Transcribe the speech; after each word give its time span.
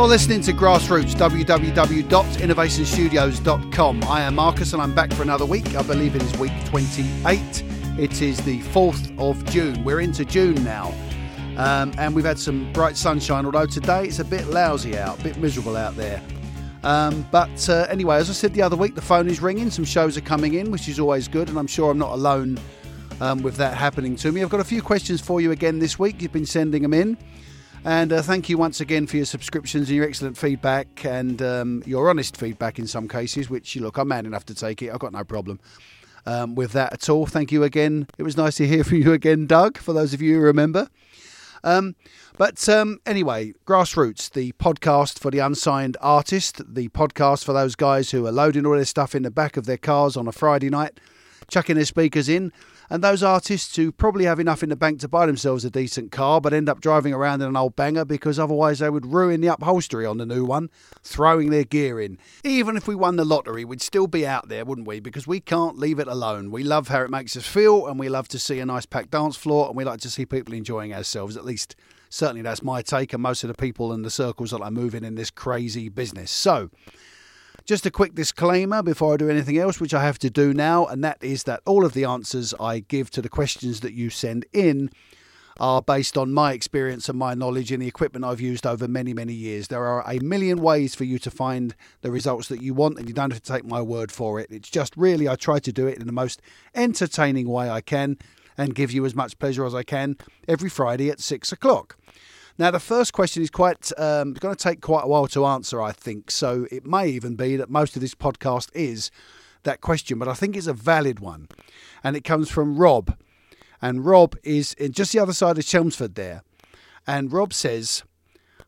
You're 0.00 0.08
listening 0.08 0.40
to 0.42 0.52
Grassroots, 0.54 1.14
www.innovationstudios.com. 1.14 4.04
I 4.04 4.22
am 4.22 4.34
Marcus 4.34 4.72
and 4.72 4.80
I'm 4.80 4.94
back 4.94 5.12
for 5.12 5.22
another 5.22 5.44
week. 5.44 5.76
I 5.76 5.82
believe 5.82 6.16
it 6.16 6.22
is 6.22 6.38
week 6.38 6.54
28. 6.64 7.38
It 7.98 8.22
is 8.22 8.42
the 8.46 8.60
4th 8.60 9.20
of 9.20 9.44
June. 9.50 9.84
We're 9.84 10.00
into 10.00 10.24
June 10.24 10.64
now. 10.64 10.94
Um, 11.58 11.92
and 11.98 12.14
we've 12.14 12.24
had 12.24 12.38
some 12.38 12.72
bright 12.72 12.96
sunshine, 12.96 13.44
although 13.44 13.66
today 13.66 14.06
it's 14.06 14.20
a 14.20 14.24
bit 14.24 14.46
lousy 14.46 14.96
out, 14.96 15.20
a 15.20 15.22
bit 15.22 15.36
miserable 15.36 15.76
out 15.76 15.94
there. 15.96 16.22
Um, 16.82 17.28
but 17.30 17.68
uh, 17.68 17.86
anyway, 17.90 18.16
as 18.16 18.30
I 18.30 18.32
said 18.32 18.54
the 18.54 18.62
other 18.62 18.76
week, 18.76 18.94
the 18.94 19.02
phone 19.02 19.28
is 19.28 19.42
ringing. 19.42 19.70
Some 19.70 19.84
shows 19.84 20.16
are 20.16 20.22
coming 20.22 20.54
in, 20.54 20.70
which 20.70 20.88
is 20.88 20.98
always 20.98 21.28
good, 21.28 21.50
and 21.50 21.58
I'm 21.58 21.66
sure 21.66 21.90
I'm 21.90 21.98
not 21.98 22.12
alone 22.12 22.58
um, 23.20 23.42
with 23.42 23.56
that 23.56 23.76
happening 23.76 24.16
to 24.16 24.32
me. 24.32 24.42
I've 24.42 24.48
got 24.48 24.60
a 24.60 24.64
few 24.64 24.80
questions 24.80 25.20
for 25.20 25.42
you 25.42 25.50
again 25.50 25.78
this 25.78 25.98
week. 25.98 26.22
You've 26.22 26.32
been 26.32 26.46
sending 26.46 26.80
them 26.80 26.94
in. 26.94 27.18
And 27.84 28.12
uh, 28.12 28.20
thank 28.20 28.50
you 28.50 28.58
once 28.58 28.82
again 28.82 29.06
for 29.06 29.16
your 29.16 29.24
subscriptions 29.24 29.88
and 29.88 29.96
your 29.96 30.06
excellent 30.06 30.36
feedback 30.36 31.04
and 31.04 31.40
um, 31.40 31.82
your 31.86 32.10
honest 32.10 32.36
feedback 32.36 32.78
in 32.78 32.86
some 32.86 33.08
cases, 33.08 33.48
which, 33.48 33.74
look, 33.76 33.96
I'm 33.96 34.08
man 34.08 34.26
enough 34.26 34.44
to 34.46 34.54
take 34.54 34.82
it. 34.82 34.90
I've 34.92 34.98
got 34.98 35.12
no 35.12 35.24
problem 35.24 35.60
um, 36.26 36.54
with 36.54 36.72
that 36.72 36.92
at 36.92 37.08
all. 37.08 37.24
Thank 37.24 37.52
you 37.52 37.64
again. 37.64 38.06
It 38.18 38.22
was 38.22 38.36
nice 38.36 38.56
to 38.56 38.66
hear 38.66 38.84
from 38.84 38.98
you 38.98 39.14
again, 39.14 39.46
Doug, 39.46 39.78
for 39.78 39.94
those 39.94 40.12
of 40.12 40.20
you 40.20 40.34
who 40.34 40.40
remember. 40.40 40.88
Um, 41.64 41.94
but 42.36 42.68
um, 42.68 42.98
anyway, 43.06 43.54
Grassroots, 43.66 44.30
the 44.30 44.52
podcast 44.52 45.18
for 45.18 45.30
the 45.30 45.38
unsigned 45.38 45.96
artist, 46.02 46.60
the 46.74 46.88
podcast 46.90 47.44
for 47.44 47.54
those 47.54 47.76
guys 47.76 48.10
who 48.10 48.26
are 48.26 48.32
loading 48.32 48.66
all 48.66 48.74
their 48.74 48.84
stuff 48.84 49.14
in 49.14 49.22
the 49.22 49.30
back 49.30 49.56
of 49.56 49.64
their 49.64 49.78
cars 49.78 50.18
on 50.18 50.28
a 50.28 50.32
Friday 50.32 50.68
night, 50.68 51.00
chucking 51.48 51.76
their 51.76 51.84
speakers 51.86 52.28
in, 52.28 52.52
and 52.90 53.04
those 53.04 53.22
artists 53.22 53.76
who 53.76 53.92
probably 53.92 54.24
have 54.24 54.40
enough 54.40 54.64
in 54.64 54.68
the 54.68 54.76
bank 54.76 54.98
to 55.00 55.08
buy 55.08 55.24
themselves 55.24 55.64
a 55.64 55.70
decent 55.70 56.10
car 56.10 56.40
but 56.40 56.52
end 56.52 56.68
up 56.68 56.80
driving 56.80 57.14
around 57.14 57.40
in 57.40 57.48
an 57.48 57.56
old 57.56 57.76
banger 57.76 58.04
because 58.04 58.38
otherwise 58.38 58.80
they 58.80 58.90
would 58.90 59.06
ruin 59.06 59.40
the 59.40 59.46
upholstery 59.46 60.04
on 60.04 60.18
the 60.18 60.26
new 60.26 60.44
one, 60.44 60.68
throwing 61.02 61.50
their 61.50 61.64
gear 61.64 62.00
in. 62.00 62.18
Even 62.42 62.76
if 62.76 62.88
we 62.88 62.96
won 62.96 63.14
the 63.14 63.24
lottery, 63.24 63.64
we'd 63.64 63.80
still 63.80 64.08
be 64.08 64.26
out 64.26 64.48
there, 64.48 64.64
wouldn't 64.64 64.88
we? 64.88 64.98
Because 64.98 65.26
we 65.26 65.38
can't 65.38 65.78
leave 65.78 66.00
it 66.00 66.08
alone. 66.08 66.50
We 66.50 66.64
love 66.64 66.88
how 66.88 67.02
it 67.02 67.10
makes 67.10 67.36
us 67.36 67.46
feel 67.46 67.86
and 67.86 67.98
we 67.98 68.08
love 68.08 68.26
to 68.28 68.38
see 68.38 68.58
a 68.58 68.66
nice 68.66 68.86
packed 68.86 69.12
dance 69.12 69.36
floor 69.36 69.68
and 69.68 69.76
we 69.76 69.84
like 69.84 70.00
to 70.00 70.10
see 70.10 70.26
people 70.26 70.52
enjoying 70.52 70.92
ourselves. 70.92 71.36
At 71.36 71.44
least, 71.44 71.76
certainly 72.08 72.42
that's 72.42 72.62
my 72.62 72.82
take 72.82 73.12
and 73.12 73.22
most 73.22 73.44
of 73.44 73.48
the 73.48 73.54
people 73.54 73.92
in 73.92 74.02
the 74.02 74.10
circles 74.10 74.50
that 74.50 74.62
I 74.62 74.70
move 74.70 74.94
in 74.94 75.04
in 75.04 75.14
this 75.14 75.30
crazy 75.30 75.88
business. 75.88 76.30
So, 76.30 76.70
just 77.64 77.86
a 77.86 77.90
quick 77.90 78.14
disclaimer 78.14 78.82
before 78.82 79.14
I 79.14 79.16
do 79.16 79.30
anything 79.30 79.58
else, 79.58 79.80
which 79.80 79.94
I 79.94 80.02
have 80.02 80.18
to 80.20 80.30
do 80.30 80.52
now, 80.52 80.86
and 80.86 81.02
that 81.04 81.18
is 81.22 81.44
that 81.44 81.60
all 81.66 81.84
of 81.84 81.92
the 81.92 82.04
answers 82.04 82.54
I 82.60 82.80
give 82.80 83.10
to 83.10 83.22
the 83.22 83.28
questions 83.28 83.80
that 83.80 83.92
you 83.92 84.10
send 84.10 84.46
in 84.52 84.90
are 85.58 85.82
based 85.82 86.16
on 86.16 86.32
my 86.32 86.52
experience 86.52 87.08
and 87.08 87.18
my 87.18 87.34
knowledge 87.34 87.70
in 87.70 87.80
the 87.80 87.86
equipment 87.86 88.24
I've 88.24 88.40
used 88.40 88.66
over 88.66 88.88
many, 88.88 89.12
many 89.12 89.34
years. 89.34 89.68
There 89.68 89.84
are 89.84 90.02
a 90.10 90.18
million 90.20 90.62
ways 90.62 90.94
for 90.94 91.04
you 91.04 91.18
to 91.18 91.30
find 91.30 91.74
the 92.00 92.10
results 92.10 92.48
that 92.48 92.62
you 92.62 92.72
want, 92.72 92.98
and 92.98 93.06
you 93.06 93.14
don't 93.14 93.30
have 93.30 93.42
to 93.42 93.52
take 93.52 93.64
my 93.64 93.82
word 93.82 94.10
for 94.10 94.40
it. 94.40 94.50
It's 94.50 94.70
just 94.70 94.96
really, 94.96 95.28
I 95.28 95.36
try 95.36 95.58
to 95.58 95.72
do 95.72 95.86
it 95.86 95.98
in 95.98 96.06
the 96.06 96.12
most 96.12 96.40
entertaining 96.74 97.48
way 97.48 97.68
I 97.68 97.82
can 97.82 98.16
and 98.56 98.74
give 98.74 98.90
you 98.90 99.04
as 99.04 99.14
much 99.14 99.38
pleasure 99.38 99.66
as 99.66 99.74
I 99.74 99.82
can 99.82 100.16
every 100.48 100.70
Friday 100.70 101.10
at 101.10 101.20
six 101.20 101.52
o'clock. 101.52 101.96
Now, 102.58 102.70
the 102.70 102.80
first 102.80 103.12
question 103.12 103.42
is 103.42 103.50
quite 103.50 103.90
um, 103.98 104.34
going 104.34 104.54
to 104.54 104.62
take 104.62 104.80
quite 104.80 105.04
a 105.04 105.08
while 105.08 105.26
to 105.28 105.46
answer, 105.46 105.80
I 105.80 105.92
think. 105.92 106.30
So 106.30 106.66
it 106.70 106.86
may 106.86 107.08
even 107.08 107.36
be 107.36 107.56
that 107.56 107.70
most 107.70 107.96
of 107.96 108.02
this 108.02 108.14
podcast 108.14 108.68
is 108.74 109.10
that 109.62 109.80
question, 109.80 110.18
but 110.18 110.28
I 110.28 110.34
think 110.34 110.56
it's 110.56 110.66
a 110.66 110.72
valid 110.72 111.20
one. 111.20 111.48
And 112.02 112.16
it 112.16 112.24
comes 112.24 112.50
from 112.50 112.76
Rob. 112.76 113.16
And 113.82 114.04
Rob 114.04 114.36
is 114.42 114.74
in 114.74 114.92
just 114.92 115.12
the 115.12 115.18
other 115.18 115.32
side 115.32 115.58
of 115.58 115.66
Chelmsford 115.66 116.14
there. 116.14 116.42
And 117.06 117.32
Rob 117.32 117.52
says, 117.52 118.04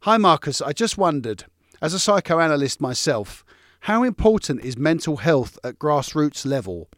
Hi, 0.03 0.17
Marcus. 0.17 0.61
I 0.61 0.73
just 0.73 0.99
wondered, 0.99 1.45
as 1.81 1.95
a 1.95 1.99
psychoanalyst 1.99 2.81
myself, 2.81 3.45
how 3.81 4.03
important 4.03 4.65
is 4.65 4.77
mental 4.77 5.19
health 5.19 5.59
at 5.65 5.79
grassroots 5.79 6.47
level? 6.47 6.89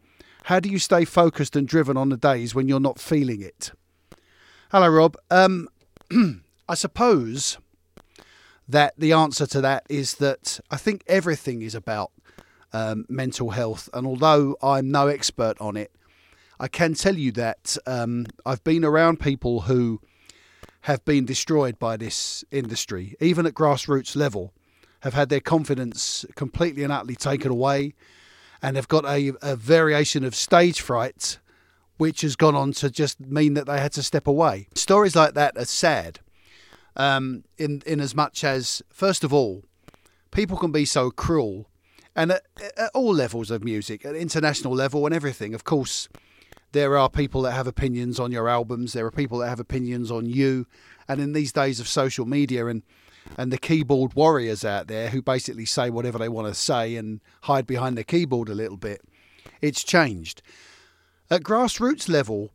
How 0.45 0.59
do 0.59 0.69
you 0.69 0.79
stay 0.79 1.05
focused 1.05 1.55
and 1.55 1.67
driven 1.67 1.97
on 1.97 2.09
the 2.09 2.17
days 2.17 2.53
when 2.53 2.67
you're 2.67 2.79
not 2.79 2.99
feeling 2.99 3.41
it? 3.41 3.71
Hello, 4.71 4.87
Rob. 4.87 5.17
Um, 5.29 5.67
I 6.67 6.73
suppose 6.73 7.57
that 8.67 8.93
the 8.97 9.13
answer 9.13 9.45
to 9.45 9.61
that 9.61 9.85
is 9.89 10.15
that 10.15 10.59
I 10.71 10.77
think 10.77 11.03
everything 11.07 11.61
is 11.61 11.75
about 11.75 12.11
um, 12.73 13.05
mental 13.07 13.51
health. 13.51 13.87
And 13.93 14.07
although 14.07 14.57
I'm 14.61 14.89
no 14.89 15.07
expert 15.07 15.59
on 15.61 15.77
it, 15.77 15.91
I 16.59 16.67
can 16.67 16.93
tell 16.95 17.15
you 17.15 17.31
that 17.33 17.77
um, 17.85 18.25
I've 18.45 18.63
been 18.63 18.83
around 18.83 19.19
people 19.19 19.61
who 19.61 20.01
have 20.81 21.03
been 21.05 21.25
destroyed 21.25 21.77
by 21.77 21.97
this 21.97 22.43
industry, 22.51 23.15
even 23.19 23.45
at 23.45 23.53
grassroots 23.53 24.15
level, 24.15 24.53
have 25.01 25.13
had 25.13 25.29
their 25.29 25.39
confidence 25.39 26.25
completely 26.35 26.83
and 26.83 26.91
utterly 26.91 27.15
taken 27.15 27.51
away, 27.51 27.93
and 28.61 28.75
have 28.75 28.87
got 28.87 29.05
a, 29.05 29.33
a 29.41 29.55
variation 29.55 30.23
of 30.23 30.33
stage 30.33 30.81
fright, 30.81 31.39
which 31.97 32.21
has 32.21 32.35
gone 32.35 32.55
on 32.55 32.71
to 32.71 32.89
just 32.89 33.19
mean 33.19 33.53
that 33.53 33.67
they 33.67 33.79
had 33.79 33.91
to 33.93 34.01
step 34.01 34.25
away. 34.25 34.67
Stories 34.73 35.15
like 35.15 35.33
that 35.33 35.57
are 35.57 35.65
sad 35.65 36.19
um, 36.95 37.43
in 37.57 37.81
in 37.85 37.99
as 37.99 38.15
much 38.15 38.43
as 38.43 38.81
first 38.89 39.23
of 39.23 39.33
all, 39.33 39.63
people 40.31 40.57
can 40.57 40.71
be 40.71 40.85
so 40.85 41.11
cruel, 41.11 41.69
and 42.15 42.31
at, 42.31 42.43
at 42.77 42.91
all 42.93 43.13
levels 43.13 43.51
of 43.51 43.63
music, 43.63 44.05
at 44.05 44.15
international 44.15 44.73
level 44.73 45.05
and 45.05 45.13
everything. 45.13 45.53
Of 45.53 45.63
course, 45.63 46.09
there 46.71 46.97
are 46.97 47.09
people 47.09 47.41
that 47.43 47.53
have 47.53 47.67
opinions 47.67 48.19
on 48.19 48.31
your 48.31 48.49
albums. 48.49 48.93
There 48.93 49.05
are 49.05 49.11
people 49.11 49.39
that 49.39 49.49
have 49.49 49.59
opinions 49.59 50.11
on 50.11 50.25
you, 50.25 50.67
and 51.07 51.21
in 51.21 51.33
these 51.33 51.51
days 51.51 51.79
of 51.79 51.87
social 51.87 52.25
media 52.25 52.67
and 52.67 52.83
and 53.37 53.51
the 53.51 53.57
keyboard 53.57 54.13
warriors 54.13 54.63
out 54.63 54.87
there 54.87 55.09
who 55.09 55.21
basically 55.21 55.65
say 55.65 55.89
whatever 55.89 56.19
they 56.19 56.29
want 56.29 56.47
to 56.47 56.53
say 56.53 56.95
and 56.95 57.21
hide 57.43 57.65
behind 57.65 57.97
the 57.97 58.03
keyboard 58.03 58.49
a 58.49 58.53
little 58.53 58.77
bit, 58.77 59.01
it's 59.61 59.83
changed. 59.83 60.41
At 61.29 61.41
grassroots 61.41 62.07
level, 62.07 62.51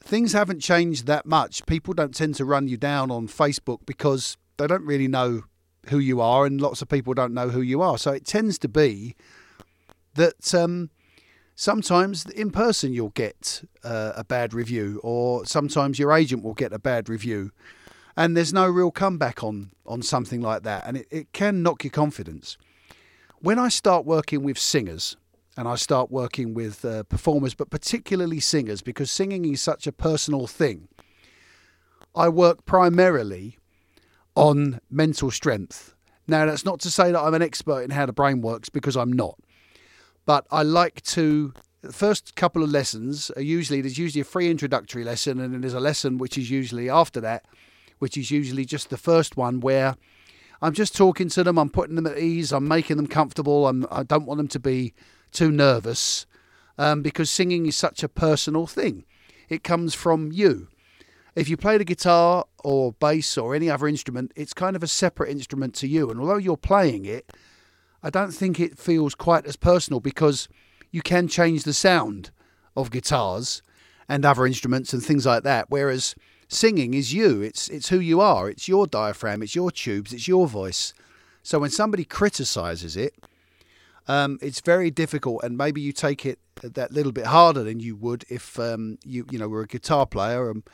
things 0.00 0.32
haven't 0.32 0.60
changed 0.60 1.06
that 1.06 1.26
much. 1.26 1.64
People 1.66 1.94
don't 1.94 2.14
tend 2.14 2.34
to 2.36 2.44
run 2.44 2.68
you 2.68 2.76
down 2.76 3.10
on 3.10 3.28
Facebook 3.28 3.80
because 3.86 4.36
they 4.56 4.66
don't 4.66 4.84
really 4.84 5.08
know 5.08 5.42
who 5.88 5.98
you 5.98 6.20
are, 6.20 6.46
and 6.46 6.60
lots 6.60 6.82
of 6.82 6.88
people 6.88 7.14
don't 7.14 7.34
know 7.34 7.48
who 7.48 7.60
you 7.60 7.80
are. 7.80 7.98
So 7.98 8.12
it 8.12 8.26
tends 8.26 8.58
to 8.58 8.68
be 8.68 9.14
that 10.14 10.54
um, 10.54 10.90
sometimes 11.54 12.26
in 12.26 12.50
person 12.50 12.92
you'll 12.92 13.10
get 13.10 13.62
uh, 13.84 14.12
a 14.16 14.24
bad 14.24 14.52
review, 14.52 15.00
or 15.02 15.46
sometimes 15.46 15.98
your 15.98 16.12
agent 16.12 16.42
will 16.42 16.54
get 16.54 16.72
a 16.72 16.78
bad 16.78 17.08
review, 17.08 17.52
and 18.16 18.36
there's 18.36 18.52
no 18.52 18.66
real 18.66 18.90
comeback 18.90 19.42
on 19.42 19.70
on 19.86 20.02
something 20.02 20.40
like 20.40 20.62
that, 20.64 20.84
and 20.86 20.98
it, 20.98 21.06
it 21.10 21.32
can 21.32 21.62
knock 21.62 21.84
your 21.84 21.90
confidence. 21.90 22.58
When 23.40 23.58
I 23.58 23.68
start 23.68 24.04
working 24.04 24.42
with 24.42 24.58
singers, 24.58 25.16
and 25.58 25.66
I 25.66 25.74
start 25.74 26.12
working 26.12 26.54
with 26.54 26.84
uh, 26.84 27.02
performers, 27.02 27.52
but 27.52 27.68
particularly 27.68 28.38
singers, 28.38 28.80
because 28.80 29.10
singing 29.10 29.44
is 29.44 29.60
such 29.60 29.88
a 29.88 29.92
personal 29.92 30.46
thing. 30.46 30.86
I 32.14 32.28
work 32.28 32.64
primarily 32.64 33.58
on 34.36 34.78
mental 34.88 35.32
strength. 35.32 35.96
Now, 36.28 36.46
that's 36.46 36.64
not 36.64 36.78
to 36.82 36.92
say 36.92 37.10
that 37.10 37.20
I'm 37.20 37.34
an 37.34 37.42
expert 37.42 37.80
in 37.80 37.90
how 37.90 38.06
the 38.06 38.12
brain 38.12 38.40
works, 38.40 38.68
because 38.68 38.96
I'm 38.96 39.12
not. 39.12 39.36
But 40.26 40.46
I 40.52 40.62
like 40.62 41.02
to. 41.02 41.52
The 41.80 41.92
first 41.92 42.36
couple 42.36 42.62
of 42.62 42.70
lessons 42.70 43.32
are 43.34 43.42
usually 43.42 43.80
there's 43.80 43.98
usually 43.98 44.20
a 44.20 44.24
free 44.24 44.52
introductory 44.52 45.02
lesson, 45.02 45.40
and 45.40 45.52
then 45.52 45.62
there's 45.62 45.74
a 45.74 45.80
lesson 45.80 46.18
which 46.18 46.38
is 46.38 46.52
usually 46.52 46.88
after 46.88 47.20
that, 47.22 47.46
which 47.98 48.16
is 48.16 48.30
usually 48.30 48.64
just 48.64 48.90
the 48.90 48.96
first 48.96 49.36
one 49.36 49.58
where 49.58 49.96
I'm 50.62 50.72
just 50.72 50.94
talking 50.94 51.28
to 51.30 51.42
them, 51.42 51.58
I'm 51.58 51.70
putting 51.70 51.96
them 51.96 52.06
at 52.06 52.18
ease, 52.18 52.52
I'm 52.52 52.68
making 52.68 52.96
them 52.96 53.08
comfortable, 53.08 53.66
I'm, 53.66 53.86
I 53.90 54.04
don't 54.04 54.24
want 54.24 54.38
them 54.38 54.48
to 54.48 54.60
be 54.60 54.94
too 55.32 55.50
nervous 55.50 56.26
um, 56.78 57.02
because 57.02 57.30
singing 57.30 57.66
is 57.66 57.76
such 57.76 58.02
a 58.02 58.08
personal 58.08 58.66
thing. 58.66 59.04
It 59.48 59.64
comes 59.64 59.94
from 59.94 60.32
you. 60.32 60.68
If 61.34 61.48
you 61.48 61.56
play 61.56 61.78
the 61.78 61.84
guitar 61.84 62.44
or 62.64 62.92
bass 62.92 63.38
or 63.38 63.54
any 63.54 63.70
other 63.70 63.86
instrument, 63.86 64.32
it's 64.34 64.52
kind 64.52 64.74
of 64.74 64.82
a 64.82 64.88
separate 64.88 65.30
instrument 65.30 65.74
to 65.76 65.88
you. 65.88 66.10
And 66.10 66.20
although 66.20 66.36
you're 66.36 66.56
playing 66.56 67.04
it, 67.04 67.32
I 68.02 68.10
don't 68.10 68.32
think 68.32 68.58
it 68.58 68.78
feels 68.78 69.14
quite 69.14 69.46
as 69.46 69.56
personal 69.56 70.00
because 70.00 70.48
you 70.90 71.02
can 71.02 71.28
change 71.28 71.64
the 71.64 71.72
sound 71.72 72.30
of 72.76 72.90
guitars 72.90 73.62
and 74.08 74.24
other 74.24 74.46
instruments 74.46 74.92
and 74.92 75.02
things 75.02 75.26
like 75.26 75.42
that. 75.42 75.66
Whereas 75.68 76.14
singing 76.48 76.94
is 76.94 77.12
you, 77.12 77.42
it's, 77.42 77.68
it's 77.68 77.88
who 77.88 77.98
you 77.98 78.20
are, 78.20 78.48
it's 78.48 78.68
your 78.68 78.86
diaphragm, 78.86 79.42
it's 79.42 79.54
your 79.54 79.70
tubes, 79.70 80.12
it's 80.12 80.28
your 80.28 80.46
voice. 80.46 80.94
So 81.42 81.58
when 81.58 81.70
somebody 81.70 82.04
criticizes 82.04 82.96
it, 82.96 83.14
um, 84.08 84.38
it's 84.40 84.60
very 84.60 84.90
difficult, 84.90 85.44
and 85.44 85.56
maybe 85.56 85.80
you 85.80 85.92
take 85.92 86.26
it 86.26 86.38
that 86.62 86.92
little 86.92 87.12
bit 87.12 87.26
harder 87.26 87.62
than 87.62 87.78
you 87.78 87.94
would 87.94 88.24
if 88.28 88.58
um, 88.58 88.98
you 89.04 89.24
you 89.30 89.38
know 89.38 89.48
were 89.48 89.62
a 89.62 89.66
guitar 89.66 90.06
player 90.06 90.50
um, 90.50 90.64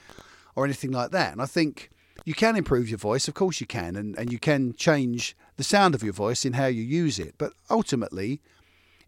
or 0.55 0.65
anything 0.65 0.93
like 0.93 1.11
that. 1.11 1.33
And 1.33 1.43
I 1.43 1.47
think 1.47 1.91
you 2.25 2.35
can 2.35 2.57
improve 2.57 2.89
your 2.89 2.99
voice, 2.99 3.29
of 3.29 3.35
course 3.35 3.61
you 3.61 3.67
can, 3.67 3.97
and, 3.97 4.17
and 4.19 4.33
you 4.33 4.39
can 4.39 4.73
change 4.75 5.37
the 5.57 5.65
sound 5.65 5.95
of 5.95 6.03
your 6.03 6.15
voice 6.15 6.45
in 6.45 6.55
how 6.55 6.67
you 6.67 6.83
use 6.83 7.19
it. 7.19 7.35
But 7.37 7.53
ultimately, 7.69 8.41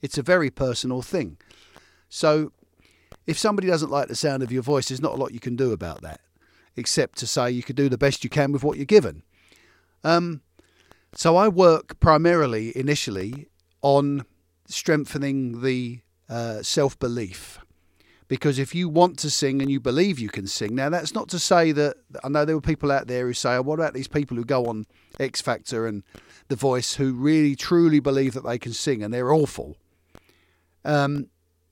it's 0.02 0.18
a 0.18 0.22
very 0.22 0.50
personal 0.50 1.02
thing. 1.02 1.38
So 2.08 2.52
if 3.26 3.38
somebody 3.38 3.68
doesn't 3.68 3.90
like 3.90 4.08
the 4.08 4.16
sound 4.16 4.42
of 4.42 4.52
your 4.52 4.62
voice, 4.62 4.88
there's 4.88 5.00
not 5.00 5.14
a 5.14 5.16
lot 5.16 5.32
you 5.32 5.40
can 5.40 5.56
do 5.56 5.72
about 5.72 6.02
that, 6.02 6.20
except 6.76 7.18
to 7.18 7.26
say 7.26 7.50
you 7.50 7.62
could 7.62 7.76
do 7.76 7.88
the 7.88 7.98
best 7.98 8.24
you 8.24 8.30
can 8.30 8.52
with 8.52 8.64
what 8.64 8.76
you're 8.76 8.84
given. 8.84 9.22
Um, 10.04 10.42
So 11.14 11.36
I 11.36 11.48
work 11.48 11.98
primarily 12.00 12.76
initially 12.76 13.48
on 13.86 14.24
strengthening 14.66 15.62
the 15.62 16.00
uh, 16.28 16.60
self 16.60 16.98
belief. 16.98 17.60
Because 18.26 18.58
if 18.58 18.74
you 18.74 18.88
want 18.88 19.16
to 19.20 19.30
sing 19.30 19.62
and 19.62 19.70
you 19.70 19.78
believe 19.78 20.18
you 20.18 20.28
can 20.28 20.48
sing, 20.48 20.74
now 20.74 20.88
that's 20.88 21.14
not 21.14 21.28
to 21.28 21.38
say 21.38 21.70
that 21.70 21.96
I 22.24 22.28
know 22.28 22.44
there 22.44 22.56
were 22.56 22.60
people 22.60 22.90
out 22.90 23.06
there 23.06 23.26
who 23.28 23.32
say, 23.32 23.54
oh, 23.54 23.62
what 23.62 23.78
about 23.78 23.94
these 23.94 24.08
people 24.08 24.36
who 24.36 24.44
go 24.44 24.66
on 24.66 24.86
X 25.20 25.40
Factor 25.40 25.86
and 25.86 26.02
The 26.48 26.56
Voice 26.56 26.94
who 26.94 27.12
really 27.12 27.54
truly 27.54 28.00
believe 28.00 28.34
that 28.34 28.44
they 28.44 28.58
can 28.58 28.72
sing 28.72 29.04
and 29.04 29.14
they're 29.14 29.32
awful? 29.32 29.76
Um, 30.84 31.28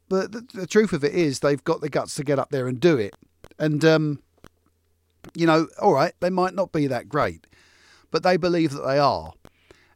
but 0.08 0.31
the, 0.31 0.46
the, 0.55 0.66
truth 0.69 0.93
of 0.93 1.02
it 1.02 1.14
is, 1.14 1.40
they've 1.40 1.64
got 1.64 1.81
the 1.81 1.88
guts 1.88 2.14
to 2.14 2.22
get 2.22 2.38
up 2.38 2.50
there 2.50 2.69
and 2.69 2.78
do 2.78 2.96
it. 2.96 3.16
And, 3.58 3.84
um, 3.84 4.22
you 5.34 5.49
know, 5.49 5.66
all 5.82 5.94
right, 5.94 6.12
they 6.20 6.31
might 6.31 6.55
not 6.55 6.70
be 6.70 6.87
that 6.87 7.08
great, 7.08 7.49
but 8.12 8.22
they 8.22 8.37
believe 8.37 8.70
that 8.70 8.87
they 8.87 9.00
are. 9.00 9.32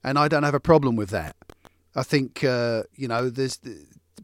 And 0.02 0.18
I 0.18 0.26
don't 0.26 0.42
have 0.42 0.54
a 0.54 0.60
problem 0.60 0.96
with 0.96 1.10
that. 1.10 1.36
I 1.94 2.02
think, 2.02 2.44
uh, 2.44 2.84
you 2.94 3.08
know, 3.08 3.30
there's 3.30 3.60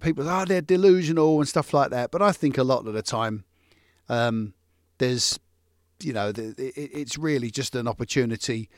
people, 0.01 0.29
oh, 0.29 0.45
they're 0.45 0.61
delusional 0.61 1.39
and 1.39 1.49
stuff 1.49 1.73
like 1.73 1.91
that. 1.91 2.11
But 2.11 2.23
I 2.23 2.33
think 2.33 2.59
a 2.59 2.65
lot 2.65 2.87
of 2.87 2.95
the 2.95 3.03
time, 3.03 3.45
um, 4.09 4.55
there's, 4.99 5.39
you 6.01 6.13
know, 6.13 6.33
it's 6.37 7.19
really 7.19 7.51
just 7.51 7.75
an 7.75 7.89
opportunity. 7.89 8.69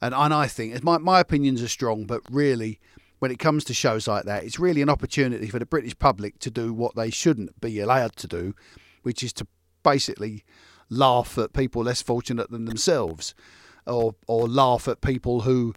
And, 0.00 0.14
and 0.14 0.34
I 0.34 0.46
think, 0.46 0.82
my, 0.82 0.98
my 0.98 1.20
opinions 1.20 1.62
are 1.62 1.68
strong, 1.68 2.04
but 2.04 2.20
really, 2.30 2.80
when 3.20 3.30
it 3.30 3.38
comes 3.38 3.64
to 3.64 3.74
shows 3.74 4.06
like 4.06 4.24
that, 4.24 4.44
it's 4.44 4.58
really 4.58 4.82
an 4.82 4.90
opportunity 4.90 5.48
for 5.48 5.58
the 5.58 5.64
British 5.64 5.98
public 5.98 6.38
to 6.40 6.50
do 6.50 6.74
what 6.74 6.94
they 6.94 7.10
shouldn't 7.10 7.58
be 7.60 7.80
allowed 7.80 8.16
to 8.16 8.26
do, 8.26 8.54
which 9.02 9.22
is 9.22 9.32
to 9.32 9.46
basically 9.82 10.44
laugh 10.90 11.38
at 11.38 11.54
people 11.54 11.84
less 11.84 12.02
fortunate 12.02 12.50
than 12.50 12.66
themselves, 12.66 13.34
or 13.86 14.14
or 14.26 14.46
laugh 14.46 14.88
at 14.88 15.00
people 15.00 15.42
who 15.42 15.72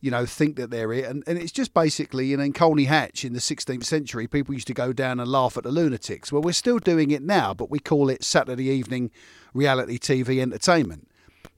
you 0.00 0.10
know, 0.10 0.26
think 0.26 0.56
that 0.56 0.70
they're 0.70 0.92
it. 0.92 1.04
And, 1.04 1.24
and 1.26 1.38
it's 1.38 1.52
just 1.52 1.72
basically, 1.72 2.26
you 2.26 2.36
know, 2.36 2.44
in 2.44 2.52
Colney 2.52 2.84
Hatch 2.84 3.24
in 3.24 3.32
the 3.32 3.38
16th 3.38 3.84
century, 3.84 4.26
people 4.26 4.54
used 4.54 4.66
to 4.66 4.74
go 4.74 4.92
down 4.92 5.18
and 5.20 5.30
laugh 5.30 5.56
at 5.56 5.64
the 5.64 5.70
lunatics. 5.70 6.30
Well, 6.30 6.42
we're 6.42 6.52
still 6.52 6.78
doing 6.78 7.10
it 7.10 7.22
now, 7.22 7.54
but 7.54 7.70
we 7.70 7.78
call 7.78 8.10
it 8.10 8.22
Saturday 8.22 8.68
evening 8.68 9.10
reality 9.54 9.98
TV 9.98 10.40
entertainment. 10.40 11.08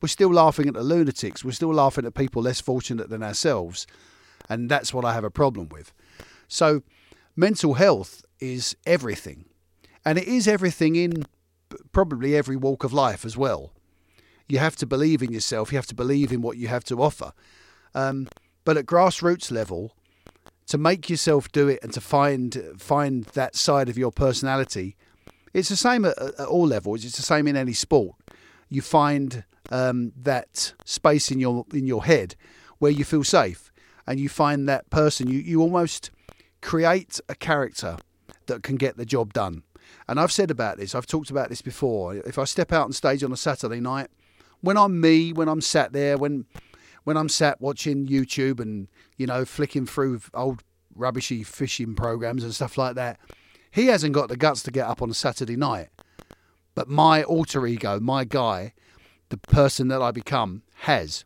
We're 0.00 0.08
still 0.08 0.32
laughing 0.32 0.68
at 0.68 0.74
the 0.74 0.82
lunatics. 0.82 1.44
We're 1.44 1.52
still 1.52 1.74
laughing 1.74 2.04
at 2.06 2.14
people 2.14 2.42
less 2.42 2.60
fortunate 2.60 3.10
than 3.10 3.22
ourselves. 3.22 3.86
And 4.48 4.70
that's 4.70 4.94
what 4.94 5.04
I 5.04 5.14
have 5.14 5.24
a 5.24 5.30
problem 5.30 5.68
with. 5.68 5.92
So, 6.46 6.82
mental 7.36 7.74
health 7.74 8.24
is 8.40 8.76
everything. 8.86 9.46
And 10.04 10.16
it 10.16 10.28
is 10.28 10.46
everything 10.46 10.96
in 10.96 11.24
probably 11.92 12.36
every 12.36 12.56
walk 12.56 12.84
of 12.84 12.92
life 12.92 13.24
as 13.24 13.36
well. 13.36 13.72
You 14.48 14.58
have 14.58 14.76
to 14.76 14.86
believe 14.86 15.22
in 15.22 15.32
yourself, 15.32 15.72
you 15.72 15.76
have 15.76 15.86
to 15.88 15.94
believe 15.94 16.32
in 16.32 16.40
what 16.40 16.56
you 16.56 16.68
have 16.68 16.84
to 16.84 17.02
offer. 17.02 17.32
Um, 17.98 18.28
but 18.64 18.76
at 18.76 18.86
grassroots 18.86 19.50
level, 19.50 19.94
to 20.66 20.78
make 20.78 21.10
yourself 21.10 21.50
do 21.50 21.68
it 21.68 21.80
and 21.82 21.92
to 21.94 22.00
find 22.00 22.74
find 22.76 23.24
that 23.24 23.56
side 23.56 23.88
of 23.88 23.98
your 23.98 24.12
personality, 24.12 24.96
it's 25.52 25.70
the 25.70 25.76
same 25.76 26.04
at, 26.04 26.16
at 26.18 26.46
all 26.46 26.66
levels. 26.66 27.04
It's 27.04 27.16
the 27.16 27.22
same 27.22 27.48
in 27.48 27.56
any 27.56 27.72
sport. 27.72 28.14
You 28.68 28.82
find 28.82 29.44
um, 29.70 30.12
that 30.16 30.74
space 30.84 31.30
in 31.30 31.40
your 31.40 31.64
in 31.72 31.86
your 31.86 32.04
head 32.04 32.36
where 32.78 32.92
you 32.92 33.04
feel 33.04 33.24
safe, 33.24 33.72
and 34.06 34.20
you 34.20 34.28
find 34.28 34.68
that 34.68 34.90
person. 34.90 35.28
You 35.28 35.40
you 35.40 35.60
almost 35.60 36.10
create 36.60 37.20
a 37.28 37.34
character 37.34 37.96
that 38.46 38.62
can 38.62 38.76
get 38.76 38.96
the 38.96 39.06
job 39.06 39.32
done. 39.32 39.62
And 40.06 40.20
I've 40.20 40.32
said 40.32 40.50
about 40.50 40.76
this. 40.76 40.94
I've 40.94 41.06
talked 41.06 41.30
about 41.30 41.48
this 41.48 41.62
before. 41.62 42.14
If 42.14 42.38
I 42.38 42.44
step 42.44 42.72
out 42.72 42.84
on 42.84 42.92
stage 42.92 43.24
on 43.24 43.32
a 43.32 43.36
Saturday 43.36 43.80
night, 43.80 44.08
when 44.60 44.76
I'm 44.76 45.00
me, 45.00 45.32
when 45.32 45.48
I'm 45.48 45.60
sat 45.60 45.92
there, 45.92 46.18
when 46.18 46.44
when 47.08 47.16
I'm 47.16 47.30
sat 47.30 47.58
watching 47.58 48.06
YouTube 48.06 48.60
and 48.60 48.86
you 49.16 49.26
know 49.26 49.46
flicking 49.46 49.86
through 49.86 50.20
old 50.34 50.62
rubbishy 50.94 51.42
fishing 51.42 51.94
programs 51.94 52.44
and 52.44 52.54
stuff 52.54 52.76
like 52.76 52.96
that, 52.96 53.18
he 53.70 53.86
hasn't 53.86 54.12
got 54.12 54.28
the 54.28 54.36
guts 54.36 54.62
to 54.64 54.70
get 54.70 54.86
up 54.86 55.00
on 55.00 55.08
a 55.08 55.14
Saturday 55.14 55.56
night. 55.56 55.88
But 56.74 56.86
my 56.86 57.22
alter 57.22 57.66
ego, 57.66 57.98
my 57.98 58.24
guy, 58.24 58.74
the 59.30 59.38
person 59.38 59.88
that 59.88 60.02
I 60.02 60.10
become, 60.10 60.64
has. 60.80 61.24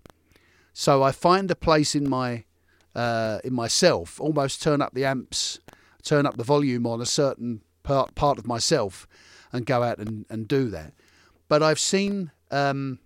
So 0.73 1.03
I 1.03 1.11
find 1.11 1.51
a 1.51 1.57
place 1.57 1.97
in 1.97 2.09
my 2.09 2.45
uh, 2.95 3.41
in 3.43 3.53
myself, 3.53 4.21
almost 4.21 4.63
turn 4.63 4.81
up 4.81 4.95
the 4.95 5.05
amps, 5.05 5.59
turn 6.05 6.27
up 6.27 6.37
the 6.37 6.45
volume 6.45 6.87
on 6.87 7.01
a 7.01 7.07
certain 7.07 7.61
part 7.83 8.15
part 8.15 8.39
of 8.39 8.47
myself, 8.47 9.09
and 9.53 9.67
go 9.67 9.83
out 9.83 9.99
and, 9.99 10.27
and 10.31 10.47
do 10.47 10.71
that. 10.71 10.93
But 11.49 11.61
I've 11.61 11.81
seen 11.81 12.31
um, 12.53 13.01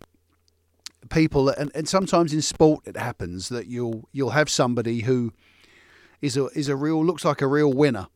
people, 1.10 1.48
and, 1.48 1.70
and 1.74 1.88
sometimes 1.88 2.32
in 2.32 2.42
sport 2.42 2.86
it 2.86 2.96
happens 2.96 3.48
that 3.48 3.66
you'll 3.66 4.08
you'll 4.12 4.30
have 4.30 4.48
somebody 4.50 5.00
who 5.00 5.32
is 6.20 6.36
a 6.36 6.46
is 6.46 6.68
a 6.68 6.76
real 6.76 7.04
looks 7.04 7.24
like 7.24 7.40
a 7.40 7.46
real 7.46 7.72
winner, 7.72 8.08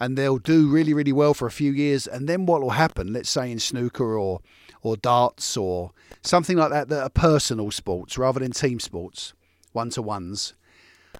and 0.00 0.16
they'll 0.16 0.38
do 0.38 0.68
really 0.68 0.94
really 0.94 1.12
well 1.12 1.34
for 1.34 1.46
a 1.46 1.50
few 1.50 1.72
years, 1.72 2.06
and 2.06 2.28
then 2.28 2.46
what 2.46 2.60
will 2.60 2.70
happen? 2.70 3.12
Let's 3.12 3.30
say 3.30 3.50
in 3.50 3.58
snooker 3.58 4.18
or 4.18 4.40
or 4.82 4.96
darts 4.96 5.56
or 5.56 5.92
something 6.22 6.56
like 6.56 6.70
that 6.70 6.88
that 6.88 7.02
are 7.02 7.10
personal 7.10 7.70
sports 7.70 8.16
rather 8.16 8.40
than 8.40 8.52
team 8.52 8.80
sports, 8.80 9.34
one 9.72 9.90
to 9.90 10.02
ones. 10.02 10.54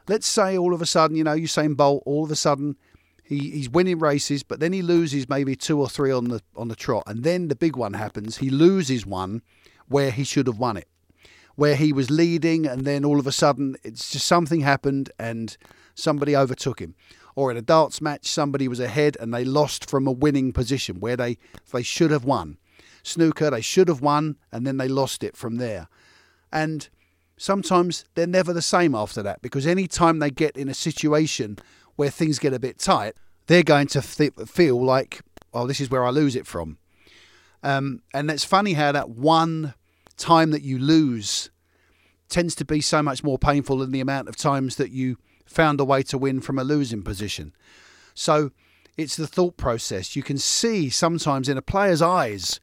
Let's 0.07 0.27
say 0.27 0.57
all 0.57 0.75
of 0.75 0.81
a 0.81 0.87
sudden, 0.87 1.17
you 1.17 1.25
know, 1.25 1.35
Usain 1.35 1.77
Bolt, 1.77 2.03
all 2.07 2.25
of 2.25 2.31
a 2.31 2.37
sudden 2.37 2.77
he, 3.25 3.51
he's 3.51 3.69
winning 3.69 3.99
races, 3.99 4.43
but 4.43 4.61
then 4.61 4.73
he 4.73 4.81
loses 4.81 5.29
maybe 5.29 5.55
two 5.55 5.81
or 5.81 5.89
three 5.89 6.13
on 6.13 6.29
the 6.29 6.41
on 6.57 6.69
the 6.69 6.77
trot, 6.77 7.05
and 7.07 7.25
then 7.25 7.49
the 7.49 7.57
big 7.57 7.77
one 7.77 7.95
happens. 7.95 8.39
He 8.39 8.51
loses 8.51 9.05
one 9.07 9.43
where 9.87 10.11
he 10.11 10.25
should 10.25 10.47
have 10.47 10.59
won 10.59 10.77
it 10.77 10.89
where 11.59 11.75
he 11.75 11.93
was 11.93 12.09
leading 12.09 12.69
and 12.69 12.85
then 12.85 13.05
all 13.05 13.19
of 13.19 13.27
a 13.27 13.33
sudden 13.33 13.77
it's 13.83 14.11
just 14.11 14.29
something 14.29 14.61
happened 14.61 15.11
and 15.19 15.57
somebody 15.93 16.37
overtook 16.37 16.81
him. 16.81 16.95
Or 17.35 17.51
in 17.51 17.57
a 17.57 17.63
darts 17.63 18.01
match, 18.01 18.29
somebody 18.29 18.69
was 18.69 18.79
ahead 18.79 19.17
and 19.19 19.35
they 19.35 19.45
lost 19.45 19.91
from 19.91 20.07
a 20.07 20.13
winning 20.13 20.53
position 20.53 21.01
where 21.01 21.17
they 21.17 21.37
they 21.73 21.83
should 21.83 22.13
have 22.13 22.25
won. 22.25 22.59
Snooker, 23.03 23.51
they 23.51 23.61
should 23.61 23.89
have 23.89 24.01
won 24.01 24.37
and 24.53 24.65
then 24.65 24.77
they 24.77 24.87
lost 24.87 25.25
it 25.25 25.37
from 25.37 25.57
there. 25.57 25.89
And 26.53 26.89
sometimes 27.37 28.05
they're 28.15 28.29
never 28.29 28.53
the 28.53 28.63
same 28.63 28.95
after 28.95 29.21
that 29.25 29.43
because 29.43 29.67
any 29.67 29.89
time 29.89 30.21
they 30.21 30.31
get 30.31 30.57
in 30.57 30.69
a 30.69 30.75
situation 30.75 31.59
where 31.97 32.09
things 32.09 32.39
get 32.39 32.55
a 32.55 32.61
bit 32.61 32.79
tight, 32.79 33.15
they're 33.49 33.65
going 33.65 33.89
to 33.89 34.01
th- 34.01 34.35
feel 34.47 34.81
like, 34.81 35.23
oh, 35.53 35.67
this 35.67 35.81
is 35.81 35.91
where 35.91 36.05
I 36.05 36.11
lose 36.11 36.37
it 36.37 36.47
from. 36.47 36.79
Um, 37.65 38.03
and 38.15 38.31
it's 38.31 38.45
funny 38.45 38.75
how 38.75 38.93
that 38.93 39.11
one 39.11 39.75
time 40.19 40.51
that 40.51 40.63
you 40.63 40.79
lose 40.79 41.51
tends 42.29 42.55
to 42.57 42.65
be 42.65 42.81
so 42.81 43.03
much 43.03 43.25
more 43.25 43.39
painful 43.39 43.79
than 43.79 43.93
the 43.93 44.01
amount 44.01 44.29
of 44.29 44.37
times 44.37 44.77
that 44.77 44.91
you 44.91 45.17
found 45.47 45.81
a 45.81 45.85
way 45.85 46.03
to 46.03 46.19
win 46.19 46.41
from 46.41 46.59
a 46.59 46.65
losing 46.65 47.03
position. 47.03 47.55
So 48.15 48.51
it's 48.97 49.17
the 49.17 49.27
thought 49.27 49.57
process. 49.57 50.15
You 50.15 50.23
can 50.23 50.39
see 50.39 50.91
sometimes 50.91 51.49
in 51.49 51.57
a 51.57 51.63
player's 51.63 52.03
eyes 52.03 52.61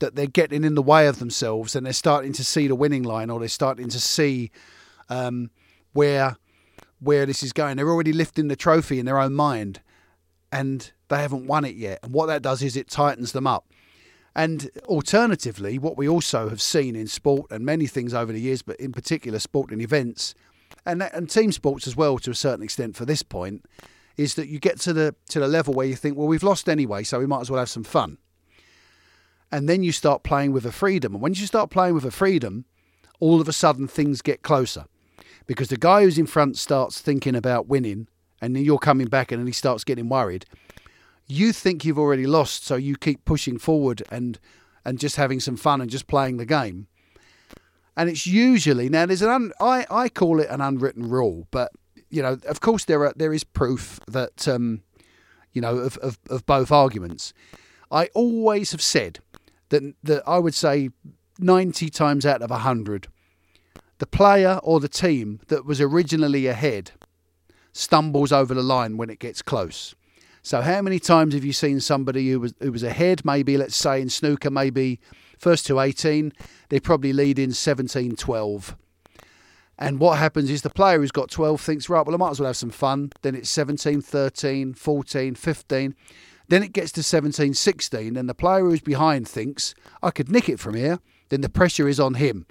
that 0.00 0.14
they're 0.14 0.26
getting 0.26 0.64
in 0.64 0.74
the 0.74 0.82
way 0.82 1.06
of 1.06 1.18
themselves 1.18 1.74
and 1.74 1.86
they're 1.86 1.92
starting 1.92 2.32
to 2.34 2.44
see 2.44 2.66
the 2.66 2.74
winning 2.74 3.02
line 3.02 3.30
or 3.30 3.38
they're 3.38 3.48
starting 3.48 3.88
to 3.88 4.00
see 4.00 4.50
um, 5.08 5.50
where 5.92 6.36
where 7.00 7.26
this 7.26 7.44
is 7.44 7.52
going. 7.52 7.76
They're 7.76 7.88
already 7.88 8.12
lifting 8.12 8.48
the 8.48 8.56
trophy 8.56 8.98
in 8.98 9.06
their 9.06 9.20
own 9.20 9.32
mind 9.32 9.80
and 10.50 10.90
they 11.08 11.18
haven't 11.18 11.46
won 11.46 11.64
it 11.64 11.76
yet. 11.76 12.00
And 12.02 12.12
what 12.12 12.26
that 12.26 12.42
does 12.42 12.60
is 12.60 12.76
it 12.76 12.88
tightens 12.88 13.32
them 13.32 13.46
up. 13.46 13.67
And 14.38 14.70
alternatively, 14.84 15.80
what 15.80 15.96
we 15.96 16.08
also 16.08 16.48
have 16.48 16.62
seen 16.62 16.94
in 16.94 17.08
sport 17.08 17.50
and 17.50 17.66
many 17.66 17.88
things 17.88 18.14
over 18.14 18.32
the 18.32 18.40
years, 18.40 18.62
but 18.62 18.76
in 18.76 18.92
particular 18.92 19.40
sporting 19.40 19.80
events 19.80 20.32
and, 20.86 21.02
and 21.02 21.28
team 21.28 21.50
sports 21.50 21.88
as 21.88 21.96
well 21.96 22.18
to 22.18 22.30
a 22.30 22.36
certain 22.36 22.62
extent 22.62 22.94
for 22.94 23.04
this 23.04 23.24
point, 23.24 23.64
is 24.16 24.36
that 24.36 24.46
you 24.46 24.60
get 24.60 24.78
to 24.82 24.92
the 24.92 25.16
to 25.30 25.40
the 25.40 25.48
level 25.48 25.74
where 25.74 25.88
you 25.88 25.96
think, 25.96 26.16
well, 26.16 26.28
we've 26.28 26.44
lost 26.44 26.68
anyway, 26.68 27.02
so 27.02 27.18
we 27.18 27.26
might 27.26 27.40
as 27.40 27.50
well 27.50 27.58
have 27.58 27.68
some 27.68 27.82
fun. 27.82 28.16
And 29.50 29.68
then 29.68 29.82
you 29.82 29.90
start 29.90 30.22
playing 30.22 30.52
with 30.52 30.64
a 30.64 30.70
freedom. 30.70 31.14
And 31.14 31.22
when 31.22 31.34
you 31.34 31.44
start 31.44 31.70
playing 31.70 31.94
with 31.94 32.04
a 32.04 32.12
freedom, 32.12 32.64
all 33.18 33.40
of 33.40 33.48
a 33.48 33.52
sudden 33.52 33.88
things 33.88 34.22
get 34.22 34.42
closer. 34.42 34.84
Because 35.48 35.66
the 35.66 35.76
guy 35.76 36.04
who's 36.04 36.16
in 36.16 36.26
front 36.26 36.56
starts 36.56 37.00
thinking 37.00 37.34
about 37.34 37.66
winning, 37.66 38.06
and 38.40 38.54
then 38.54 38.64
you're 38.64 38.78
coming 38.78 39.08
back 39.08 39.32
and 39.32 39.40
then 39.40 39.48
he 39.48 39.52
starts 39.52 39.82
getting 39.82 40.08
worried 40.08 40.46
you 41.28 41.52
think 41.52 41.84
you've 41.84 41.98
already 41.98 42.26
lost, 42.26 42.64
so 42.64 42.76
you 42.76 42.96
keep 42.96 43.24
pushing 43.24 43.58
forward 43.58 44.02
and 44.10 44.38
and 44.84 44.98
just 44.98 45.16
having 45.16 45.38
some 45.40 45.56
fun 45.56 45.80
and 45.80 45.90
just 45.90 46.06
playing 46.06 46.38
the 46.38 46.46
game. 46.46 46.86
And 47.96 48.08
it's 48.08 48.26
usually 48.26 48.88
now 48.88 49.06
there's 49.06 49.22
an 49.22 49.28
un, 49.28 49.52
I 49.60 49.86
I 49.90 50.08
call 50.08 50.40
it 50.40 50.48
an 50.48 50.60
unwritten 50.60 51.08
rule, 51.08 51.46
but 51.50 51.72
you 52.08 52.22
know 52.22 52.38
of 52.46 52.60
course 52.60 52.84
there 52.84 53.04
are 53.04 53.12
there 53.14 53.32
is 53.32 53.44
proof 53.44 54.00
that 54.08 54.48
um, 54.48 54.82
you 55.52 55.60
know 55.60 55.76
of, 55.76 55.98
of, 55.98 56.18
of 56.30 56.46
both 56.46 56.72
arguments. 56.72 57.32
I 57.90 58.06
always 58.14 58.72
have 58.72 58.82
said 58.82 59.20
that 59.68 59.82
that 60.02 60.22
I 60.26 60.38
would 60.38 60.54
say 60.54 60.90
ninety 61.38 61.90
times 61.90 62.24
out 62.24 62.40
of 62.40 62.50
hundred, 62.50 63.08
the 63.98 64.06
player 64.06 64.60
or 64.62 64.80
the 64.80 64.88
team 64.88 65.40
that 65.48 65.66
was 65.66 65.80
originally 65.80 66.46
ahead 66.46 66.92
stumbles 67.72 68.32
over 68.32 68.54
the 68.54 68.62
line 68.62 68.96
when 68.96 69.10
it 69.10 69.18
gets 69.18 69.42
close. 69.42 69.94
So 70.48 70.62
how 70.62 70.80
many 70.80 70.98
times 70.98 71.34
have 71.34 71.44
you 71.44 71.52
seen 71.52 71.78
somebody 71.78 72.30
who 72.30 72.40
was 72.40 72.54
who 72.58 72.72
was 72.72 72.82
ahead, 72.82 73.22
maybe 73.22 73.58
let's 73.58 73.76
say 73.76 74.00
in 74.00 74.08
snooker, 74.08 74.50
maybe 74.50 74.98
first 75.38 75.66
to 75.66 75.78
18, 75.78 76.32
they're 76.70 76.80
probably 76.80 77.12
lead 77.12 77.38
in 77.38 77.52
17 77.52 78.16
12. 78.16 78.74
And 79.78 80.00
what 80.00 80.16
happens 80.16 80.48
is 80.48 80.62
the 80.62 80.70
player 80.70 81.00
who's 81.00 81.10
got 81.10 81.30
12 81.30 81.60
thinks, 81.60 81.90
right, 81.90 82.00
well, 82.00 82.14
I 82.14 82.18
might 82.18 82.30
as 82.30 82.40
well 82.40 82.46
have 82.46 82.56
some 82.56 82.70
fun. 82.70 83.12
Then 83.20 83.34
it's 83.34 83.50
17, 83.50 84.00
13, 84.00 84.72
14, 84.72 85.34
15. 85.34 85.94
Then 86.48 86.62
it 86.62 86.72
gets 86.72 86.92
to 86.92 87.02
17, 87.02 87.52
16, 87.52 88.16
and 88.16 88.26
the 88.26 88.34
player 88.34 88.60
who's 88.60 88.80
behind 88.80 89.28
thinks, 89.28 89.74
I 90.02 90.10
could 90.10 90.30
nick 90.30 90.48
it 90.48 90.58
from 90.58 90.76
here. 90.76 90.98
Then 91.28 91.42
the 91.42 91.50
pressure 91.50 91.88
is 91.88 92.00
on 92.00 92.14
him. 92.14 92.46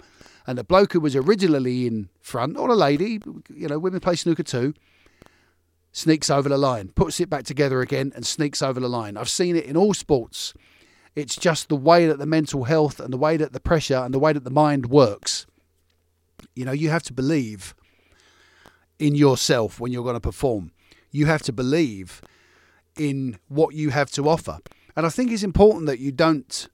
And 0.46 0.56
the 0.56 0.62
bloke 0.62 0.92
who 0.92 1.00
was 1.00 1.16
originally 1.16 1.88
in 1.88 2.10
front, 2.20 2.58
or 2.58 2.68
a 2.68 2.76
lady, 2.76 3.20
you 3.52 3.66
know, 3.66 3.80
women 3.80 3.98
play 3.98 4.14
snooker 4.14 4.44
too, 4.44 4.74
sneaks 5.98 6.30
over 6.30 6.48
the 6.48 6.56
line, 6.56 6.88
puts 6.94 7.18
it 7.18 7.28
back 7.28 7.44
together 7.44 7.80
again, 7.80 8.12
and 8.14 8.24
sneaks 8.24 8.62
over 8.62 8.78
the 8.78 8.88
line. 8.88 9.16
I've 9.16 9.28
seen 9.28 9.56
it 9.56 9.64
in 9.64 9.76
all 9.76 9.92
sports. 9.92 10.54
It's 11.16 11.34
just 11.34 11.68
the 11.68 11.76
way 11.76 12.06
that 12.06 12.20
the 12.20 12.26
mental 12.26 12.64
health 12.64 13.00
and 13.00 13.12
the 13.12 13.18
way 13.18 13.36
that 13.36 13.52
the 13.52 13.58
pressure 13.58 13.96
and 13.96 14.14
the 14.14 14.18
way 14.20 14.32
that 14.32 14.44
the 14.44 14.50
mind 14.50 14.86
works. 14.86 15.46
You 16.54 16.64
know, 16.64 16.72
you 16.72 16.90
have 16.90 17.02
to 17.04 17.12
believe 17.12 17.74
in 19.00 19.16
yourself 19.16 19.80
when 19.80 19.90
you're 19.90 20.04
going 20.04 20.14
to 20.14 20.20
perform. 20.20 20.70
You 21.10 21.26
have 21.26 21.42
to 21.42 21.52
believe 21.52 22.22
in 22.96 23.40
what 23.48 23.74
you 23.74 23.90
have 23.90 24.12
to 24.12 24.28
offer. 24.28 24.60
And 24.94 25.04
I 25.04 25.08
think 25.08 25.32
it's 25.32 25.42
important 25.42 25.86
that 25.86 25.98
you 25.98 26.12
don't, 26.12 26.68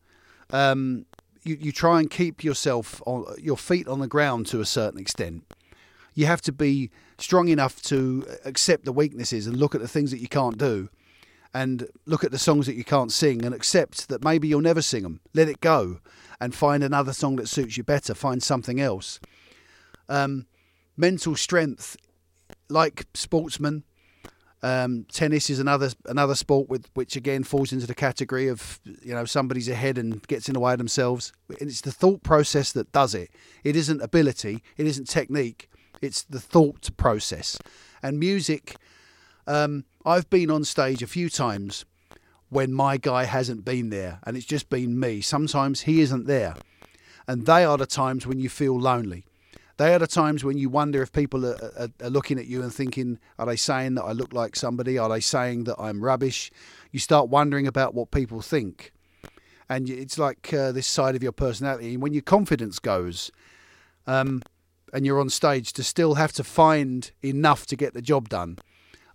um, 0.51 1.07
you, 1.45 1.57
you 1.59 1.73
try 1.73 2.01
and 2.01 2.11
keep 2.11 2.45
yourself 2.45 3.01
on 3.07 3.25
your 3.41 3.57
feet 3.57 3.89
on 3.89 4.01
the 4.01 4.07
ground 4.07 4.47
to 4.49 4.61
a 4.61 4.67
certain 4.67 5.01
extent. 5.01 5.45
You 6.15 6.27
have 6.27 6.41
to 6.43 6.53
be 6.53 6.91
strong 7.19 7.49
enough 7.49 7.83
to 7.83 8.27
accept 8.45 8.85
the 8.85 8.93
weaknesses 8.93 9.47
and 9.47 9.57
look 9.57 9.75
at 9.75 9.81
the 9.81 9.89
things 9.89 10.11
that 10.11 10.21
you 10.21 10.29
can't 10.29 10.59
do 10.59 10.89
and 11.53 11.87
look 12.07 12.25
at 12.25 12.33
the 12.33 12.39
songs 12.39 12.67
that 12.67 12.75
you 12.75 12.85
can't 12.85 13.13
sing 13.13 13.45
and 13.45 13.55
accept 13.55 14.09
that 14.09 14.25
maybe 14.25 14.49
you'll 14.49 14.61
never 14.61 14.83
sing 14.83 15.05
them. 15.05 15.21
Let 15.35 15.49
it 15.49 15.61
go 15.61 16.01
and 16.41 16.55
find 16.55 16.83
another 16.83 17.13
song 17.13 17.37
that 17.37 17.49
suits 17.49 17.77
you 17.77 17.85
better. 17.85 18.15
Find 18.15 18.43
something 18.43 18.81
else. 18.81 19.21
Um, 20.09 20.47
mental 20.97 21.37
strength, 21.37 21.97
like 22.69 23.07
sportsmen, 23.15 23.85
um, 24.65 25.05
tennis 25.13 25.51
is 25.51 25.59
another 25.59 25.91
another 26.07 26.35
sport 26.35 26.71
with 26.71 26.87
which 26.95 27.17
again 27.17 27.45
falls 27.45 27.71
into 27.71 27.87
the 27.87 27.95
category 27.95 28.49
of 28.49 28.81
you 29.03 29.13
know 29.13 29.27
somebody's 29.27 29.69
ahead 29.69 29.99
and 29.99 30.27
gets 30.27 30.49
in 30.49 30.55
the 30.55 30.61
way 30.61 30.73
of 30.73 30.79
themselves. 30.79 31.35
And 31.61 31.69
it's 31.69 31.83
the 31.83 31.93
thought 31.93 32.23
process 32.23 32.73
that 32.73 32.91
does 32.91 33.15
it. 33.15 33.31
It 33.63 33.77
isn't 33.77 34.01
ability. 34.01 34.63
It 34.79 34.87
isn't 34.87 35.07
technique. 35.07 35.69
It's 36.05 36.23
the 36.23 36.41
thought 36.41 36.97
process. 36.97 37.59
And 38.03 38.21
music, 38.21 38.77
um, 39.47 39.85
I've 40.05 40.29
been 40.31 40.51
on 40.51 40.65
stage 40.65 41.03
a 41.03 41.07
few 41.07 41.29
times 41.29 41.85
when 42.51 42.73
my 42.73 42.97
guy 42.97 43.25
hasn't 43.25 43.65
been 43.65 43.91
there, 43.91 44.21
and 44.25 44.37
it's 44.37 44.47
just 44.47 44.69
been 44.71 45.01
me. 45.01 45.21
Sometimes 45.21 45.83
he 45.83 46.01
isn't 46.01 46.27
there, 46.27 46.55
and 47.27 47.47
they 47.47 47.65
are 47.65 47.79
the 47.79 47.87
times 47.87 48.27
when 48.27 48.39
you 48.39 48.49
feel 48.49 48.79
lonely 48.79 49.25
they 49.77 49.93
are 49.93 49.99
the 49.99 50.07
times 50.07 50.45
when 50.45 50.57
you 50.57 50.69
wonder 50.69 51.03
if 51.03 51.13
people 51.13 51.45
are, 51.45 51.59
are, 51.77 51.89
are, 52.03 52.11
looking 52.11 52.39
at 52.39 52.47
you 52.47 52.63
and 52.63 52.73
thinking, 52.73 53.19
are 53.39 53.47
they 53.47 53.57
saying 53.57 53.97
that 53.97 54.05
I 54.05 54.13
look 54.13 54.33
like 54.33 54.55
somebody? 54.55 54.99
Are 54.99 55.09
they 55.09 55.21
saying 55.21 55.65
that 55.65 55.77
I'm 55.81 56.03
rubbish? 56.03 56.53
You 56.93 57.01
start 57.01 57.29
wondering 57.29 57.67
about 57.67 57.95
what 57.95 58.13
people 58.13 58.41
think. 58.41 58.93
And 59.69 59.91
it's 59.91 60.19
like 60.19 60.53
uh, 60.53 60.71
this 60.71 60.87
side 60.87 61.17
of 61.17 61.23
your 61.23 61.33
personality. 61.33 61.95
And 61.95 62.03
when 62.03 62.13
your 62.13 62.23
confidence 62.23 62.79
goes 62.79 63.33
um, 64.07 64.43
and 64.95 65.05
you're 65.05 65.21
on 65.21 65.29
stage, 65.29 65.73
to 65.75 65.83
still 65.83 66.15
have 66.15 66.33
to 66.33 66.45
find 66.45 67.11
enough 67.23 67.67
to 67.67 67.77
get 67.77 67.93
the 67.93 68.01
job 68.01 68.29
done. 68.29 68.59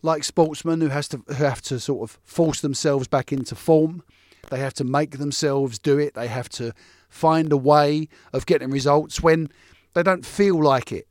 Like 0.01 0.23
sportsmen 0.23 0.81
who 0.81 0.89
has 0.89 1.07
to 1.09 1.23
who 1.27 1.33
have 1.45 1.61
to 1.63 1.79
sort 1.79 2.09
of 2.09 2.19
force 2.23 2.61
themselves 2.61 3.07
back 3.07 3.31
into 3.31 3.55
form. 3.55 4.03
They 4.49 4.59
have 4.59 4.73
to 4.75 4.83
make 4.83 5.17
themselves 5.17 5.79
do 5.79 5.97
it. 5.97 6.13
They 6.13 6.27
have 6.27 6.49
to 6.49 6.73
find 7.09 7.51
a 7.51 7.57
way 7.57 8.09
of 8.33 8.45
getting 8.45 8.69
results 8.69 9.21
when 9.21 9.49
they 9.93 10.03
don't 10.03 10.25
feel 10.25 10.61
like 10.61 10.91
it. 10.91 11.07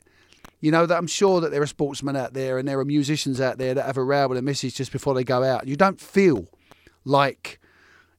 You 0.61 0.71
know 0.71 0.85
that 0.85 0.97
I'm 0.97 1.07
sure 1.07 1.41
that 1.41 1.51
there 1.51 1.61
are 1.61 1.67
sportsmen 1.67 2.15
out 2.15 2.33
there 2.33 2.57
and 2.57 2.67
there 2.67 2.79
are 2.79 2.85
musicians 2.85 3.41
out 3.41 3.57
there 3.57 3.73
that 3.73 3.85
have 3.85 3.97
a 3.97 4.03
row 4.03 4.27
with 4.27 4.37
a 4.37 4.41
missus 4.41 4.73
just 4.73 4.91
before 4.91 5.13
they 5.13 5.23
go 5.23 5.43
out. 5.43 5.67
You 5.67 5.75
don't 5.75 5.99
feel 5.99 6.47
like, 7.05 7.59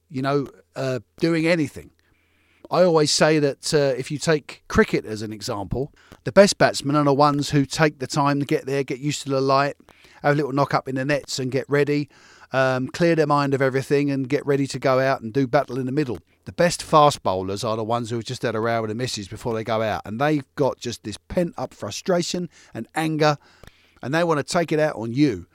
you 0.09 0.21
know, 0.21 0.47
uh, 0.75 0.99
doing 1.19 1.47
anything. 1.47 1.91
I 2.71 2.83
always 2.83 3.11
say 3.11 3.37
that 3.39 3.73
uh, 3.73 3.93
if 3.97 4.09
you 4.09 4.17
take 4.17 4.63
cricket 4.69 5.05
as 5.05 5.21
an 5.21 5.33
example, 5.33 5.93
the 6.23 6.31
best 6.31 6.57
batsmen 6.57 6.95
are 6.95 7.03
the 7.03 7.13
ones 7.13 7.49
who 7.49 7.65
take 7.65 7.99
the 7.99 8.07
time 8.07 8.39
to 8.39 8.45
get 8.45 8.65
there, 8.65 8.81
get 8.83 8.99
used 8.99 9.23
to 9.23 9.29
the 9.29 9.41
light, 9.41 9.75
have 10.23 10.33
a 10.33 10.35
little 10.35 10.53
knock 10.53 10.73
up 10.73 10.87
in 10.87 10.95
the 10.95 11.03
nets 11.03 11.37
and 11.37 11.51
get 11.51 11.65
ready, 11.67 12.07
um, 12.53 12.87
clear 12.87 13.13
their 13.13 13.27
mind 13.27 13.53
of 13.53 13.61
everything 13.61 14.09
and 14.09 14.29
get 14.29 14.45
ready 14.45 14.67
to 14.67 14.79
go 14.79 14.99
out 14.99 15.19
and 15.21 15.33
do 15.33 15.47
battle 15.47 15.79
in 15.79 15.85
the 15.85 15.91
middle. 15.91 16.19
The 16.45 16.53
best 16.53 16.81
fast 16.81 17.21
bowlers 17.23 17.65
are 17.65 17.75
the 17.75 17.83
ones 17.83 18.09
who 18.09 18.15
have 18.15 18.25
just 18.25 18.41
had 18.41 18.55
a 18.55 18.61
row 18.61 18.81
with 18.81 18.89
the 18.89 18.95
misses 18.95 19.27
before 19.27 19.53
they 19.53 19.65
go 19.65 19.81
out, 19.81 20.03
and 20.05 20.19
they've 20.19 20.45
got 20.55 20.79
just 20.79 21.03
this 21.03 21.17
pent 21.17 21.53
up 21.57 21.73
frustration 21.73 22.49
and 22.73 22.87
anger, 22.95 23.37
and 24.01 24.13
they 24.13 24.23
want 24.23 24.39
to 24.39 24.43
take 24.43 24.71
it 24.71 24.79
out 24.79 24.95
on 24.95 25.11
you. 25.11 25.45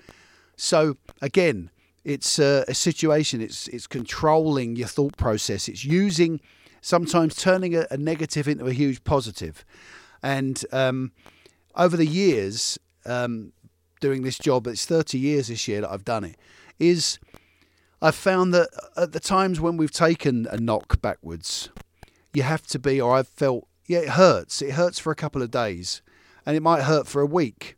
So 0.57 0.99
again, 1.23 1.71
it's 2.05 2.39
a, 2.39 2.65
a 2.69 2.75
situation. 2.75 3.41
It's 3.41 3.69
it's 3.69 3.87
controlling 3.87 4.77
your 4.77 4.87
thought 4.87 5.17
process. 5.17 5.67
It's 5.67 5.85
using 5.85 6.41
sometimes 6.87 7.35
turning 7.35 7.75
a, 7.75 7.87
a 7.91 7.97
negative 7.97 8.47
into 8.47 8.67
a 8.67 8.73
huge 8.73 9.03
positive. 9.05 9.65
and 10.23 10.65
um, 10.73 11.13
over 11.75 11.97
the 11.97 12.07
years. 12.07 12.79
Um, 13.05 13.53
doing 14.01 14.23
this 14.23 14.39
job, 14.39 14.67
it's 14.67 14.87
30 14.87 15.19
years 15.19 15.49
this 15.49 15.67
year 15.67 15.81
that 15.81 15.91
I've 15.91 16.05
done 16.05 16.25
it, 16.25 16.37
is 16.79 17.19
I've 18.03 18.15
found 18.15 18.53
that 18.55 18.69
at 18.97 19.13
the 19.13 19.21
times 19.21 19.61
when 19.61 19.77
we've 19.77 19.93
taken 19.93 20.47
a 20.51 20.59
knock 20.59 21.01
backwards, 21.01 21.71
you 22.33 22.43
have 22.43 22.67
to 22.69 22.79
be, 22.79 23.01
or 23.01 23.17
I've 23.17 23.29
felt, 23.29 23.67
yeah, 23.87 24.01
it 24.01 24.11
hurts. 24.11 24.61
It 24.61 24.73
hurts 24.73 24.99
for 24.99 25.11
a 25.11 25.17
couple 25.17 25.43
of 25.43 25.51
days 25.51 26.03
and 26.45 26.57
it 26.57 26.63
might 26.63 26.83
hurt 26.83 27.07
for 27.07 27.23
a 27.23 27.27
week. 27.27 27.77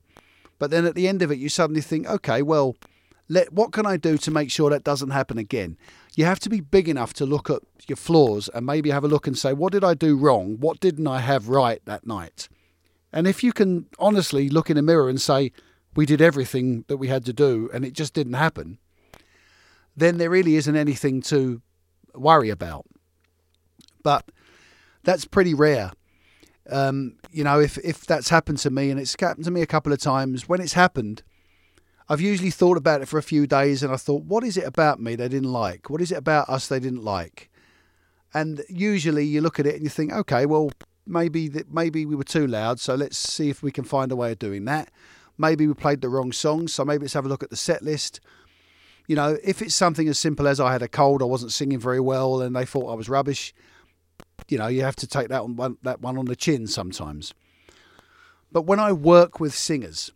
But 0.59 0.71
then 0.71 0.85
at 0.85 0.95
the 0.95 1.07
end 1.07 1.23
of 1.23 1.31
it, 1.31 1.39
you 1.39 1.49
suddenly 1.49 1.81
think, 1.81 2.09
okay, 2.09 2.43
well, 2.43 2.77
let, 3.29 3.53
what 3.53 3.73
can 3.73 3.87
I 3.87 3.97
do 3.97 4.19
to 4.19 4.31
make 4.31 4.51
sure 4.51 4.71
that 4.71 4.83
doesn't 4.83 5.11
happen 5.11 5.39
again? 5.39 5.77
You 6.19 6.25
have 6.25 6.41
to 6.41 6.51
be 6.51 6.59
big 6.59 6.89
enough 6.89 7.13
to 7.13 7.25
look 7.25 7.49
at 7.49 7.63
your 7.87 7.95
flaws 7.95 8.51
and 8.53 8.67
maybe 8.67 8.91
have 8.91 9.05
a 9.05 9.09
look 9.09 9.29
and 9.29 9.39
say, 9.39 9.53
what 9.53 9.71
did 9.71 9.85
I 9.85 9.95
do 9.95 10.17
wrong? 10.17 10.57
What 10.59 10.81
didn't 10.81 11.07
I 11.07 11.21
have 11.21 11.49
right 11.49 11.81
that 11.85 12.09
night? 12.09 12.49
And 13.13 13.29
if 13.29 13.45
you 13.45 13.53
can 13.53 13.87
honestly 14.01 14.49
look 14.49 14.69
in 14.69 14.77
a 14.77 14.83
mirror 14.83 15.09
and 15.09 15.21
say, 15.21 15.53
we 15.95 16.07
did 16.07 16.21
everything 16.21 16.85
that 16.89 16.97
we 16.97 17.07
had 17.07 17.25
to 17.27 17.33
do 17.33 17.71
and 17.73 17.85
it 17.85 17.93
just 17.93 18.15
didn't 18.15 18.33
happen, 18.33 18.79
then 19.97 20.19
there 20.19 20.29
really 20.29 20.57
isn't 20.57 20.75
anything 20.75 21.23
to 21.23 21.63
worry 22.17 22.51
about. 22.51 22.85
But 24.03 24.25
that's 25.05 25.25
pretty 25.25 25.55
rare. 25.55 25.93
Um, 26.69 27.15
you 27.31 27.45
know, 27.45 27.61
if, 27.61 27.79
if 27.79 28.07
that's 28.07 28.31
happened 28.31 28.59
to 28.59 28.71
me, 28.71 28.91
and 28.91 28.99
it's 28.99 29.15
happened 29.21 29.45
to 29.45 29.53
me 29.53 29.63
a 29.63 29.67
couple 29.67 29.93
of 29.93 30.01
times, 30.01 30.49
when 30.49 30.61
it's 30.61 30.73
happened, 30.73 31.23
I've 32.09 32.21
usually 32.21 32.51
thought 32.51 32.77
about 32.77 33.03
it 33.03 33.07
for 33.07 33.19
a 33.19 33.23
few 33.23 33.47
days 33.47 33.83
and 33.83 33.93
I 33.93 33.97
thought, 33.97 34.23
what 34.25 34.45
is 34.45 34.57
it 34.57 34.65
about 34.65 35.01
me 35.01 35.15
they 35.15 35.29
didn't 35.29 35.53
like? 35.53 35.91
What 35.91 36.01
is 36.01 36.11
it 36.11 36.19
about 36.19 36.49
us 36.49 36.69
they 36.69 36.81
didn't 36.81 37.05
like? 37.05 37.51
And 38.33 38.63
usually 38.69 39.25
you 39.25 39.41
look 39.41 39.61
at 39.61 39.67
it 39.67 39.75
and 39.75 39.83
you 39.83 39.91
think, 39.91 40.13
okay, 40.13 40.47
well, 40.47 40.71
maybe 41.07 41.49
that 41.49 41.73
maybe 41.73 42.07
we 42.07 42.15
were 42.15 42.25
too 42.25 42.47
loud, 42.47 42.81
so 42.81 42.95
let's 42.95 43.17
see 43.17 43.49
if 43.51 43.63
we 43.63 43.73
can 43.73 43.85
find 43.85 44.13
a 44.13 44.17
way 44.17 44.33
of 44.33 44.39
doing 44.39 44.65
that. 44.67 44.91
Maybe 45.37 45.67
we 45.67 45.75
played 45.75 46.01
the 46.01 46.09
wrong 46.09 46.33
songs, 46.33 46.75
so 46.75 46.85
maybe 46.85 47.03
let's 47.03 47.15
have 47.15 47.25
a 47.27 47.29
look 47.29 47.43
at 47.43 47.51
the 47.51 47.57
set 47.57 47.83
list 47.83 48.21
you 49.09 49.17
know, 49.17 49.39
if 49.43 49.63
it's 49.63 49.75
something 49.75 50.07
as 50.07 50.19
simple 50.19 50.47
as 50.47 50.61
I 50.61 50.71
had 50.71 50.83
a 50.83 50.89
cold, 50.89 51.23
I 51.23 51.25
wasn't 51.25 51.51
singing 51.51 51.81
very 51.81 51.99
well, 51.99 52.43
and 52.43 52.55
they 52.55 52.67
thought 52.67 52.93
I 52.93 52.95
was 52.95 53.09
rubbish, 53.09 53.55
you 54.49 54.59
know, 54.59 54.69
you 54.69 54.83
have 54.83 54.97
to 54.97 55.07
take 55.07 55.29
that 55.29 55.49
one, 55.49 55.79
that 55.83 56.03
one 56.03 56.19
on 56.19 56.27
the 56.27 56.37
chin 56.37 56.67
sometimes. 56.67 57.33
But 58.53 58.63
when 58.63 58.79
I 58.79 58.93
work 58.93 59.41
with 59.41 59.55
singers, 59.55 60.13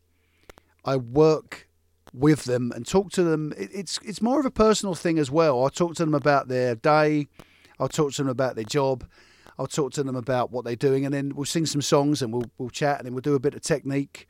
I 0.85 0.97
work 0.97 1.69
with 2.12 2.45
them 2.45 2.73
and 2.75 2.87
talk 2.87 3.11
to 3.12 3.23
them. 3.23 3.52
It's 3.57 3.99
it's 4.04 4.23
more 4.23 4.40
of 4.40 4.47
a 4.47 4.50
personal 4.50 4.95
thing 4.95 5.19
as 5.19 5.31
well. 5.31 5.64
I 5.64 5.69
talk 5.69 5.95
to 5.97 6.04
them 6.04 6.14
about 6.14 6.49
their 6.49 6.75
day. 6.75 7.28
I'll 7.81 7.88
talk 7.88 8.12
to 8.12 8.23
them 8.23 8.28
about 8.28 8.54
their 8.54 8.64
job. 8.64 9.04
I'll 9.59 9.66
talk 9.66 9.92
to 9.92 10.02
them 10.02 10.16
about 10.16 10.50
what 10.50 10.64
they're 10.64 10.76
doing, 10.76 11.04
and 11.04 11.14
then 11.14 11.35
we'll 11.35 11.45
sing 11.45 11.66
some 11.66 11.83
songs 11.83 12.23
and 12.23 12.33
we'll 12.33 12.50
we'll 12.59 12.71
chat 12.71 12.99
and 12.99 13.07
then 13.07 13.14
we'll 13.14 13.23
do 13.23 13.35
a 13.35 13.40
bit 13.40 13.54
of 13.54 13.62
technique. 13.62 14.28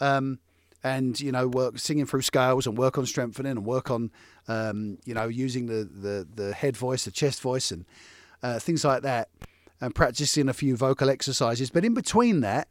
Um, 0.00 0.38
and 0.84 1.18
you 1.18 1.32
know 1.32 1.48
work 1.48 1.78
singing 1.78 2.06
through 2.06 2.20
scales 2.22 2.66
and 2.66 2.76
work 2.76 2.98
on 2.98 3.06
strengthening 3.06 3.52
and 3.52 3.64
work 3.64 3.90
on 3.90 4.12
um, 4.46 4.98
you 5.04 5.14
know 5.14 5.26
using 5.26 5.66
the, 5.66 5.84
the 5.84 6.28
the 6.34 6.52
head 6.52 6.76
voice 6.76 7.06
the 7.06 7.10
chest 7.10 7.40
voice 7.40 7.70
and 7.70 7.86
uh, 8.42 8.58
things 8.58 8.84
like 8.84 9.02
that 9.02 9.30
and 9.80 9.94
practicing 9.94 10.48
a 10.48 10.52
few 10.52 10.76
vocal 10.76 11.08
exercises 11.08 11.70
but 11.70 11.84
in 11.84 11.94
between 11.94 12.40
that 12.40 12.68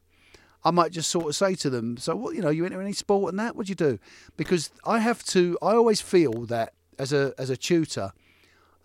I 0.66 0.72
might 0.72 0.92
just 0.92 1.10
sort 1.10 1.28
of 1.28 1.36
say 1.36 1.56
to 1.56 1.70
them 1.70 1.98
so 1.98 2.16
what 2.16 2.36
you 2.36 2.42
know 2.42 2.50
you 2.50 2.66
into 2.66 2.80
any 2.80 2.94
sport 2.94 3.32
and 3.32 3.40
that 3.40 3.56
what 3.56 3.68
do 3.68 3.72
you 3.72 3.76
do 3.76 4.00
because 4.38 4.72
I 4.86 5.00
have 5.00 5.24
to 5.26 5.58
I 5.62 5.74
always 5.74 6.02
feel 6.02 6.46
that 6.46 6.74
as 6.98 7.12
a 7.14 7.34
as 7.38 7.50
a 7.50 7.58
tutor 7.58 8.12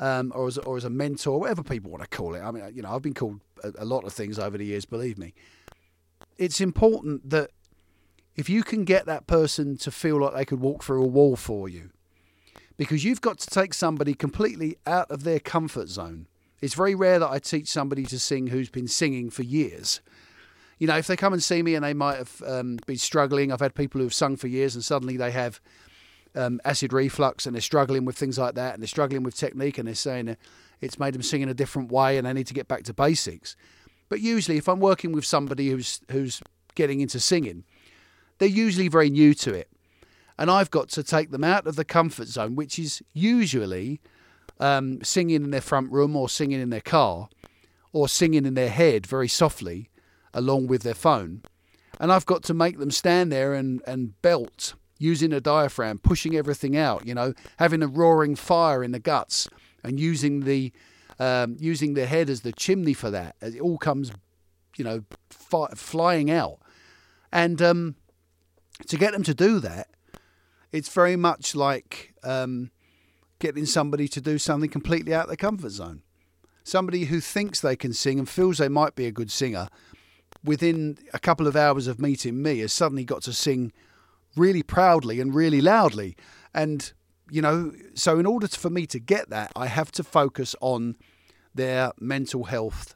um, 0.01 0.33
or 0.35 0.49
as 0.49 0.59
or 0.59 0.77
as 0.77 0.85
a 0.85 0.91
mentor 0.91 1.39
whatever 1.41 1.63
people 1.63 1.91
want 1.91 2.03
to 2.03 2.09
call 2.09 2.35
it 2.35 2.41
I 2.41 2.51
mean 2.51 2.65
you 2.75 2.83
know 2.83 2.95
I've 2.95 3.03
been 3.03 3.15
called 3.15 3.41
a, 3.63 3.73
a 3.79 3.85
lot 3.85 4.05
of 4.05 4.13
things 4.13 4.39
over 4.39 4.59
the 4.59 4.67
years 4.67 4.85
believe 4.85 5.19
me 5.19 5.35
it's 6.37 6.61
important 6.61 7.29
that 7.31 7.51
if 8.39 8.49
you 8.49 8.63
can 8.63 8.85
get 8.85 9.05
that 9.07 9.27
person 9.27 9.77
to 9.79 9.91
feel 9.91 10.21
like 10.21 10.33
they 10.33 10.45
could 10.45 10.61
walk 10.61 10.85
through 10.85 11.03
a 11.03 11.09
wall 11.09 11.35
for 11.35 11.69
you, 11.69 11.91
because 12.77 13.05
you've 13.05 13.21
got 13.21 13.39
to 13.39 13.51
take 13.51 13.75
somebody 13.75 14.15
completely 14.15 14.77
out 14.87 15.11
of 15.11 15.25
their 15.25 15.41
comfort 15.41 15.89
zone. 15.89 16.29
It's 16.61 16.75
very 16.75 16.95
rare 16.95 17.19
that 17.19 17.29
I 17.29 17.41
teach 17.41 17.67
somebody 17.67 18.05
to 18.05 18.19
sing 18.19 18.47
who's 18.47 18.71
been 18.71 18.87
singing 18.87 19.31
for 19.31 19.43
years. 19.43 20.01
You 20.79 20.87
know, 20.87 20.97
if 20.97 21.07
they 21.07 21.17
come 21.17 21.33
and 21.33 21.43
see 21.43 21.63
me 21.63 21.75
and 21.75 21.85
they 21.85 21.95
might 21.95 22.17
have 22.17 22.43
um, 22.47 22.79
been 22.87 22.97
struggling, 22.97 23.53
I've 23.53 23.61
had 23.61 23.75
people 23.75 23.99
who 23.99 24.05
have 24.07 24.15
sung 24.15 24.37
for 24.37 24.47
years 24.47 24.75
and 24.75 24.85
suddenly 24.85 25.17
they 25.17 25.33
have 25.33 25.61
um, 26.35 26.61
acid 26.65 26.93
reflux 26.93 27.47
and 27.47 27.55
they're 27.55 27.61
struggling 27.61 28.05
with 28.05 28.17
things 28.17 28.39
like 28.39 28.55
that 28.55 28.75
and 28.75 28.83
they're 28.83 28.89
struggling 28.89 29.23
with 29.23 29.37
technique 29.37 29.79
and 29.79 29.89
they're 29.89 29.95
saying 29.95 30.37
it's 30.81 30.99
made 30.99 31.15
them 31.15 31.23
sing 31.23 31.43
in 31.43 31.49
a 31.49 31.55
different 31.55 31.91
way 31.91 32.17
and 32.17 32.27
they 32.27 32.33
need 32.33 32.47
to 32.47 32.55
get 32.55 32.69
back 32.69 32.85
to 32.85 32.95
basics. 32.95 33.57
But 34.09 34.21
usually, 34.21 34.57
if 34.57 34.69
I'm 34.69 34.81
working 34.81 35.13
with 35.13 35.25
somebody 35.25 35.69
who's 35.69 36.01
who's 36.11 36.41
getting 36.75 37.01
into 37.01 37.21
singing, 37.21 37.65
they're 38.39 38.49
usually 38.49 38.89
very 38.89 39.11
new 39.11 39.35
to 39.35 39.53
it, 39.53 39.69
and 40.39 40.51
I've 40.51 40.71
got 40.71 40.89
to 40.91 41.03
take 41.03 41.31
them 41.31 41.45
out 41.45 41.67
of 41.67 41.77
the 41.77 41.85
comfort 41.85 42.29
zone, 42.29 42.57
which 42.57 42.79
is 42.79 43.03
usually 43.13 44.01
um, 44.61 45.03
singing 45.05 45.45
in 45.45 45.51
their 45.51 45.61
front 45.61 45.93
room 45.93 46.17
or 46.17 46.29
singing 46.29 46.61
in 46.61 46.71
their 46.71 46.81
car 46.81 47.29
or 47.93 48.09
singing 48.09 48.47
in 48.47 48.55
their 48.55 48.71
head 48.71 49.07
very 49.07 49.29
softly 49.29 49.91
along 50.39 50.69
with 50.69 50.83
their 50.83 50.95
phone. 50.95 51.43
And 52.01 52.13
I've 52.13 52.27
got 52.27 52.43
to 52.45 52.55
make 52.55 52.79
them 52.79 52.91
stand 52.91 53.33
there 53.33 53.55
and, 53.55 53.83
and 53.87 54.21
belt 54.23 54.75
using 54.99 55.33
a 55.33 55.41
diaphragm, 55.41 55.99
pushing 55.99 56.37
everything 56.37 56.77
out, 56.77 57.07
you 57.07 57.15
know, 57.15 57.35
having 57.59 57.83
a 57.83 57.87
roaring 57.87 58.37
fire 58.37 58.83
in 58.83 58.93
the 58.93 58.99
guts 58.99 59.49
and 59.83 59.99
using 59.99 60.41
the 60.45 60.73
um, 61.21 61.57
using 61.59 61.95
their 61.95 62.07
head 62.07 62.31
as 62.31 62.43
the 62.43 62.53
chimney 62.53 62.95
for 62.95 63.11
that. 63.11 63.35
It 63.41 63.61
all 63.61 63.79
comes, 63.79 64.13
you 64.77 64.85
know, 64.85 65.03
fi- 65.31 65.75
flying 65.75 66.31
out. 66.31 66.61
And 67.33 67.61
um, 67.61 67.97
to 68.87 68.97
get 68.97 69.13
them 69.13 69.25
to 69.25 69.35
do 69.35 69.59
that, 69.59 69.89
it's 70.71 70.89
very 70.89 71.17
much 71.17 71.57
like 71.57 72.15
um, 72.23 72.71
getting 73.41 73.67
somebody 73.67 74.07
to 74.09 74.21
do 74.21 74.39
something 74.39 74.71
completely 74.71 75.13
out 75.13 75.25
of 75.25 75.29
their 75.29 75.37
comfort 75.37 75.71
zone. 75.71 76.03
Somebody 76.63 77.07
who 77.07 77.21
thinks 77.21 77.61
they 77.61 77.77
can 77.77 77.93
sing 77.93 78.19
and 78.19 78.29
feels 78.29 78.59
they 78.59 78.69
might 78.69 78.95
be 78.95 79.07
a 79.07 79.11
good 79.13 79.33
singer, 79.33 79.69
within 80.45 80.99
a 81.13 81.19
couple 81.19 81.47
of 81.47 81.57
hours 81.57 81.87
of 81.87 82.01
meeting 82.01 82.43
me, 82.43 82.61
has 82.61 82.73
suddenly 82.73 83.05
got 83.05 83.23
to 83.23 83.33
sing 83.33 83.73
really 84.37 84.63
proudly 84.63 85.21
and 85.21 85.35
really 85.35 85.61
loudly. 85.61 86.17
And, 86.55 86.93
you 87.31 87.43
know, 87.43 87.73
so 87.95 88.19
in 88.19 88.27
order 88.27 88.49
for 88.49 88.71
me 88.71 88.87
to 88.87 88.99
get 88.99 89.31
that, 89.31 89.53
I 89.57 89.67
have 89.67 89.91
to 89.93 90.05
focus 90.05 90.55
on 90.61 90.97
their 91.55 91.93
mental 92.01 92.45
health 92.45 92.95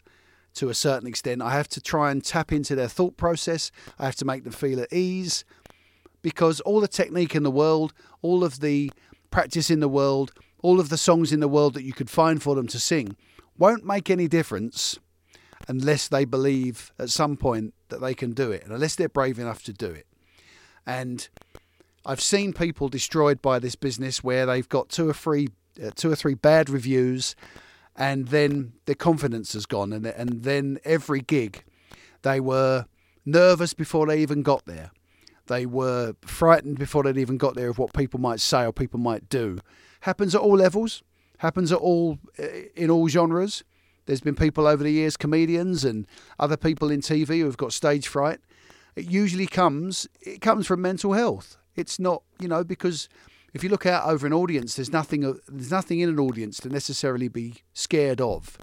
to 0.54 0.68
a 0.68 0.74
certain 0.74 1.08
extent. 1.08 1.42
I 1.42 1.52
have 1.52 1.68
to 1.68 1.80
try 1.80 2.10
and 2.10 2.24
tap 2.24 2.52
into 2.52 2.74
their 2.74 2.88
thought 2.88 3.16
process. 3.16 3.70
I 3.98 4.04
have 4.04 4.16
to 4.16 4.24
make 4.24 4.44
them 4.44 4.52
feel 4.52 4.80
at 4.80 4.92
ease 4.92 5.44
because 6.20 6.60
all 6.60 6.80
the 6.80 6.88
technique 6.88 7.34
in 7.34 7.42
the 7.42 7.50
world, 7.50 7.92
all 8.20 8.44
of 8.44 8.60
the 8.60 8.92
practice 9.30 9.70
in 9.70 9.80
the 9.80 9.88
world, 9.88 10.32
all 10.62 10.78
of 10.78 10.88
the 10.88 10.96
songs 10.96 11.32
in 11.32 11.40
the 11.40 11.48
world 11.48 11.74
that 11.74 11.82
you 11.82 11.92
could 11.92 12.10
find 12.10 12.42
for 12.42 12.54
them 12.54 12.68
to 12.68 12.78
sing 12.78 13.16
won't 13.58 13.84
make 13.84 14.08
any 14.08 14.28
difference 14.28 14.98
unless 15.68 16.08
they 16.08 16.24
believe 16.24 16.92
at 16.98 17.10
some 17.10 17.36
point 17.36 17.74
that 17.88 18.00
they 18.00 18.14
can 18.14 18.32
do 18.32 18.50
it 18.50 18.64
and 18.64 18.72
unless 18.72 18.94
they're 18.94 19.08
brave 19.08 19.38
enough 19.38 19.62
to 19.64 19.72
do 19.72 19.86
it. 19.86 20.06
And 20.86 21.28
I've 22.04 22.20
seen 22.20 22.52
people 22.52 22.88
destroyed 22.88 23.40
by 23.40 23.58
this 23.58 23.74
business 23.74 24.24
where 24.24 24.46
they've 24.46 24.68
got 24.68 24.88
two 24.88 25.08
or 25.08 25.14
three 25.14 25.48
uh, 25.82 25.90
two 25.94 26.10
or 26.10 26.16
three 26.16 26.34
bad 26.34 26.68
reviews 26.68 27.34
and 27.96 28.28
then 28.28 28.72
their 28.84 28.94
confidence 28.94 29.54
has 29.54 29.64
gone 29.64 29.92
and 29.92 30.06
and 30.06 30.42
then 30.42 30.78
every 30.84 31.20
gig 31.20 31.64
they 32.22 32.40
were 32.40 32.86
nervous 33.24 33.74
before 33.74 34.06
they 34.06 34.20
even 34.20 34.42
got 34.42 34.64
there. 34.66 34.90
They 35.46 35.66
were 35.66 36.14
frightened 36.22 36.78
before 36.78 37.02
they'd 37.02 37.18
even 37.18 37.36
got 37.36 37.54
there 37.54 37.68
of 37.68 37.78
what 37.78 37.92
people 37.92 38.20
might 38.20 38.40
say 38.40 38.64
or 38.64 38.72
people 38.72 39.00
might 39.00 39.28
do. 39.28 39.58
Happens 40.00 40.34
at 40.34 40.40
all 40.40 40.56
levels, 40.56 41.02
happens 41.38 41.72
at 41.72 41.78
all 41.78 42.18
in 42.76 42.90
all 42.90 43.08
genres. 43.08 43.64
There's 44.06 44.20
been 44.20 44.34
people 44.34 44.66
over 44.66 44.82
the 44.82 44.90
years, 44.90 45.16
comedians 45.16 45.84
and 45.84 46.06
other 46.38 46.56
people 46.56 46.90
in 46.90 47.00
TV 47.00 47.38
who 47.38 47.46
have 47.46 47.56
got 47.56 47.72
stage 47.72 48.08
fright. 48.08 48.40
It 48.96 49.06
usually 49.06 49.46
comes 49.46 50.08
it 50.20 50.40
comes 50.40 50.66
from 50.66 50.82
mental 50.82 51.12
health. 51.12 51.56
It's 51.76 51.98
not, 51.98 52.22
you 52.38 52.48
know, 52.48 52.64
because 52.64 53.08
if 53.54 53.62
you 53.62 53.70
look 53.70 53.86
out 53.86 54.06
over 54.06 54.26
an 54.26 54.32
audience, 54.32 54.76
there's 54.76 54.92
nothing 54.92 55.20
there's 55.48 55.70
nothing 55.70 56.00
in 56.00 56.08
an 56.08 56.18
audience 56.18 56.58
to 56.58 56.68
necessarily 56.68 57.28
be 57.28 57.62
scared 57.72 58.20
of. 58.20 58.58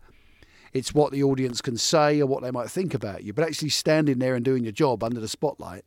It's 0.74 0.94
what 0.94 1.12
the 1.12 1.24
audience 1.24 1.62
can 1.62 1.78
say 1.78 2.20
or 2.22 2.28
what 2.28 2.44
they 2.44 2.52
might 2.52 2.70
think 2.70 2.94
about 2.94 3.24
you. 3.24 3.34
But 3.34 3.46
actually 3.46 3.70
standing 3.70 4.20
there 4.20 4.36
and 4.36 4.46
doing 4.46 4.64
your 4.64 4.72
job 4.72 5.04
under 5.04 5.20
the 5.20 5.28
spotlight 5.28 5.84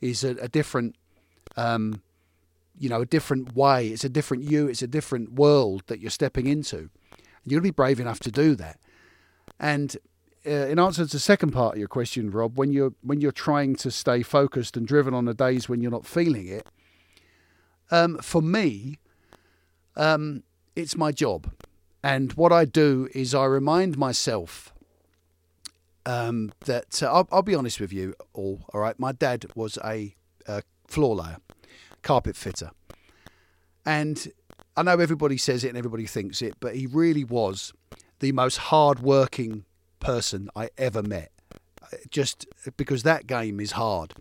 is 0.00 0.24
a, 0.24 0.30
a 0.36 0.48
different, 0.48 0.96
um, 1.56 2.02
you 2.76 2.88
know, 2.88 3.02
a 3.02 3.06
different 3.06 3.54
way. 3.54 3.88
It's 3.88 4.04
a 4.04 4.08
different 4.08 4.44
you. 4.44 4.66
It's 4.66 4.82
a 4.82 4.88
different 4.88 5.34
world 5.34 5.84
that 5.86 6.00
you're 6.00 6.10
stepping 6.10 6.46
into. 6.46 6.90
You'll 7.50 7.62
be 7.62 7.70
brave 7.70 8.00
enough 8.00 8.20
to 8.20 8.30
do 8.30 8.54
that. 8.56 8.78
And 9.58 9.96
uh, 10.46 10.50
in 10.50 10.78
answer 10.78 11.04
to 11.04 11.10
the 11.10 11.18
second 11.18 11.50
part 11.50 11.74
of 11.74 11.78
your 11.78 11.88
question, 11.88 12.30
Rob, 12.30 12.56
when 12.56 12.72
you're 12.72 12.92
when 13.02 13.20
you're 13.20 13.32
trying 13.32 13.74
to 13.76 13.90
stay 13.90 14.22
focused 14.22 14.76
and 14.76 14.86
driven 14.86 15.14
on 15.14 15.24
the 15.24 15.34
days 15.34 15.68
when 15.68 15.80
you're 15.80 15.90
not 15.90 16.06
feeling 16.06 16.46
it, 16.46 16.66
um, 17.90 18.18
for 18.18 18.40
me, 18.40 18.98
um, 19.96 20.42
it's 20.76 20.96
my 20.96 21.12
job, 21.12 21.50
and 22.02 22.32
what 22.34 22.52
I 22.52 22.64
do 22.64 23.08
is 23.14 23.34
I 23.34 23.44
remind 23.46 23.98
myself 23.98 24.72
um, 26.06 26.52
that 26.64 27.02
uh, 27.02 27.12
I'll, 27.12 27.28
I'll, 27.32 27.42
be 27.42 27.54
honest 27.54 27.80
with 27.80 27.92
you 27.92 28.14
all. 28.32 28.64
All 28.72 28.80
right, 28.80 28.98
my 28.98 29.12
dad 29.12 29.46
was 29.54 29.76
a, 29.84 30.14
a 30.46 30.62
floor 30.86 31.16
layer, 31.16 31.38
carpet 32.02 32.36
fitter, 32.36 32.70
and 33.84 34.30
I 34.78 34.82
know 34.82 35.00
everybody 35.00 35.36
says 35.36 35.64
it 35.64 35.68
and 35.70 35.76
everybody 35.76 36.06
thinks 36.06 36.40
it, 36.40 36.54
but 36.60 36.76
he 36.76 36.86
really 36.86 37.24
was 37.24 37.72
the 38.20 38.30
most 38.30 38.58
hard-working 38.58 39.64
person 39.98 40.48
I 40.54 40.70
ever 40.78 41.02
met. 41.02 41.32
Just 42.10 42.46
because 42.76 43.02
that 43.02 43.26
game 43.26 43.58
is 43.58 43.72
hard. 43.72 44.14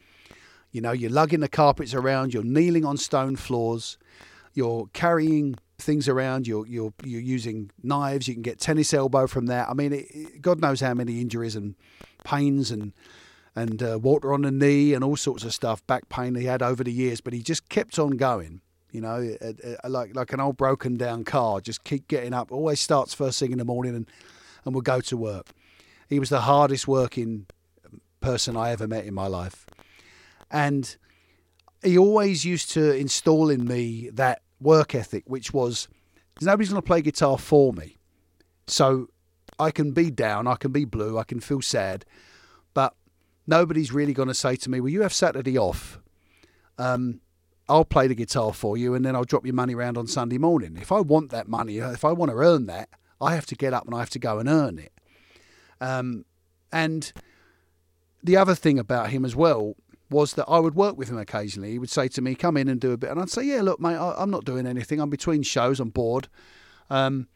You 0.71 0.81
know, 0.81 0.93
you're 0.93 1.11
lugging 1.11 1.41
the 1.41 1.47
carpets 1.47 1.93
around, 1.93 2.33
you're 2.33 2.43
kneeling 2.43 2.85
on 2.85 2.97
stone 2.97 3.35
floors, 3.35 3.99
you're 4.55 4.87
carrying 4.93 5.57
things 5.77 6.07
around, 6.07 6.47
you're 6.47 6.65
you're 6.65 6.93
you're 7.03 7.21
using 7.21 7.69
knives, 7.83 8.27
you 8.27 8.33
can 8.33 8.41
get 8.41 8.59
tennis 8.59 8.93
elbow 8.93 9.27
from 9.27 9.45
that. 9.45 9.69
I 9.69 9.73
mean, 9.73 9.93
it, 9.93 10.41
God 10.41 10.59
knows 10.59 10.81
how 10.81 10.95
many 10.95 11.21
injuries 11.21 11.55
and 11.55 11.75
pains 12.23 12.71
and 12.71 12.93
and 13.55 13.83
uh, 13.83 13.99
water 14.01 14.33
on 14.33 14.41
the 14.41 14.51
knee 14.51 14.93
and 14.93 15.03
all 15.03 15.17
sorts 15.17 15.43
of 15.43 15.53
stuff, 15.53 15.85
back 15.85 16.09
pain 16.09 16.33
he 16.33 16.45
had 16.45 16.63
over 16.63 16.83
the 16.83 16.91
years, 16.91 17.21
but 17.21 17.33
he 17.33 17.41
just 17.43 17.69
kept 17.69 17.99
on 17.99 18.11
going. 18.11 18.61
You 18.91 19.01
know, 19.01 19.35
like 19.83 20.15
like 20.15 20.33
an 20.33 20.39
old 20.39 20.57
broken 20.57 20.97
down 20.97 21.23
car, 21.23 21.59
just 21.59 21.83
keep 21.83 22.07
getting 22.07 22.33
up. 22.33 22.51
Always 22.51 22.79
starts 22.79 23.13
first 23.13 23.39
thing 23.39 23.51
in 23.51 23.57
the 23.57 23.65
morning 23.65 23.95
and 23.95 24.07
and 24.65 24.73
will 24.73 24.81
go 24.81 25.01
to 25.01 25.17
work. 25.17 25.47
He 26.09 26.19
was 26.19 26.29
the 26.29 26.41
hardest 26.41 26.87
working 26.87 27.47
person 28.21 28.55
I 28.55 28.71
ever 28.71 28.87
met 28.87 29.05
in 29.05 29.13
my 29.13 29.27
life. 29.27 29.65
And 30.49 30.95
he 31.83 31.97
always 31.97 32.45
used 32.45 32.71
to 32.71 32.95
install 32.95 33.49
in 33.49 33.65
me 33.65 34.09
that 34.13 34.41
work 34.59 34.95
ethic, 34.95 35.23
which 35.27 35.53
was 35.53 35.87
nobody's 36.41 36.69
going 36.69 36.81
to 36.81 36.85
play 36.85 37.01
guitar 37.01 37.37
for 37.37 37.73
me. 37.73 37.97
So 38.67 39.09
I 39.59 39.71
can 39.71 39.91
be 39.91 40.11
down, 40.11 40.47
I 40.47 40.55
can 40.55 40.71
be 40.71 40.85
blue, 40.85 41.17
I 41.17 41.23
can 41.23 41.39
feel 41.39 41.61
sad, 41.61 42.05
but 42.73 42.93
nobody's 43.45 43.91
really 43.91 44.13
going 44.13 44.27
to 44.27 44.33
say 44.33 44.55
to 44.57 44.69
me, 44.69 44.79
Well, 44.79 44.91
you 44.91 45.01
have 45.01 45.13
Saturday 45.13 45.57
off. 45.57 45.99
Um, 46.77 47.21
I'll 47.69 47.85
play 47.85 48.07
the 48.07 48.15
guitar 48.15 48.53
for 48.53 48.77
you 48.77 48.93
and 48.93 49.05
then 49.05 49.15
I'll 49.15 49.25
drop 49.25 49.45
your 49.45 49.55
money 49.55 49.75
around 49.75 49.97
on 49.97 50.07
Sunday 50.07 50.37
morning. 50.37 50.77
If 50.79 50.91
I 50.91 51.01
want 51.01 51.31
that 51.31 51.47
money, 51.47 51.77
if 51.77 52.05
I 52.05 52.11
want 52.13 52.31
to 52.31 52.37
earn 52.37 52.65
that, 52.67 52.89
I 53.19 53.35
have 53.35 53.45
to 53.47 53.55
get 53.55 53.73
up 53.73 53.85
and 53.85 53.95
I 53.95 53.99
have 53.99 54.09
to 54.11 54.19
go 54.19 54.39
and 54.39 54.47
earn 54.47 54.79
it. 54.79 54.93
Um, 55.81 56.25
and 56.71 57.11
the 58.23 58.37
other 58.37 58.55
thing 58.55 58.79
about 58.79 59.09
him 59.09 59.25
as 59.25 59.35
well 59.35 59.75
was 60.09 60.33
that 60.33 60.45
I 60.47 60.59
would 60.59 60.75
work 60.75 60.97
with 60.97 61.09
him 61.09 61.17
occasionally. 61.17 61.71
He 61.71 61.79
would 61.79 61.89
say 61.89 62.07
to 62.09 62.21
me, 62.21 62.35
"Come 62.35 62.57
in 62.57 62.69
and 62.69 62.79
do 62.79 62.91
a 62.91 62.97
bit," 62.97 63.09
and 63.09 63.19
I'd 63.19 63.29
say, 63.29 63.43
"Yeah, 63.43 63.61
look, 63.61 63.79
mate, 63.79 63.95
I, 63.95 64.21
am 64.21 64.31
not 64.31 64.45
doing 64.45 64.65
anything. 64.65 65.01
I'm 65.01 65.09
between 65.09 65.43
shows. 65.43 65.79
I'm 65.79 65.89
bored." 65.89 66.29
Um, 66.89 67.27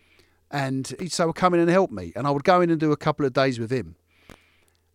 and 0.49 0.93
he'd 0.99 1.11
say, 1.11 1.25
"Well, 1.25 1.33
come 1.33 1.53
in 1.53 1.59
and 1.59 1.69
help 1.69 1.91
me," 1.91 2.13
and 2.15 2.25
I 2.25 2.31
would 2.31 2.43
go 2.43 2.61
in 2.61 2.69
and 2.69 2.79
do 2.79 2.91
a 2.91 2.97
couple 2.97 3.25
of 3.25 3.33
days 3.33 3.59
with 3.59 3.71
him. 3.71 3.95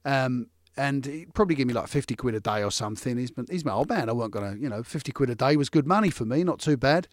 Um, 0.05 0.49
and 0.77 1.05
he'd 1.05 1.35
probably 1.35 1.55
give 1.55 1.69
me 1.69 1.75
like 1.75 1.89
fifty 1.89 2.15
quid 2.15 2.35
a 2.35 2.41
day 2.41 2.63
or 2.63 2.71
something. 2.71 3.17
He's 3.17 3.33
he's 3.51 3.65
my 3.65 3.73
old 3.73 3.89
man. 3.89 4.09
I 4.09 4.13
weren't 4.13 4.33
gonna, 4.33 4.57
you 4.57 4.69
know, 4.69 4.83
fifty 4.83 5.13
quid 5.13 5.31
a 5.31 5.35
day 5.35 5.57
was 5.57 5.69
good 5.69 5.87
money 5.87 6.11
for 6.11 6.25
me, 6.25 6.45
not 6.45 6.59
too 6.59 6.77
bad. 6.77 7.09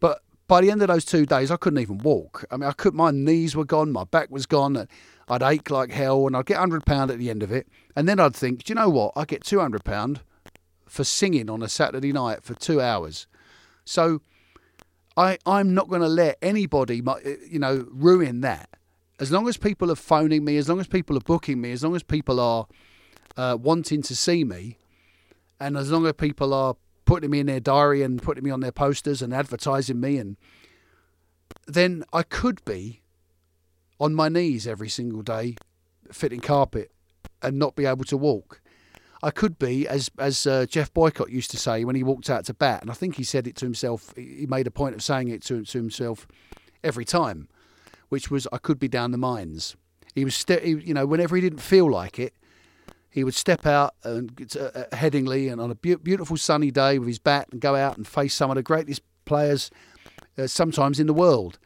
But 0.00 0.22
by 0.48 0.60
the 0.60 0.70
end 0.70 0.82
of 0.82 0.88
those 0.88 1.04
two 1.04 1.24
days, 1.24 1.50
I 1.50 1.56
couldn't 1.56 1.78
even 1.78 1.98
walk. 1.98 2.44
I 2.50 2.56
mean, 2.56 2.68
I 2.68 2.72
could. 2.72 2.94
My 2.94 3.10
knees 3.10 3.54
were 3.56 3.64
gone. 3.64 3.92
My 3.92 4.04
back 4.04 4.30
was 4.30 4.46
gone. 4.46 4.88
I'd 5.28 5.42
ache 5.42 5.70
like 5.70 5.90
hell, 5.90 6.26
and 6.26 6.36
I'd 6.36 6.46
get 6.46 6.58
hundred 6.58 6.84
pound 6.84 7.10
at 7.10 7.18
the 7.18 7.30
end 7.30 7.42
of 7.42 7.52
it. 7.52 7.68
And 7.96 8.08
then 8.08 8.20
I'd 8.20 8.34
think, 8.34 8.64
do 8.64 8.70
you 8.70 8.74
know 8.74 8.88
what? 8.88 9.12
I 9.16 9.24
get 9.24 9.44
two 9.44 9.60
hundred 9.60 9.84
pound 9.84 10.20
for 10.86 11.04
singing 11.04 11.48
on 11.48 11.62
a 11.62 11.68
Saturday 11.68 12.12
night 12.12 12.42
for 12.42 12.54
two 12.54 12.80
hours. 12.80 13.26
So 13.84 14.20
I 15.16 15.38
I'm 15.46 15.74
not 15.74 15.88
going 15.88 16.02
to 16.02 16.08
let 16.08 16.38
anybody, 16.42 17.02
you 17.48 17.58
know, 17.58 17.86
ruin 17.90 18.40
that. 18.42 18.68
As 19.20 19.30
long 19.30 19.48
as 19.48 19.56
people 19.56 19.90
are 19.90 19.96
phoning 19.96 20.44
me, 20.44 20.56
as 20.56 20.68
long 20.68 20.80
as 20.80 20.86
people 20.86 21.16
are 21.16 21.20
booking 21.20 21.60
me, 21.60 21.72
as 21.72 21.84
long 21.84 21.94
as 21.94 22.02
people 22.02 22.40
are 22.40 22.66
uh, 23.36 23.56
wanting 23.60 24.02
to 24.02 24.16
see 24.16 24.44
me, 24.44 24.78
and 25.60 25.76
as 25.76 25.92
long 25.92 26.06
as 26.06 26.14
people 26.14 26.52
are 26.52 26.76
putting 27.04 27.30
me 27.30 27.40
in 27.40 27.46
their 27.46 27.60
diary 27.60 28.02
and 28.02 28.22
putting 28.22 28.44
me 28.44 28.50
on 28.50 28.60
their 28.60 28.72
posters 28.72 29.22
and 29.22 29.34
advertising 29.34 30.00
me 30.00 30.16
and 30.18 30.36
then 31.66 32.04
I 32.12 32.22
could 32.22 32.64
be 32.64 33.00
on 34.00 34.14
my 34.14 34.28
knees 34.28 34.66
every 34.66 34.88
single 34.88 35.22
day 35.22 35.56
fitting 36.10 36.40
carpet 36.40 36.90
and 37.40 37.58
not 37.58 37.76
be 37.76 37.86
able 37.86 38.04
to 38.04 38.16
walk. 38.16 38.60
I 39.22 39.30
could 39.30 39.58
be, 39.58 39.86
as 39.86 40.10
as 40.18 40.46
uh, 40.46 40.66
Geoff 40.66 40.92
Boycott 40.92 41.30
used 41.30 41.52
to 41.52 41.56
say 41.56 41.84
when 41.84 41.94
he 41.94 42.02
walked 42.02 42.28
out 42.28 42.44
to 42.46 42.54
bat, 42.54 42.82
and 42.82 42.90
I 42.90 42.94
think 42.94 43.16
he 43.16 43.24
said 43.24 43.46
it 43.46 43.54
to 43.56 43.64
himself. 43.64 44.12
He 44.16 44.46
made 44.48 44.66
a 44.66 44.72
point 44.72 44.96
of 44.96 45.02
saying 45.02 45.28
it 45.28 45.42
to, 45.44 45.64
to 45.64 45.78
himself 45.78 46.26
every 46.82 47.04
time, 47.04 47.48
which 48.12 48.30
was, 48.30 48.46
"I 48.52 48.58
could 48.58 48.78
be 48.78 48.88
down 48.88 49.10
the 49.10 49.16
mines." 49.16 49.74
He 50.14 50.22
was, 50.22 50.34
ste- 50.34 50.60
he, 50.62 50.72
you 50.72 50.92
know, 50.92 51.06
whenever 51.06 51.34
he 51.34 51.40
didn't 51.40 51.60
feel 51.60 51.90
like 51.90 52.18
it, 52.18 52.34
he 53.08 53.24
would 53.24 53.34
step 53.34 53.64
out 53.64 53.94
and 54.04 54.38
uh, 54.54 54.84
Headingley 54.92 55.50
and 55.50 55.62
on 55.62 55.70
a 55.70 55.74
be- 55.74 55.94
beautiful 55.94 56.36
sunny 56.36 56.70
day 56.70 56.98
with 56.98 57.08
his 57.08 57.18
bat 57.18 57.48
and 57.50 57.58
go 57.58 57.74
out 57.74 57.96
and 57.96 58.06
face 58.06 58.34
some 58.34 58.50
of 58.50 58.56
the 58.56 58.62
greatest 58.62 59.00
players, 59.24 59.70
uh, 60.36 60.46
sometimes 60.46 61.00
in 61.00 61.06
the 61.06 61.14
world. 61.14 61.58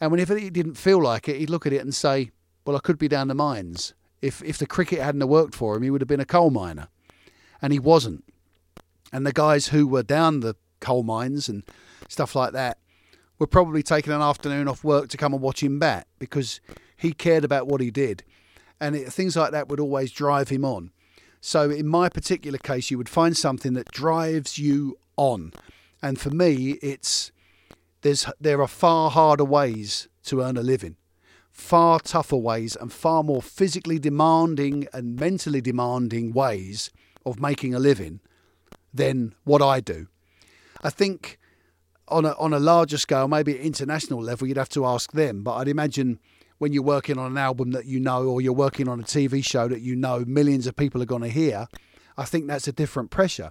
And 0.00 0.10
whenever 0.10 0.38
he 0.38 0.48
didn't 0.48 0.76
feel 0.76 1.02
like 1.02 1.28
it, 1.28 1.36
he'd 1.36 1.50
look 1.50 1.66
at 1.66 1.74
it 1.74 1.82
and 1.82 1.94
say, 1.94 2.30
"Well, 2.64 2.74
I 2.74 2.80
could 2.80 2.96
be 2.96 3.08
down 3.08 3.28
the 3.28 3.34
mines." 3.34 3.92
If 4.22 4.42
if 4.42 4.56
the 4.56 4.66
cricket 4.66 5.00
hadn't 5.00 5.28
worked 5.28 5.54
for 5.54 5.76
him, 5.76 5.82
he 5.82 5.90
would 5.90 6.00
have 6.00 6.08
been 6.08 6.18
a 6.18 6.24
coal 6.24 6.48
miner, 6.48 6.88
and 7.60 7.74
he 7.74 7.78
wasn't. 7.78 8.24
And 9.12 9.26
the 9.26 9.34
guys 9.34 9.68
who 9.68 9.86
were 9.86 10.02
down 10.02 10.40
the 10.40 10.54
coal 10.80 11.02
mines 11.02 11.46
and 11.46 11.62
stuff 12.08 12.34
like 12.34 12.54
that 12.54 12.78
were 13.38 13.46
probably 13.46 13.82
taking 13.82 14.12
an 14.12 14.22
afternoon 14.22 14.68
off 14.68 14.84
work 14.84 15.08
to 15.08 15.16
come 15.16 15.32
and 15.32 15.42
watch 15.42 15.62
him 15.62 15.78
bat 15.78 16.06
because 16.18 16.60
he 16.96 17.12
cared 17.12 17.44
about 17.44 17.66
what 17.66 17.80
he 17.80 17.90
did, 17.90 18.24
and 18.80 18.96
it, 18.96 19.12
things 19.12 19.36
like 19.36 19.52
that 19.52 19.68
would 19.68 19.80
always 19.80 20.10
drive 20.10 20.48
him 20.48 20.64
on. 20.64 20.90
So 21.40 21.70
in 21.70 21.86
my 21.86 22.08
particular 22.08 22.58
case, 22.58 22.90
you 22.90 22.98
would 22.98 23.08
find 23.08 23.36
something 23.36 23.74
that 23.74 23.90
drives 23.92 24.58
you 24.58 24.98
on, 25.16 25.52
and 26.02 26.18
for 26.18 26.30
me, 26.30 26.72
it's 26.82 27.32
there's 28.02 28.26
there 28.40 28.60
are 28.60 28.68
far 28.68 29.10
harder 29.10 29.44
ways 29.44 30.08
to 30.24 30.42
earn 30.42 30.56
a 30.56 30.62
living 30.62 30.96
far 31.58 31.98
tougher 31.98 32.36
ways 32.36 32.76
and 32.76 32.92
far 32.92 33.24
more 33.24 33.42
physically 33.42 33.98
demanding 33.98 34.86
and 34.92 35.18
mentally 35.18 35.60
demanding 35.60 36.32
ways 36.32 36.90
of 37.26 37.40
making 37.40 37.74
a 37.74 37.78
living 37.78 38.20
than 38.94 39.34
what 39.44 39.60
I 39.60 39.80
do. 39.80 40.06
I 40.82 40.90
think 40.90 41.37
on 42.10 42.24
a, 42.24 42.32
on 42.38 42.52
a 42.52 42.58
larger 42.58 42.98
scale, 42.98 43.28
maybe 43.28 43.54
at 43.58 43.60
international 43.60 44.22
level, 44.22 44.46
you'd 44.46 44.56
have 44.56 44.68
to 44.70 44.84
ask 44.86 45.12
them. 45.12 45.42
But 45.42 45.56
I'd 45.56 45.68
imagine 45.68 46.18
when 46.58 46.72
you're 46.72 46.82
working 46.82 47.18
on 47.18 47.30
an 47.30 47.38
album 47.38 47.70
that 47.72 47.86
you 47.86 48.00
know, 48.00 48.24
or 48.24 48.40
you're 48.40 48.52
working 48.52 48.88
on 48.88 49.00
a 49.00 49.04
TV 49.04 49.44
show 49.44 49.68
that 49.68 49.80
you 49.80 49.94
know 49.94 50.24
millions 50.26 50.66
of 50.66 50.76
people 50.76 51.02
are 51.02 51.06
going 51.06 51.22
to 51.22 51.28
hear, 51.28 51.68
I 52.16 52.24
think 52.24 52.46
that's 52.46 52.66
a 52.66 52.72
different 52.72 53.10
pressure 53.10 53.50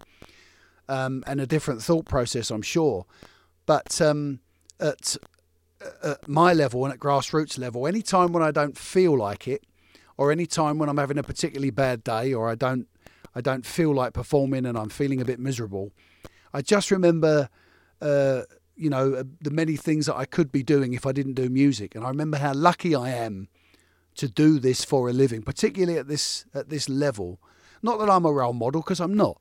um, 0.89 1.23
and 1.25 1.39
a 1.39 1.47
different 1.47 1.81
thought 1.81 2.05
process, 2.05 2.51
I'm 2.51 2.61
sure. 2.61 3.05
But 3.65 4.01
um, 4.01 4.39
at 4.79 5.17
at 6.03 6.27
my 6.27 6.53
level 6.53 6.85
and 6.85 6.93
at 6.93 6.99
grassroots 6.99 7.57
level, 7.59 7.87
any 7.87 8.01
time 8.01 8.33
when 8.33 8.43
I 8.43 8.51
don't 8.51 8.77
feel 8.77 9.17
like 9.17 9.47
it, 9.47 9.63
or 10.17 10.31
any 10.31 10.45
time 10.45 10.79
when 10.79 10.89
I'm 10.89 10.97
having 10.97 11.17
a 11.17 11.23
particularly 11.23 11.69
bad 11.69 12.03
day, 12.03 12.33
or 12.33 12.49
I 12.49 12.55
don't, 12.55 12.87
I 13.35 13.41
don't 13.41 13.65
feel 13.65 13.93
like 13.93 14.13
performing 14.13 14.65
and 14.65 14.77
I'm 14.77 14.89
feeling 14.89 15.21
a 15.21 15.25
bit 15.25 15.39
miserable, 15.39 15.91
I 16.53 16.61
just 16.61 16.89
remember, 16.89 17.49
uh, 18.01 18.43
you 18.75 18.89
know, 18.89 19.13
uh, 19.13 19.23
the 19.41 19.51
many 19.51 19.75
things 19.75 20.05
that 20.05 20.15
I 20.15 20.25
could 20.25 20.51
be 20.51 20.63
doing 20.63 20.93
if 20.93 21.05
I 21.05 21.11
didn't 21.11 21.33
do 21.33 21.49
music, 21.49 21.95
and 21.95 22.05
I 22.05 22.09
remember 22.09 22.37
how 22.37 22.53
lucky 22.53 22.95
I 22.95 23.09
am 23.09 23.47
to 24.15 24.27
do 24.27 24.59
this 24.59 24.83
for 24.83 25.09
a 25.09 25.13
living, 25.13 25.41
particularly 25.41 25.97
at 25.97 26.07
this 26.07 26.45
at 26.53 26.69
this 26.69 26.87
level. 26.89 27.39
Not 27.81 27.99
that 27.99 28.09
I'm 28.09 28.25
a 28.25 28.31
role 28.31 28.53
model 28.53 28.81
because 28.81 28.99
I'm 28.99 29.15
not, 29.15 29.39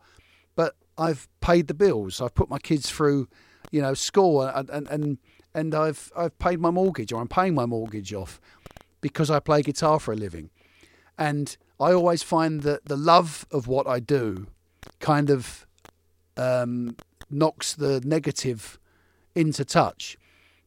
but 0.55 0.75
I've 0.99 1.29
paid 1.41 1.69
the 1.69 1.75
bills. 1.75 2.21
I've 2.21 2.35
put 2.35 2.51
my 2.51 2.59
kids 2.59 2.91
through, 2.91 3.29
you 3.71 3.83
know, 3.83 3.95
school 3.95 4.43
and 4.43 4.69
and, 4.71 4.89
and 4.89 5.19
and 5.55 5.75
I've 5.75 6.13
I've 6.17 6.39
paid 6.39 6.61
my 6.61 6.71
mortgage 6.71 7.13
or 7.13 7.21
I'm 7.21 7.29
paying 7.29 7.55
my 7.55 7.67
mortgage 7.67 8.13
off 8.13 8.41
because 9.01 9.31
I 9.31 9.41
play 9.41 9.63
guitar 9.63 10.01
for 10.01 10.13
a 10.13 10.17
living. 10.17 10.51
And 11.19 11.57
I 11.81 11.93
always 11.93 12.23
find 12.23 12.63
that 12.63 12.87
the 12.87 12.97
love 12.97 13.47
of 13.51 13.67
what 13.67 13.87
I 13.87 14.01
do 14.01 14.47
kind 15.01 15.31
of 15.31 15.67
um, 16.37 16.97
knocks 17.31 17.75
the 17.75 18.01
negative 18.05 18.79
into 19.35 19.65
touch. 19.65 20.17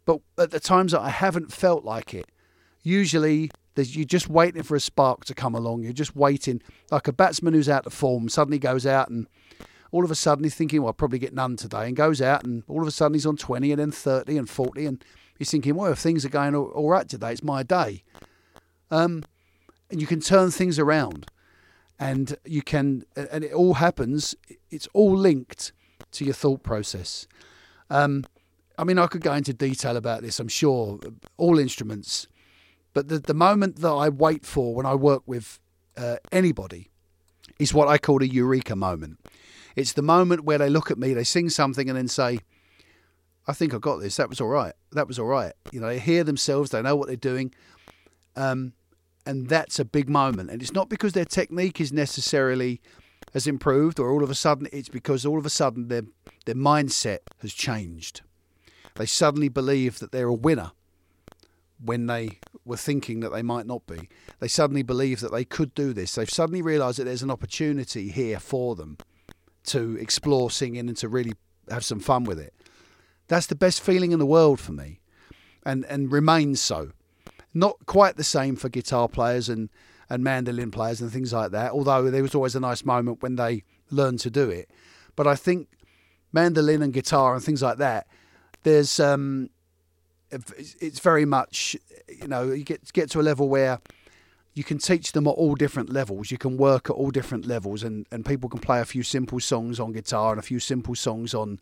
But 0.05 0.21
at 0.37 0.51
the 0.51 0.59
times 0.59 0.91
that 0.91 1.01
I 1.01 1.09
haven't 1.09 1.51
felt 1.51 1.83
like 1.83 2.13
it, 2.13 2.27
usually 2.83 3.51
you're 3.75 4.05
just 4.05 4.29
waiting 4.29 4.63
for 4.63 4.75
a 4.75 4.79
spark 4.79 5.23
to 5.25 5.33
come 5.33 5.55
along. 5.55 5.83
You're 5.83 5.93
just 5.93 6.15
waiting, 6.15 6.61
like 6.91 7.07
a 7.07 7.13
batsman 7.13 7.53
who's 7.53 7.69
out 7.69 7.85
of 7.85 7.93
form 7.93 8.27
suddenly 8.27 8.59
goes 8.59 8.85
out 8.85 9.09
and 9.09 9.27
all 9.91 10.03
of 10.03 10.11
a 10.11 10.15
sudden 10.15 10.43
he's 10.43 10.55
thinking, 10.55 10.81
well, 10.81 10.89
I'll 10.89 10.93
probably 10.93 11.19
get 11.19 11.33
none 11.33 11.55
today, 11.55 11.87
and 11.87 11.95
goes 11.95 12.21
out, 12.21 12.43
and 12.43 12.63
all 12.67 12.81
of 12.81 12.87
a 12.87 12.91
sudden 12.91 13.15
he's 13.15 13.25
on 13.25 13.37
20 13.37 13.71
and 13.71 13.79
then 13.79 13.91
30 13.91 14.37
and 14.37 14.49
40, 14.49 14.85
and 14.85 15.03
he's 15.37 15.51
thinking, 15.51 15.75
well, 15.75 15.91
if 15.91 15.99
things 15.99 16.25
are 16.25 16.29
going 16.29 16.55
all, 16.55 16.65
all 16.65 16.89
right 16.89 17.07
today, 17.07 17.31
it's 17.31 17.43
my 17.43 17.63
day. 17.63 18.03
Um, 18.91 19.23
and 19.89 19.99
you 19.99 20.07
can 20.07 20.19
turn 20.19 20.51
things 20.51 20.77
around, 20.77 21.25
and 21.99 22.37
you 22.45 22.61
can, 22.61 23.03
and 23.15 23.43
it 23.43 23.53
all 23.53 23.75
happens, 23.75 24.35
it's 24.69 24.87
all 24.93 25.15
linked 25.15 25.71
to 26.11 26.25
your 26.25 26.33
thought 26.33 26.63
process. 26.63 27.27
Um, 27.89 28.25
I 28.77 28.83
mean, 28.83 28.97
I 28.97 29.07
could 29.07 29.21
go 29.21 29.33
into 29.33 29.53
detail 29.53 29.97
about 29.97 30.21
this, 30.21 30.39
I'm 30.39 30.47
sure, 30.47 30.99
all 31.37 31.59
instruments, 31.59 32.27
but 32.93 33.07
the, 33.07 33.19
the 33.19 33.33
moment 33.33 33.77
that 33.77 33.91
I 33.91 34.09
wait 34.09 34.45
for 34.45 34.73
when 34.73 34.85
I 34.85 34.95
work 34.95 35.23
with 35.25 35.59
uh, 35.97 36.17
anybody 36.31 36.89
is 37.59 37.73
what 37.73 37.87
I 37.87 37.97
call 37.97 38.23
a 38.23 38.25
eureka 38.25 38.75
moment. 38.75 39.19
It's 39.75 39.93
the 39.93 40.01
moment 40.01 40.45
where 40.45 40.57
they 40.57 40.69
look 40.69 40.89
at 40.91 40.97
me, 40.97 41.13
they 41.13 41.23
sing 41.23 41.49
something, 41.49 41.89
and 41.89 41.97
then 41.97 42.07
say, 42.07 42.39
I 43.47 43.53
think 43.53 43.73
I 43.73 43.77
got 43.77 43.97
this. 43.97 44.17
That 44.17 44.29
was 44.29 44.39
all 44.39 44.47
right. 44.47 44.73
That 44.91 45.07
was 45.07 45.19
all 45.19 45.25
right. 45.25 45.53
You 45.71 45.81
know, 45.81 45.87
they 45.87 45.99
hear 45.99 46.23
themselves, 46.23 46.71
they 46.71 46.81
know 46.81 46.95
what 46.95 47.07
they're 47.07 47.15
doing. 47.15 47.53
Um, 48.35 48.73
and 49.25 49.47
that's 49.47 49.79
a 49.79 49.85
big 49.85 50.09
moment. 50.09 50.49
And 50.49 50.61
it's 50.61 50.73
not 50.73 50.89
because 50.89 51.13
their 51.13 51.25
technique 51.25 51.81
is 51.81 51.91
necessarily 51.91 52.81
has 53.33 53.47
improved, 53.47 53.99
or 53.99 54.09
all 54.11 54.23
of 54.23 54.29
a 54.29 54.35
sudden 54.35 54.67
it's 54.71 54.89
because 54.89 55.25
all 55.25 55.37
of 55.37 55.45
a 55.45 55.49
sudden 55.49 55.87
their 55.87 56.03
their 56.45 56.55
mindset 56.55 57.19
has 57.41 57.53
changed. 57.53 58.21
They 58.95 59.05
suddenly 59.05 59.49
believe 59.49 59.99
that 59.99 60.11
they're 60.11 60.27
a 60.27 60.33
winner 60.33 60.71
when 61.83 62.07
they 62.07 62.39
were 62.65 62.77
thinking 62.77 63.21
that 63.21 63.29
they 63.29 63.41
might 63.41 63.65
not 63.65 63.85
be. 63.87 64.09
They 64.39 64.47
suddenly 64.47 64.83
believe 64.83 65.21
that 65.21 65.31
they 65.31 65.45
could 65.45 65.73
do 65.73 65.93
this. 65.93 66.15
They've 66.15 66.29
suddenly 66.29 66.61
realised 66.61 66.99
that 66.99 67.05
there's 67.05 67.23
an 67.23 67.31
opportunity 67.31 68.09
here 68.09 68.39
for 68.39 68.75
them 68.75 68.97
to 69.67 69.97
explore 69.97 70.51
singing 70.51 70.87
and 70.87 70.97
to 70.97 71.07
really 71.07 71.33
have 71.69 71.85
some 71.85 71.99
fun 71.99 72.23
with 72.23 72.39
it. 72.39 72.53
That's 73.27 73.45
the 73.45 73.55
best 73.55 73.81
feeling 73.81 74.11
in 74.11 74.19
the 74.19 74.25
world 74.25 74.59
for 74.59 74.71
me, 74.71 74.99
and 75.65 75.85
and 75.85 76.11
remains 76.11 76.59
so. 76.59 76.91
Not 77.53 77.85
quite 77.85 78.15
the 78.15 78.23
same 78.23 78.55
for 78.55 78.69
guitar 78.69 79.07
players 79.07 79.49
and 79.49 79.69
and 80.09 80.23
mandolin 80.23 80.71
players 80.71 81.01
and 81.01 81.11
things 81.11 81.33
like 81.33 81.51
that. 81.51 81.71
Although 81.71 82.09
there 82.09 82.21
was 82.21 82.35
always 82.35 82.55
a 82.55 82.59
nice 82.59 82.83
moment 82.83 83.21
when 83.21 83.35
they 83.35 83.63
learned 83.91 84.19
to 84.21 84.29
do 84.29 84.49
it, 84.49 84.69
but 85.15 85.27
I 85.27 85.35
think 85.35 85.67
mandolin 86.31 86.81
and 86.81 86.93
guitar 86.93 87.33
and 87.33 87.43
things 87.43 87.61
like 87.61 87.77
that. 87.77 88.07
There's 88.63 88.99
um, 88.99 89.49
it's 90.31 90.99
very 90.99 91.25
much 91.25 91.75
you 92.07 92.27
know 92.27 92.51
you 92.51 92.63
get 92.63 92.91
get 92.93 93.09
to 93.11 93.19
a 93.19 93.23
level 93.23 93.49
where 93.49 93.79
you 94.53 94.63
can 94.63 94.77
teach 94.77 95.11
them 95.13 95.27
at 95.27 95.31
all 95.31 95.55
different 95.55 95.89
levels. 95.89 96.31
You 96.31 96.37
can 96.37 96.57
work 96.57 96.89
at 96.89 96.93
all 96.93 97.11
different 97.11 97.45
levels, 97.45 97.83
and, 97.83 98.05
and 98.11 98.25
people 98.25 98.49
can 98.49 98.59
play 98.59 98.81
a 98.81 98.85
few 98.85 99.03
simple 99.03 99.39
songs 99.39 99.79
on 99.79 99.93
guitar 99.93 100.31
and 100.31 100.39
a 100.39 100.43
few 100.43 100.59
simple 100.59 100.95
songs 100.95 101.33
on 101.33 101.59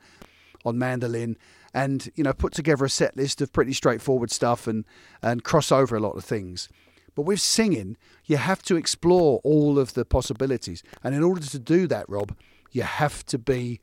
on 0.66 0.78
mandolin, 0.78 1.38
and 1.74 2.12
you 2.16 2.24
know 2.24 2.34
put 2.34 2.54
together 2.54 2.86
a 2.86 2.90
set 2.90 3.16
list 3.16 3.42
of 3.42 3.54
pretty 3.54 3.74
straightforward 3.74 4.32
stuff 4.32 4.68
and 4.68 4.86
and 5.22 5.44
cross 5.44 5.72
over 5.72 5.96
a 5.96 6.00
lot 6.00 6.16
of 6.18 6.24
things. 6.24 6.70
But 7.18 7.24
with 7.24 7.42
singing, 7.42 7.98
you 8.26 8.38
have 8.38 8.62
to 8.64 8.76
explore 8.76 9.42
all 9.44 9.80
of 9.80 9.96
the 9.96 10.06
possibilities, 10.06 10.84
and 11.04 11.16
in 11.16 11.24
order 11.24 11.42
to 11.42 11.58
do 11.58 11.88
that, 11.88 12.08
Rob, 12.08 12.38
you 12.72 12.84
have 12.84 13.26
to 13.26 13.40
be 13.40 13.82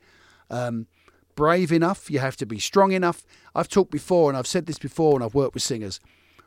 um, 0.49 0.87
brave 1.35 1.73
enough. 1.73 2.09
You 2.09 2.19
have 2.19 2.37
to 2.37 2.45
be 2.45 2.59
strong 2.59 2.93
enough. 2.93 3.25
I've 3.53 3.67
talked 3.67 3.91
before, 3.91 4.29
and 4.29 4.37
I've 4.37 4.47
said 4.47 4.67
this 4.67 4.79
before 4.79 5.15
and 5.15 5.23
I've 5.23 5.35
worked 5.35 5.53
with 5.53 5.63
singers. 5.63 5.99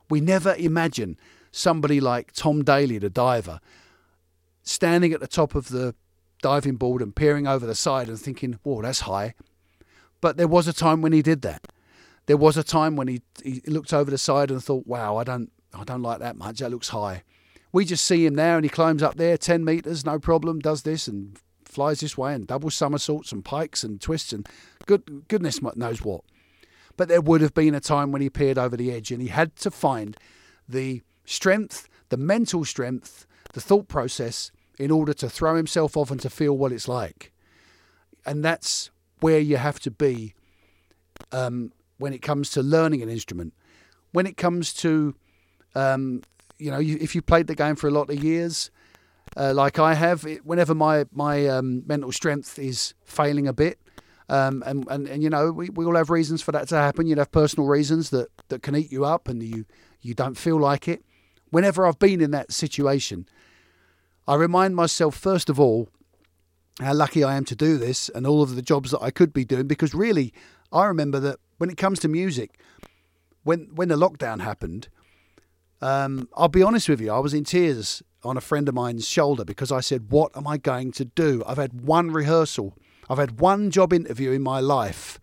We 0.09 0.23
never 0.23 0.55
imagine 0.55 1.19
somebody 1.53 2.01
like 2.01 2.33
Tom 2.33 2.65
Daley, 2.65 2.97
the 2.97 3.11
diver, 3.11 3.61
standing 4.63 5.13
at 5.13 5.21
the 5.21 5.27
top 5.27 5.55
of 5.55 5.69
the 5.69 5.95
diving 6.41 6.77
board 6.77 7.03
and 7.03 7.15
peering 7.15 7.47
over 7.47 7.67
the 7.67 7.75
side 7.75 8.09
and 8.09 8.19
thinking, 8.19 8.59
whoa, 8.63 8.81
that's 8.81 9.01
high. 9.01 9.35
But 10.23 10.39
there 10.39 10.49
was 10.49 10.67
a 10.67 10.73
time 10.73 11.03
when 11.03 11.13
he 11.13 11.21
did 11.21 11.43
that. 11.43 11.67
There 12.25 12.39
was 12.39 12.57
a 12.57 12.65
time 12.65 12.97
when 12.97 13.09
he, 13.09 13.21
he 13.45 13.61
looked 13.67 13.93
over 13.93 14.11
the 14.11 14.17
side 14.17 14.51
and 14.51 14.65
thought, 14.65 14.87
wow, 14.87 15.19
I 15.19 15.25
don't, 15.25 15.53
I 15.75 15.85
don't 15.85 16.03
like 16.03 16.21
that 16.21 16.37
much. 16.37 16.59
That 16.59 16.71
looks 16.71 16.89
high. 16.89 17.23
We 17.73 17.85
just 17.85 18.05
see 18.05 18.25
him 18.25 18.35
there 18.35 18.57
and 18.57 18.65
he 18.65 18.71
climbs 18.71 19.03
up 19.03 19.17
there 19.17 19.37
10 19.37 19.65
metres, 19.65 20.05
no 20.05 20.19
problem, 20.19 20.59
does 20.59 20.83
this 20.83 21.07
and 21.07 21.39
flies 21.65 22.01
this 22.01 22.17
way 22.17 22.35
and 22.35 22.47
double 22.47 22.71
somersaults 22.71 23.31
and 23.31 23.45
pikes 23.45 23.85
and 23.85 24.01
twists 24.01 24.33
and 24.33 24.49
good 24.87 25.29
goodness 25.29 25.61
knows 25.77 26.03
what. 26.03 26.23
But 26.97 27.09
there 27.09 27.21
would 27.21 27.43
have 27.43 27.55
been 27.55 27.75
a 27.75 27.81
time 27.81 28.11
when 28.11 28.23
he 28.23 28.31
peered 28.31 28.59
over 28.59 28.77
the 28.77 28.91
edge 28.91 29.13
and 29.13 29.21
he 29.21 29.29
had 29.29 29.55
to 29.57 29.71
find 29.71 30.17
the 30.69 31.03
strength, 31.25 31.89
the 32.09 32.17
mental 32.17 32.65
strength, 32.65 33.27
the 33.53 33.61
thought 33.61 33.87
process 33.87 34.51
in 34.79 34.91
order 34.91 35.13
to 35.13 35.29
throw 35.29 35.57
himself 35.57 35.97
off 35.97 36.11
and 36.11 36.21
to 36.21 36.31
feel 36.31 36.57
what 36.57 36.73
it's 36.73 36.89
like. 36.89 37.33
And 38.25 38.45
that's 38.45 38.91
where 39.21 39.39
you 39.39 39.57
have 39.57 39.81
to 39.81 39.91
be 39.91 40.35
um, 41.33 41.73
when 41.99 42.13
it 42.13 42.23
comes 42.23 42.51
to 42.51 42.63
learning 42.63 43.03
an 43.03 43.09
instrument. 43.09 43.55
When 44.13 44.27
it 44.27 44.37
comes 44.37 44.73
to, 44.75 45.15
um, 45.75 46.23
you 46.59 46.71
know, 46.71 46.81
if 46.81 47.15
you 47.15 47.23
played 47.23 47.47
the 47.47 47.55
game 47.55 47.77
for 47.77 47.89
a 47.89 47.91
lot 47.91 48.11
of 48.11 48.23
years, 48.23 48.71
uh, 49.37 49.53
like 49.55 49.79
I 49.79 49.95
have, 49.95 50.25
it, 50.27 50.45
whenever 50.45 50.75
my 50.75 51.05
my 51.13 51.47
um, 51.47 51.85
mental 51.87 52.13
strength 52.13 52.59
is 52.59 52.95
failing 53.05 53.47
a 53.47 53.53
bit, 53.53 53.79
um, 54.29 54.63
and, 54.67 54.87
and 54.91 55.07
and 55.07 55.23
you 55.23 55.31
know 55.31 55.53
we, 55.53 55.71
we 55.71 55.85
all 55.85 55.97
have 55.97 56.11
reasons 56.11 56.43
for 56.43 56.53
that 56.53 56.69
to 56.69 56.77
happen. 56.77 57.07
You'd 57.07 57.19
have 57.19 57.31
personal 57.31 57.69
reasons 57.69 58.11
that 58.11 58.29
that 58.49 58.63
can 58.63 58.75
eat 58.75 58.91
you 58.91 59.05
up, 59.05 59.29
and 59.29 59.43
you 59.43 59.65
you 60.01 60.15
don't 60.15 60.37
feel 60.37 60.59
like 60.59 60.89
it. 60.89 61.05
Whenever 61.51 61.87
I've 61.87 61.99
been 61.99 62.21
in 62.21 62.31
that 62.33 62.53
situation, 62.53 63.27
I 64.27 64.35
remind 64.35 64.77
myself 64.77 65.17
first 65.17 65.49
of 65.49 65.59
all 65.59 65.89
how 66.81 66.95
lucky 66.95 67.25
I 67.25 67.37
am 67.37 67.45
to 67.47 67.57
do 67.57 67.77
this 67.77 68.09
and 68.09 68.27
all 68.27 68.43
of 68.43 68.55
the 68.55 68.63
jobs 68.63 68.91
that 68.93 69.03
I 69.03 69.11
could 69.11 69.33
be 69.33 69.45
doing. 69.45 69.67
Because 69.67 69.95
really, 69.95 70.33
I 70.73 70.87
remember 70.87 71.19
that 71.21 71.39
when 71.59 71.71
it 71.71 71.77
comes 71.77 71.99
to 72.01 72.09
music, 72.09 72.59
when 73.45 73.71
when 73.75 73.89
the 73.89 73.97
lockdown 73.97 74.41
happened, 74.41 74.89
um, 75.81 76.29
I'll 76.37 76.49
be 76.49 76.63
honest 76.63 76.89
with 76.89 77.01
you, 77.01 77.13
I 77.13 77.19
was 77.19 77.35
in 77.35 77.45
tears 77.45 78.03
on 78.25 78.37
a 78.37 78.41
friend 78.41 78.69
of 78.69 78.75
mine's 78.75 79.09
shoulder 79.09 79.45
because 79.45 79.71
I 79.71 79.81
said, 79.81 80.11
What 80.11 80.37
am 80.37 80.47
I 80.47 80.57
going 80.57 80.93
to 80.93 81.05
do? 81.05 81.43
I've 81.47 81.57
had 81.59 81.83
one 81.83 82.11
rehearsal, 82.11 82.77
I've 83.09 83.19
had 83.19 83.41
one 83.41 83.71
job 83.71 83.93
interview 83.93 84.33
in 84.33 84.43
my 84.43 84.61
life 84.61 85.21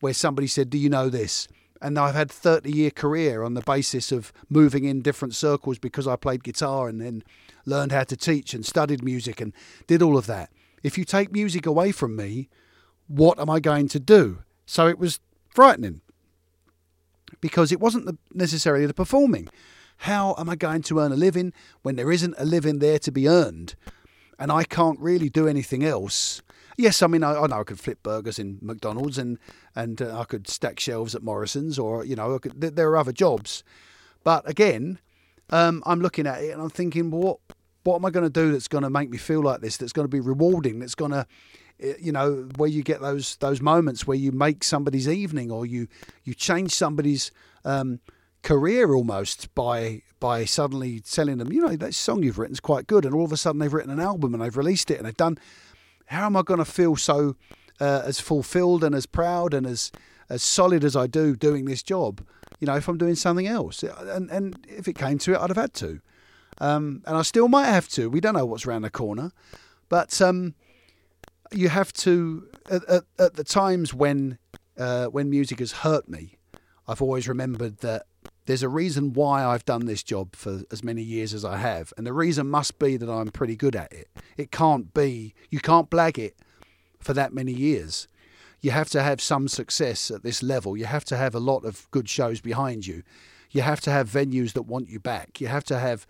where 0.00 0.14
somebody 0.14 0.46
said, 0.46 0.70
Do 0.70 0.78
you 0.78 0.88
know 0.88 1.08
this? 1.08 1.48
And 1.82 1.98
I've 1.98 2.14
had 2.14 2.30
30 2.30 2.70
year 2.70 2.90
career 2.90 3.42
on 3.42 3.54
the 3.54 3.62
basis 3.62 4.12
of 4.12 4.32
moving 4.50 4.84
in 4.84 5.00
different 5.00 5.34
circles 5.34 5.78
because 5.78 6.06
I 6.06 6.16
played 6.16 6.44
guitar 6.44 6.88
and 6.88 7.00
then 7.00 7.22
learned 7.64 7.92
how 7.92 8.04
to 8.04 8.16
teach 8.16 8.52
and 8.52 8.64
studied 8.64 9.02
music 9.02 9.40
and 9.40 9.52
did 9.86 10.02
all 10.02 10.18
of 10.18 10.26
that. 10.26 10.50
If 10.82 10.98
you 10.98 11.04
take 11.04 11.32
music 11.32 11.66
away 11.66 11.92
from 11.92 12.16
me, 12.16 12.48
what 13.06 13.38
am 13.38 13.50
I 13.50 13.60
going 13.60 13.88
to 13.88 14.00
do? 14.00 14.38
So 14.66 14.86
it 14.88 14.98
was 14.98 15.20
frightening 15.48 16.00
because 17.40 17.72
it 17.72 17.80
wasn't 17.80 18.06
the, 18.06 18.16
necessarily 18.32 18.86
the 18.86 18.94
performing. 18.94 19.48
How 20.04 20.34
am 20.38 20.48
I 20.48 20.56
going 20.56 20.80
to 20.82 20.98
earn 20.98 21.12
a 21.12 21.16
living 21.16 21.52
when 21.82 21.96
there 21.96 22.10
isn't 22.10 22.34
a 22.38 22.44
living 22.46 22.78
there 22.78 22.98
to 23.00 23.12
be 23.12 23.28
earned? 23.28 23.74
And 24.38 24.50
I 24.50 24.64
can't 24.64 24.98
really 24.98 25.28
do 25.28 25.46
anything 25.46 25.84
else. 25.84 26.40
Yes, 26.78 27.02
I 27.02 27.06
mean, 27.06 27.22
I, 27.22 27.34
I 27.34 27.46
know 27.46 27.60
I 27.60 27.64
could 27.64 27.78
flip 27.78 28.02
burgers 28.02 28.38
in 28.38 28.58
McDonald's 28.62 29.18
and, 29.18 29.38
and 29.76 30.00
uh, 30.00 30.18
I 30.18 30.24
could 30.24 30.48
stack 30.48 30.80
shelves 30.80 31.14
at 31.14 31.22
Morrison's 31.22 31.78
or, 31.78 32.02
you 32.02 32.16
know, 32.16 32.38
could, 32.38 32.58
there 32.58 32.88
are 32.88 32.96
other 32.96 33.12
jobs. 33.12 33.62
But 34.24 34.48
again, 34.48 34.98
um, 35.50 35.82
I'm 35.84 36.00
looking 36.00 36.26
at 36.26 36.42
it 36.42 36.52
and 36.52 36.62
I'm 36.62 36.70
thinking, 36.70 37.10
well, 37.10 37.20
what, 37.20 37.38
what 37.84 37.96
am 37.96 38.06
I 38.06 38.10
going 38.10 38.24
to 38.24 38.30
do 38.30 38.52
that's 38.52 38.68
going 38.68 38.84
to 38.84 38.90
make 38.90 39.10
me 39.10 39.18
feel 39.18 39.42
like 39.42 39.60
this? 39.60 39.76
That's 39.76 39.92
going 39.92 40.04
to 40.04 40.10
be 40.10 40.20
rewarding. 40.20 40.78
That's 40.78 40.94
going 40.94 41.10
to, 41.10 41.26
eh, 41.78 41.94
you 42.00 42.12
know, 42.12 42.48
where 42.56 42.70
you 42.70 42.82
get 42.82 43.02
those 43.02 43.36
those 43.36 43.60
moments 43.60 44.06
where 44.06 44.16
you 44.16 44.32
make 44.32 44.64
somebody's 44.64 45.08
evening 45.08 45.50
or 45.50 45.66
you 45.66 45.88
you 46.24 46.32
change 46.32 46.72
somebody's 46.72 47.32
um, 47.66 48.00
career 48.42 48.94
almost 48.94 49.54
by 49.54 50.02
by 50.18 50.44
suddenly 50.44 51.00
telling 51.00 51.38
them, 51.38 51.52
you 51.52 51.62
know, 51.62 51.76
that 51.76 51.94
song 51.94 52.22
you've 52.22 52.38
written 52.38 52.52
is 52.52 52.60
quite 52.60 52.86
good, 52.86 53.04
and 53.04 53.14
all 53.14 53.24
of 53.24 53.32
a 53.32 53.36
sudden 53.36 53.58
they've 53.58 53.72
written 53.72 53.90
an 53.90 54.00
album 54.00 54.34
and 54.34 54.42
they've 54.42 54.56
released 54.56 54.90
it 54.90 54.98
and 54.98 55.06
they've 55.06 55.16
done. 55.16 55.38
How 56.06 56.26
am 56.26 56.36
I 56.36 56.42
going 56.42 56.58
to 56.58 56.64
feel 56.64 56.96
so 56.96 57.36
uh, 57.80 58.02
as 58.04 58.20
fulfilled 58.20 58.82
and 58.84 58.94
as 58.94 59.06
proud 59.06 59.54
and 59.54 59.66
as 59.66 59.92
as 60.28 60.42
solid 60.42 60.84
as 60.84 60.94
I 60.94 61.06
do 61.06 61.36
doing 61.36 61.64
this 61.64 61.82
job? 61.82 62.26
You 62.58 62.66
know, 62.66 62.76
if 62.76 62.88
I'm 62.88 62.98
doing 62.98 63.14
something 63.14 63.46
else, 63.46 63.82
and 63.82 64.30
and 64.30 64.66
if 64.68 64.88
it 64.88 64.94
came 64.94 65.18
to 65.18 65.34
it, 65.34 65.40
I'd 65.40 65.50
have 65.50 65.56
had 65.56 65.74
to. 65.74 66.00
Um, 66.58 67.02
and 67.06 67.16
I 67.16 67.22
still 67.22 67.48
might 67.48 67.66
have 67.66 67.88
to. 67.90 68.10
We 68.10 68.20
don't 68.20 68.34
know 68.34 68.44
what's 68.44 68.66
around 68.66 68.82
the 68.82 68.90
corner, 68.90 69.32
but 69.88 70.20
um, 70.20 70.54
you 71.52 71.68
have 71.68 71.92
to. 71.94 72.46
At, 72.70 72.84
at, 72.88 73.04
at 73.18 73.34
the 73.34 73.44
times 73.44 73.94
when 73.94 74.38
uh, 74.76 75.06
when 75.06 75.30
music 75.30 75.60
has 75.60 75.72
hurt 75.72 76.08
me, 76.08 76.36
I've 76.86 77.00
always 77.00 77.28
remembered 77.28 77.78
that 77.78 78.06
there's 78.46 78.62
a 78.62 78.68
reason 78.68 79.12
why 79.12 79.44
I've 79.44 79.64
done 79.64 79.86
this 79.86 80.02
job 80.02 80.34
for 80.34 80.62
as 80.70 80.82
many 80.82 81.02
years 81.02 81.34
as 81.34 81.44
I 81.44 81.58
have, 81.58 81.92
and 81.96 82.06
the 82.06 82.12
reason 82.12 82.48
must 82.48 82.78
be 82.78 82.96
that 82.96 83.10
I'm 83.10 83.28
pretty 83.28 83.56
good 83.56 83.76
at 83.76 83.92
it. 83.92 84.08
It 84.36 84.50
can't 84.50 84.92
be 84.92 85.34
you 85.50 85.60
can't 85.60 85.90
blag 85.90 86.18
it 86.18 86.36
for 86.98 87.12
that 87.14 87.32
many 87.32 87.52
years. 87.52 88.08
You 88.60 88.72
have 88.72 88.90
to 88.90 89.02
have 89.02 89.20
some 89.20 89.48
success 89.48 90.10
at 90.10 90.22
this 90.22 90.42
level. 90.42 90.76
You 90.76 90.84
have 90.84 91.04
to 91.06 91.16
have 91.16 91.34
a 91.34 91.40
lot 91.40 91.64
of 91.64 91.90
good 91.90 92.08
shows 92.08 92.40
behind 92.40 92.86
you. 92.86 93.02
You 93.50 93.62
have 93.62 93.80
to 93.82 93.90
have 93.90 94.08
venues 94.08 94.52
that 94.52 94.62
want 94.62 94.88
you 94.88 95.00
back. 95.00 95.40
You 95.40 95.46
have 95.46 95.64
to 95.64 95.78
have 95.78 96.06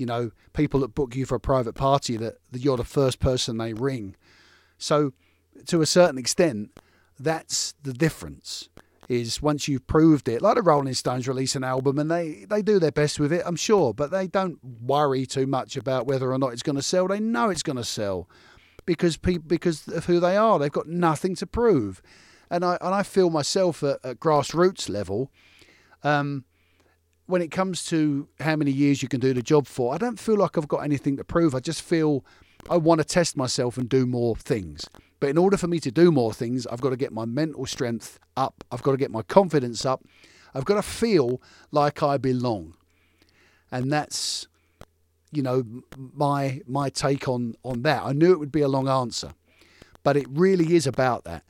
you 0.00 0.06
know, 0.06 0.30
people 0.54 0.80
that 0.80 0.94
book 0.94 1.14
you 1.14 1.26
for 1.26 1.34
a 1.34 1.40
private 1.40 1.74
party 1.74 2.16
that, 2.16 2.38
that 2.52 2.62
you're 2.62 2.78
the 2.78 2.84
first 2.84 3.20
person 3.20 3.58
they 3.58 3.74
ring. 3.74 4.16
So, 4.78 5.12
to 5.66 5.82
a 5.82 5.86
certain 5.86 6.16
extent, 6.16 6.70
that's 7.18 7.74
the 7.82 7.92
difference. 7.92 8.69
Is 9.10 9.42
once 9.42 9.66
you've 9.66 9.88
proved 9.88 10.28
it, 10.28 10.40
like 10.40 10.54
the 10.54 10.62
Rolling 10.62 10.94
Stones 10.94 11.26
release 11.26 11.56
an 11.56 11.64
album 11.64 11.98
and 11.98 12.08
they, 12.08 12.46
they 12.48 12.62
do 12.62 12.78
their 12.78 12.92
best 12.92 13.18
with 13.18 13.32
it, 13.32 13.42
I'm 13.44 13.56
sure, 13.56 13.92
but 13.92 14.12
they 14.12 14.28
don't 14.28 14.62
worry 14.62 15.26
too 15.26 15.48
much 15.48 15.76
about 15.76 16.06
whether 16.06 16.30
or 16.30 16.38
not 16.38 16.52
it's 16.52 16.62
going 16.62 16.76
to 16.76 16.82
sell. 16.82 17.08
They 17.08 17.18
know 17.18 17.50
it's 17.50 17.64
going 17.64 17.76
to 17.76 17.82
sell 17.82 18.28
because 18.86 19.16
people 19.16 19.42
because 19.48 19.88
of 19.88 20.06
who 20.06 20.20
they 20.20 20.36
are. 20.36 20.60
They've 20.60 20.70
got 20.70 20.86
nothing 20.86 21.34
to 21.36 21.46
prove, 21.46 22.00
and 22.50 22.64
I 22.64 22.78
and 22.80 22.94
I 22.94 23.02
feel 23.02 23.30
myself 23.30 23.82
at, 23.82 23.98
at 24.04 24.20
grassroots 24.20 24.88
level. 24.88 25.32
Um, 26.04 26.44
when 27.26 27.42
it 27.42 27.50
comes 27.50 27.84
to 27.86 28.28
how 28.40 28.56
many 28.56 28.72
years 28.72 29.02
you 29.02 29.08
can 29.08 29.20
do 29.20 29.32
the 29.32 29.42
job 29.42 29.66
for, 29.66 29.94
I 29.94 29.98
don't 29.98 30.18
feel 30.18 30.36
like 30.36 30.58
I've 30.58 30.68
got 30.68 30.84
anything 30.84 31.16
to 31.16 31.24
prove. 31.24 31.54
I 31.54 31.60
just 31.60 31.82
feel 31.82 32.24
I 32.68 32.76
want 32.76 33.00
to 33.00 33.04
test 33.04 33.36
myself 33.36 33.78
and 33.78 33.88
do 33.88 34.06
more 34.06 34.36
things. 34.36 34.88
But 35.20 35.28
in 35.28 35.38
order 35.38 35.56
for 35.58 35.68
me 35.68 35.78
to 35.80 35.90
do 35.90 36.10
more 36.10 36.32
things, 36.32 36.66
I've 36.66 36.80
got 36.80 36.90
to 36.90 36.96
get 36.96 37.12
my 37.12 37.26
mental 37.26 37.66
strength 37.66 38.18
up. 38.36 38.64
I've 38.72 38.82
got 38.82 38.92
to 38.92 38.96
get 38.96 39.10
my 39.10 39.22
confidence 39.22 39.84
up. 39.84 40.02
I've 40.54 40.64
got 40.64 40.74
to 40.76 40.82
feel 40.82 41.40
like 41.70 42.02
I 42.02 42.16
belong. 42.16 42.74
And 43.70 43.92
that's, 43.92 44.48
you 45.30 45.42
know, 45.42 45.64
my 45.96 46.60
my 46.66 46.88
take 46.88 47.28
on 47.28 47.54
on 47.62 47.82
that. 47.82 48.02
I 48.02 48.12
knew 48.12 48.32
it 48.32 48.40
would 48.40 48.50
be 48.50 48.62
a 48.62 48.68
long 48.68 48.88
answer, 48.88 49.34
but 50.02 50.16
it 50.16 50.26
really 50.28 50.74
is 50.74 50.86
about 50.86 51.24
that. 51.24 51.44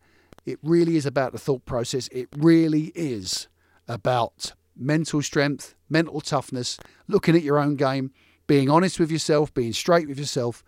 It 0.44 0.58
really 0.62 0.96
is 0.96 1.06
about 1.06 1.32
the 1.32 1.38
thought 1.38 1.64
process. 1.64 2.08
It 2.12 2.28
really 2.36 2.92
is 2.94 3.48
about 3.88 4.52
mental 4.76 5.22
strength, 5.22 5.74
mental 5.88 6.20
toughness, 6.20 6.78
looking 7.06 7.36
at 7.36 7.42
your 7.42 7.58
own 7.58 7.76
game, 7.76 8.10
being 8.46 8.68
honest 8.68 8.98
with 8.98 9.10
yourself, 9.10 9.54
being 9.54 9.72
straight 9.72 10.08
with 10.08 10.18
yourself. 10.18 10.64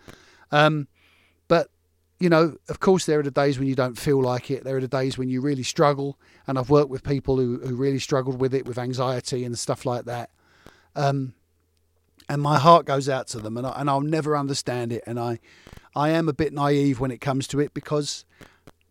Um, 0.51 0.89
you 2.23 2.29
know, 2.29 2.57
of 2.69 2.79
course, 2.79 3.05
there 3.07 3.19
are 3.19 3.23
the 3.25 3.33
days 3.33 3.59
when 3.59 3.67
you 3.67 3.75
don't 3.75 3.99
feel 3.99 4.23
like 4.23 4.49
it. 4.49 4.63
There 4.63 4.77
are 4.77 4.81
the 4.81 4.87
days 4.87 5.19
when 5.19 5.29
you 5.29 5.41
really 5.41 5.65
struggle. 5.65 6.19
And 6.47 6.57
I've 6.57 6.71
worked 6.71 6.89
with 6.89 7.03
people 7.03 7.37
who, 7.37 7.59
who 7.59 7.75
really 7.75 7.99
struggled 7.99 8.41
with 8.41 8.55
it, 8.55 8.65
with 8.65 8.79
anxiety 8.79 9.45
and 9.45 9.59
stuff 9.59 9.85
like 9.85 10.05
that. 10.05 10.31
Um, 10.95 11.35
and 12.29 12.41
my 12.41 12.61
heart 12.61 12.87
goes 12.87 13.09
out 13.09 13.27
to 13.29 13.41
them, 13.41 13.57
and, 13.57 13.67
I, 13.67 13.73
and 13.81 13.91
I'll 13.91 14.01
never 14.01 14.37
understand 14.37 14.93
it. 14.93 15.03
And 15.05 15.19
I, 15.19 15.41
I 15.97 16.11
am 16.11 16.29
a 16.29 16.33
bit 16.33 16.53
naive 16.53 17.01
when 17.01 17.11
it 17.11 17.21
comes 17.21 17.49
to 17.49 17.59
it 17.59 17.75
because 17.75 18.25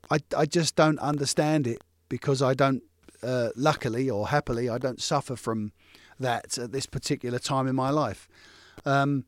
I, 0.10 0.20
I 0.36 0.46
just 0.46 0.76
don't 0.76 1.00
understand 1.00 1.68
it 1.68 1.82
because 2.10 2.42
I 2.42 2.54
don't 2.54 2.84
uh, 3.24 3.50
luckily 3.56 4.10
or 4.10 4.28
happily, 4.28 4.68
I 4.68 4.78
don't 4.78 5.02
suffer 5.02 5.38
from 5.38 5.72
that 6.20 6.58
at 6.58 6.74
this 6.74 6.86
particular 6.86 7.40
time 7.40 7.68
in 7.68 7.76
my 7.76 7.92
life. 7.92 8.28
Um, 8.86 9.24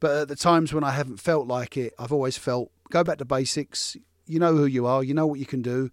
but 0.00 0.22
at 0.22 0.28
the 0.28 0.36
times 0.36 0.72
when 0.72 0.82
I 0.82 0.90
haven't 0.90 1.20
felt 1.20 1.46
like 1.46 1.76
it, 1.76 1.94
I've 1.98 2.12
always 2.12 2.36
felt 2.36 2.70
go 2.90 3.04
back 3.04 3.18
to 3.18 3.24
basics. 3.24 3.96
You 4.26 4.38
know 4.38 4.54
who 4.54 4.66
you 4.66 4.86
are, 4.86 5.04
you 5.04 5.14
know 5.14 5.26
what 5.26 5.38
you 5.38 5.46
can 5.46 5.62
do, 5.62 5.90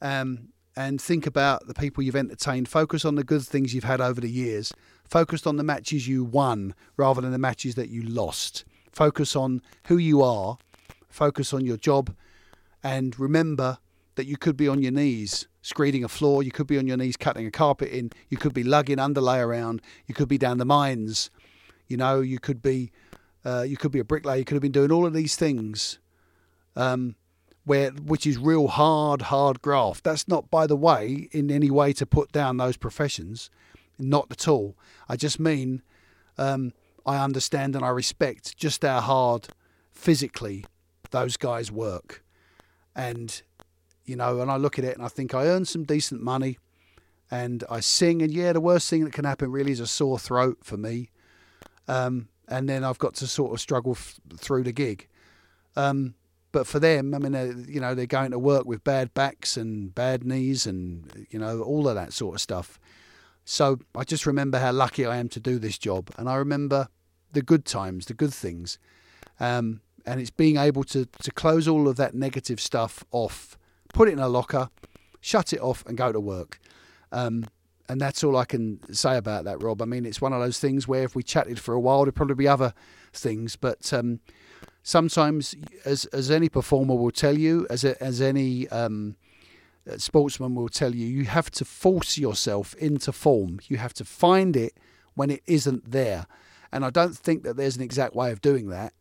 um, 0.00 0.48
and 0.76 1.00
think 1.00 1.26
about 1.26 1.66
the 1.66 1.74
people 1.74 2.02
you've 2.02 2.16
entertained. 2.16 2.68
Focus 2.68 3.04
on 3.04 3.16
the 3.16 3.24
good 3.24 3.42
things 3.42 3.74
you've 3.74 3.84
had 3.84 4.00
over 4.00 4.20
the 4.20 4.30
years. 4.30 4.72
Focus 5.04 5.46
on 5.46 5.56
the 5.56 5.64
matches 5.64 6.06
you 6.06 6.24
won 6.24 6.74
rather 6.96 7.20
than 7.20 7.32
the 7.32 7.38
matches 7.38 7.74
that 7.74 7.88
you 7.88 8.02
lost. 8.02 8.64
Focus 8.92 9.34
on 9.34 9.62
who 9.86 9.96
you 9.96 10.22
are. 10.22 10.58
Focus 11.08 11.52
on 11.52 11.64
your 11.64 11.76
job, 11.76 12.14
and 12.82 13.18
remember 13.18 13.78
that 14.16 14.26
you 14.26 14.36
could 14.36 14.56
be 14.56 14.68
on 14.68 14.82
your 14.82 14.92
knees 14.92 15.46
screeding 15.66 16.04
a 16.04 16.08
floor, 16.08 16.44
you 16.44 16.52
could 16.52 16.68
be 16.68 16.78
on 16.78 16.86
your 16.86 16.96
knees 16.96 17.16
cutting 17.16 17.44
a 17.44 17.50
carpet 17.50 17.90
in, 17.90 18.10
you 18.28 18.36
could 18.36 18.54
be 18.54 18.62
lugging 18.62 19.00
underlay 19.00 19.40
around, 19.40 19.82
you 20.06 20.14
could 20.14 20.28
be 20.28 20.38
down 20.38 20.58
the 20.58 20.64
mines, 20.64 21.28
you 21.88 21.96
know, 21.96 22.20
you 22.20 22.38
could 22.38 22.62
be 22.62 22.92
uh, 23.44 23.62
you 23.62 23.76
could 23.76 23.90
be 23.90 23.98
a 23.98 24.04
bricklayer, 24.04 24.36
you 24.36 24.44
could 24.44 24.54
have 24.54 24.62
been 24.62 24.72
doing 24.72 24.92
all 24.92 25.06
of 25.06 25.12
these 25.12 25.36
things, 25.36 25.98
um, 26.76 27.16
where 27.64 27.90
which 27.90 28.26
is 28.26 28.38
real 28.38 28.68
hard, 28.68 29.22
hard 29.22 29.60
graft. 29.62 30.04
That's 30.04 30.28
not, 30.28 30.50
by 30.50 30.66
the 30.66 30.76
way, 30.76 31.28
in 31.32 31.50
any 31.50 31.70
way 31.70 31.92
to 31.94 32.06
put 32.06 32.32
down 32.32 32.56
those 32.56 32.76
professions, 32.76 33.50
not 33.98 34.26
at 34.30 34.46
all. 34.46 34.76
I 35.08 35.16
just 35.16 35.40
mean 35.40 35.82
um, 36.38 36.72
I 37.04 37.22
understand 37.22 37.74
and 37.74 37.84
I 37.84 37.88
respect 37.88 38.56
just 38.56 38.82
how 38.82 39.00
hard 39.00 39.48
physically 39.92 40.64
those 41.10 41.36
guys 41.36 41.72
work, 41.72 42.24
and 42.94 43.42
you 44.04 44.16
know, 44.16 44.40
and 44.40 44.50
I 44.50 44.56
look 44.56 44.78
at 44.78 44.84
it 44.84 44.96
and 44.96 45.04
I 45.04 45.08
think 45.08 45.34
I 45.34 45.46
earn 45.46 45.64
some 45.64 45.84
decent 45.84 46.22
money 46.22 46.58
and 47.30 47.64
I 47.68 47.80
sing, 47.80 48.22
and 48.22 48.32
yeah, 48.32 48.52
the 48.52 48.60
worst 48.60 48.88
thing 48.88 49.04
that 49.04 49.12
can 49.12 49.24
happen 49.24 49.50
really 49.50 49.72
is 49.72 49.80
a 49.80 49.86
sore 49.86 50.18
throat 50.18 50.58
for 50.62 50.76
me. 50.76 51.10
Um, 51.88 52.28
and 52.48 52.68
then 52.68 52.84
I've 52.84 52.98
got 52.98 53.14
to 53.14 53.26
sort 53.26 53.52
of 53.52 53.60
struggle 53.60 53.92
f- 53.92 54.20
through 54.36 54.62
the 54.62 54.72
gig. 54.72 55.08
Um, 55.74 56.14
but 56.56 56.66
for 56.66 56.80
them, 56.80 57.12
I 57.12 57.18
mean, 57.18 57.66
you 57.68 57.80
know, 57.80 57.94
they're 57.94 58.06
going 58.06 58.30
to 58.30 58.38
work 58.38 58.64
with 58.64 58.82
bad 58.82 59.12
backs 59.12 59.58
and 59.58 59.94
bad 59.94 60.24
knees 60.24 60.66
and, 60.66 61.26
you 61.28 61.38
know, 61.38 61.60
all 61.60 61.86
of 61.86 61.96
that 61.96 62.14
sort 62.14 62.36
of 62.36 62.40
stuff. 62.40 62.80
So 63.44 63.80
I 63.94 64.04
just 64.04 64.24
remember 64.24 64.58
how 64.58 64.72
lucky 64.72 65.04
I 65.04 65.18
am 65.18 65.28
to 65.28 65.38
do 65.38 65.58
this 65.58 65.76
job. 65.76 66.08
And 66.16 66.30
I 66.30 66.36
remember 66.36 66.88
the 67.30 67.42
good 67.42 67.66
times, 67.66 68.06
the 68.06 68.14
good 68.14 68.32
things. 68.32 68.78
Um, 69.38 69.82
and 70.06 70.18
it's 70.18 70.30
being 70.30 70.56
able 70.56 70.82
to, 70.84 71.04
to 71.04 71.30
close 71.30 71.68
all 71.68 71.88
of 71.88 71.96
that 71.96 72.14
negative 72.14 72.58
stuff 72.58 73.04
off, 73.10 73.58
put 73.92 74.08
it 74.08 74.12
in 74.12 74.18
a 74.18 74.26
locker, 74.26 74.70
shut 75.20 75.52
it 75.52 75.60
off, 75.60 75.84
and 75.84 75.98
go 75.98 76.10
to 76.10 76.20
work. 76.20 76.58
Um, 77.12 77.44
and 77.86 78.00
that's 78.00 78.24
all 78.24 78.34
I 78.34 78.46
can 78.46 78.80
say 78.94 79.18
about 79.18 79.44
that, 79.44 79.62
Rob. 79.62 79.82
I 79.82 79.84
mean, 79.84 80.06
it's 80.06 80.22
one 80.22 80.32
of 80.32 80.40
those 80.40 80.58
things 80.58 80.88
where 80.88 81.02
if 81.02 81.14
we 81.14 81.22
chatted 81.22 81.60
for 81.60 81.74
a 81.74 81.80
while, 81.80 82.06
there'd 82.06 82.14
probably 82.14 82.34
be 82.34 82.48
other 82.48 82.72
things, 83.12 83.56
but 83.56 83.92
um, 83.92 84.20
sometimes, 84.86 85.56
as 85.84 86.04
as 86.06 86.30
any 86.30 86.48
performer 86.48 86.94
will 86.94 87.10
tell 87.10 87.36
you, 87.36 87.66
as 87.68 87.84
a, 87.84 88.00
as 88.02 88.20
any 88.20 88.68
um, 88.68 89.16
sportsman 89.96 90.54
will 90.54 90.68
tell 90.68 90.94
you, 90.94 91.06
you 91.06 91.24
have 91.24 91.50
to 91.50 91.64
force 91.64 92.16
yourself 92.16 92.74
into 92.76 93.12
form. 93.12 93.58
You 93.68 93.78
have 93.78 93.92
to 93.94 94.04
find 94.04 94.56
it 94.56 94.78
when 95.14 95.30
it 95.30 95.42
isn't 95.46 95.90
there, 95.90 96.26
and 96.70 96.84
I 96.84 96.90
don't 96.90 97.16
think 97.16 97.42
that 97.42 97.56
there's 97.56 97.76
an 97.76 97.82
exact 97.82 98.14
way 98.14 98.30
of 98.30 98.40
doing 98.40 98.68
that. 98.68 98.94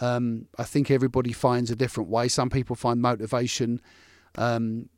Um, 0.00 0.48
I 0.58 0.64
think 0.64 0.90
everybody 0.90 1.32
finds 1.32 1.70
a 1.70 1.76
different 1.76 2.10
way. 2.10 2.28
Some 2.28 2.50
people 2.50 2.76
find 2.76 3.00
motivation 3.00 3.80
um, 4.36 4.88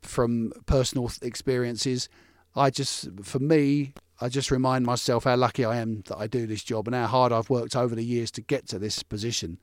from 0.00 0.52
personal 0.66 1.10
experiences. 1.20 2.08
I 2.54 2.70
just, 2.70 3.08
for 3.22 3.38
me, 3.38 3.92
I 4.20 4.28
just 4.28 4.50
remind 4.50 4.86
myself 4.86 5.24
how 5.24 5.36
lucky 5.36 5.64
I 5.64 5.76
am 5.76 6.02
that 6.06 6.16
I 6.16 6.26
do 6.26 6.46
this 6.46 6.62
job 6.62 6.86
and 6.88 6.94
how 6.94 7.06
hard 7.06 7.32
I've 7.32 7.50
worked 7.50 7.76
over 7.76 7.94
the 7.94 8.04
years 8.04 8.30
to 8.32 8.40
get 8.40 8.66
to 8.68 8.78
this 8.78 9.02
position. 9.02 9.58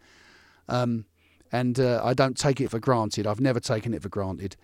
Um, 0.70 1.06
and 1.52 1.80
uh, 1.80 2.02
I 2.04 2.14
don't 2.14 2.38
take 2.38 2.62
it 2.62 2.70
for 2.70 2.80
granted. 2.80 3.28
I've 3.28 3.40
never 3.42 3.60
taken 3.60 3.94
it 3.94 4.02
for 4.02 4.10
granted, 4.10 4.56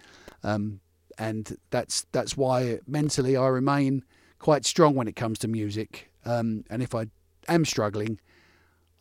um, 0.44 0.80
and 1.18 1.56
that's 1.70 2.06
that's 2.12 2.36
why 2.36 2.80
mentally 2.88 3.38
I 3.38 3.48
remain 3.48 4.04
quite 4.40 4.66
strong 4.66 4.96
when 4.96 5.08
it 5.08 5.16
comes 5.16 5.38
to 5.40 5.48
music. 5.48 6.10
Um, 6.26 6.64
and 6.70 6.82
if 6.82 6.96
I 6.96 7.06
am 7.48 7.64
struggling, 7.66 8.20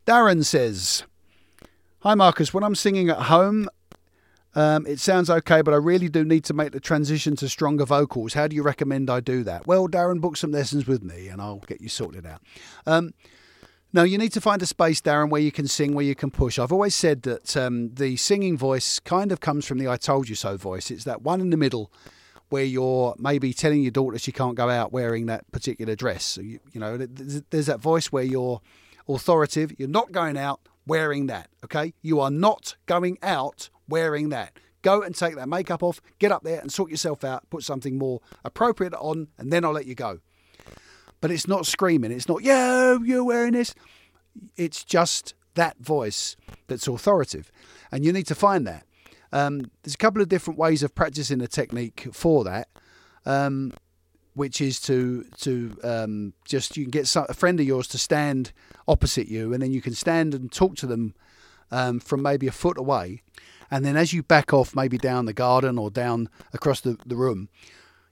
Darren 0.04 0.44
says, 0.44 1.04
Hi 2.02 2.14
Marcus, 2.14 2.54
when 2.54 2.62
I'm 2.62 2.76
singing 2.76 3.08
at 3.08 3.22
home, 3.22 3.68
um, 4.54 4.86
it 4.86 5.00
sounds 5.00 5.28
okay, 5.28 5.62
but 5.62 5.74
I 5.74 5.78
really 5.78 6.08
do 6.08 6.24
need 6.24 6.44
to 6.44 6.54
make 6.54 6.70
the 6.70 6.78
transition 6.78 7.34
to 7.34 7.48
stronger 7.48 7.84
vocals. 7.84 8.34
How 8.34 8.46
do 8.46 8.54
you 8.54 8.62
recommend 8.62 9.10
I 9.10 9.18
do 9.18 9.42
that? 9.42 9.66
Well, 9.66 9.88
Darren, 9.88 10.20
book 10.20 10.36
some 10.36 10.52
lessons 10.52 10.86
with 10.86 11.02
me 11.02 11.26
and 11.26 11.42
I'll 11.42 11.58
get 11.58 11.80
you 11.80 11.88
sorted 11.88 12.24
out. 12.24 12.40
Um, 12.86 13.14
no, 13.92 14.04
you 14.04 14.16
need 14.16 14.32
to 14.34 14.40
find 14.40 14.62
a 14.62 14.66
space, 14.66 15.00
Darren, 15.00 15.28
where 15.28 15.40
you 15.40 15.50
can 15.50 15.66
sing, 15.66 15.92
where 15.92 16.04
you 16.04 16.14
can 16.14 16.30
push. 16.30 16.56
I've 16.56 16.70
always 16.70 16.94
said 16.94 17.22
that 17.22 17.56
um, 17.56 17.92
the 17.94 18.14
singing 18.14 18.56
voice 18.56 19.00
kind 19.00 19.32
of 19.32 19.40
comes 19.40 19.66
from 19.66 19.78
the 19.78 19.88
I 19.88 19.96
told 19.96 20.28
you 20.28 20.36
so 20.36 20.56
voice. 20.56 20.92
It's 20.92 21.02
that 21.02 21.22
one 21.22 21.40
in 21.40 21.50
the 21.50 21.56
middle 21.56 21.90
where 22.48 22.62
you're 22.62 23.16
maybe 23.18 23.52
telling 23.52 23.82
your 23.82 23.90
daughter 23.90 24.20
she 24.20 24.30
can't 24.30 24.54
go 24.54 24.70
out 24.70 24.92
wearing 24.92 25.26
that 25.26 25.50
particular 25.50 25.96
dress. 25.96 26.24
So 26.24 26.42
you, 26.42 26.60
you 26.72 26.78
know, 26.78 26.96
there's 26.96 27.66
that 27.66 27.80
voice 27.80 28.12
where 28.12 28.22
you're 28.22 28.60
authoritative, 29.08 29.80
you're 29.80 29.88
not 29.88 30.12
going 30.12 30.36
out 30.36 30.60
wearing 30.88 31.26
that, 31.26 31.48
okay? 31.64 31.94
You 32.02 32.18
are 32.20 32.30
not 32.30 32.74
going 32.86 33.18
out 33.22 33.70
wearing 33.88 34.30
that. 34.30 34.58
Go 34.82 35.02
and 35.02 35.14
take 35.14 35.36
that 35.36 35.48
makeup 35.48 35.82
off, 35.82 36.00
get 36.18 36.32
up 36.32 36.42
there 36.42 36.60
and 36.60 36.72
sort 36.72 36.90
yourself 36.90 37.22
out, 37.22 37.48
put 37.50 37.62
something 37.62 37.98
more 37.98 38.20
appropriate 38.44 38.94
on, 38.94 39.28
and 39.38 39.52
then 39.52 39.64
I'll 39.64 39.72
let 39.72 39.86
you 39.86 39.94
go. 39.94 40.20
But 41.20 41.30
it's 41.30 41.46
not 41.46 41.66
screaming, 41.66 42.10
it's 42.10 42.28
not, 42.28 42.42
yo, 42.42 43.00
you're 43.04 43.24
wearing 43.24 43.52
this. 43.52 43.74
It's 44.56 44.84
just 44.84 45.34
that 45.54 45.78
voice 45.78 46.36
that's 46.68 46.86
authoritative. 46.86 47.50
And 47.92 48.04
you 48.04 48.12
need 48.12 48.26
to 48.26 48.34
find 48.34 48.66
that. 48.66 48.84
Um, 49.32 49.70
there's 49.82 49.94
a 49.94 49.98
couple 49.98 50.22
of 50.22 50.28
different 50.28 50.58
ways 50.58 50.82
of 50.82 50.94
practicing 50.94 51.38
the 51.38 51.48
technique 51.48 52.08
for 52.12 52.44
that. 52.44 52.68
Um, 53.26 53.72
which 54.38 54.60
is 54.60 54.78
to 54.80 55.24
to 55.38 55.76
um, 55.82 56.32
just 56.44 56.76
you 56.76 56.84
can 56.84 56.90
get 56.92 57.06
some, 57.08 57.26
a 57.28 57.34
friend 57.34 57.58
of 57.58 57.66
yours 57.66 57.88
to 57.88 57.98
stand 57.98 58.52
opposite 58.86 59.28
you, 59.28 59.52
and 59.52 59.60
then 59.60 59.72
you 59.72 59.82
can 59.82 59.94
stand 59.94 60.32
and 60.32 60.52
talk 60.52 60.76
to 60.76 60.86
them 60.86 61.14
um, 61.72 61.98
from 61.98 62.22
maybe 62.22 62.46
a 62.46 62.52
foot 62.52 62.78
away, 62.78 63.22
and 63.70 63.84
then 63.84 63.96
as 63.96 64.12
you 64.12 64.22
back 64.22 64.52
off, 64.52 64.76
maybe 64.76 64.96
down 64.96 65.26
the 65.26 65.32
garden 65.32 65.76
or 65.76 65.90
down 65.90 66.28
across 66.52 66.80
the, 66.80 66.96
the 67.04 67.16
room, 67.16 67.48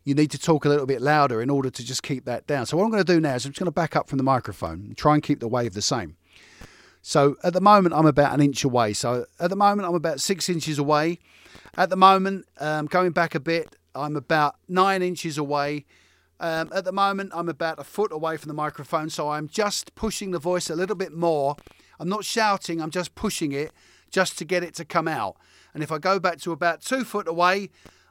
you 0.03 0.15
need 0.15 0.33
to 0.33 0.39
talk 0.39 0.65
a 0.65 0.69
little 0.69 0.87
bit 0.87 1.01
louder 1.01 1.41
in 1.41 1.49
order 1.49 1.71
to 1.71 1.85
just 1.85 2.03
keep 2.03 2.25
that 2.25 2.47
down. 2.47 2.67
So 2.67 2.77
what 2.77 2.85
I'm 2.85 2.91
going 2.91 3.05
to 3.05 3.15
do 3.15 3.21
now 3.21 3.37
is 3.37 3.45
I'm 3.45 3.53
just 3.53 3.61
going 3.61 3.67
to 3.67 3.71
back 3.71 3.95
up 3.95 4.09
from 4.09 4.19
the 4.19 4.25
microphone 4.25 4.81
and 4.81 4.97
try 4.97 5.15
and 5.15 5.23
keep 5.23 5.39
the 5.39 5.49
wave 5.49 5.75
the 5.75 5.83
same. 5.83 6.17
So 7.03 7.37
at 7.45 7.53
the 7.53 7.61
moment 7.61 7.95
I'm 7.95 8.07
about 8.07 8.35
an 8.35 8.41
inch 8.41 8.65
away. 8.65 8.93
So 8.93 9.27
at 9.39 9.49
the 9.51 9.57
moment 9.57 9.89
I'm 9.89 9.95
about 9.95 10.21
six 10.21 10.49
inches 10.49 10.79
away. 10.79 11.21
At 11.77 11.91
the 11.91 11.97
moment, 11.97 12.47
um, 12.59 12.87
going 12.87 13.13
back 13.13 13.35
a 13.35 13.41
bit, 13.41 13.77
I'm 13.95 14.17
about 14.17 14.57
nine 14.69 15.03
inches 15.03 15.39
away 15.39 15.87
um, 16.39 16.71
at 16.75 16.85
the 16.85 16.93
moment, 16.93 17.33
I'm 17.35 17.49
about 17.49 17.79
a 17.79 17.85
foot 17.85 18.13
away 18.13 18.37
from 18.37 18.49
the 18.49 18.55
microphone, 18.55 19.09
so 19.11 19.31
I'm 19.31 19.49
just 19.49 19.95
pushing 19.95 20.33
the 20.33 20.39
voice 20.39 20.69
a 20.69 20.77
little 20.77 20.97
bit 20.97 21.13
more. 21.13 21.57
I'm 21.99 22.09
not 22.09 22.25
shouting, 22.25 22.81
I'm 22.81 22.91
just 22.91 23.15
pushing 23.15 23.53
it 23.53 23.73
just 24.11 24.39
to 24.39 24.45
get 24.45 24.63
it 24.63 24.75
to 24.75 24.85
come 24.85 25.09
out. 25.09 25.37
And 25.73 25.83
if 25.83 25.91
I 25.91 25.99
go 25.99 26.19
back 26.19 26.39
to 26.41 26.53
about 26.53 26.81
two 26.81 27.05
foot 27.05 27.29
away, 27.29 27.71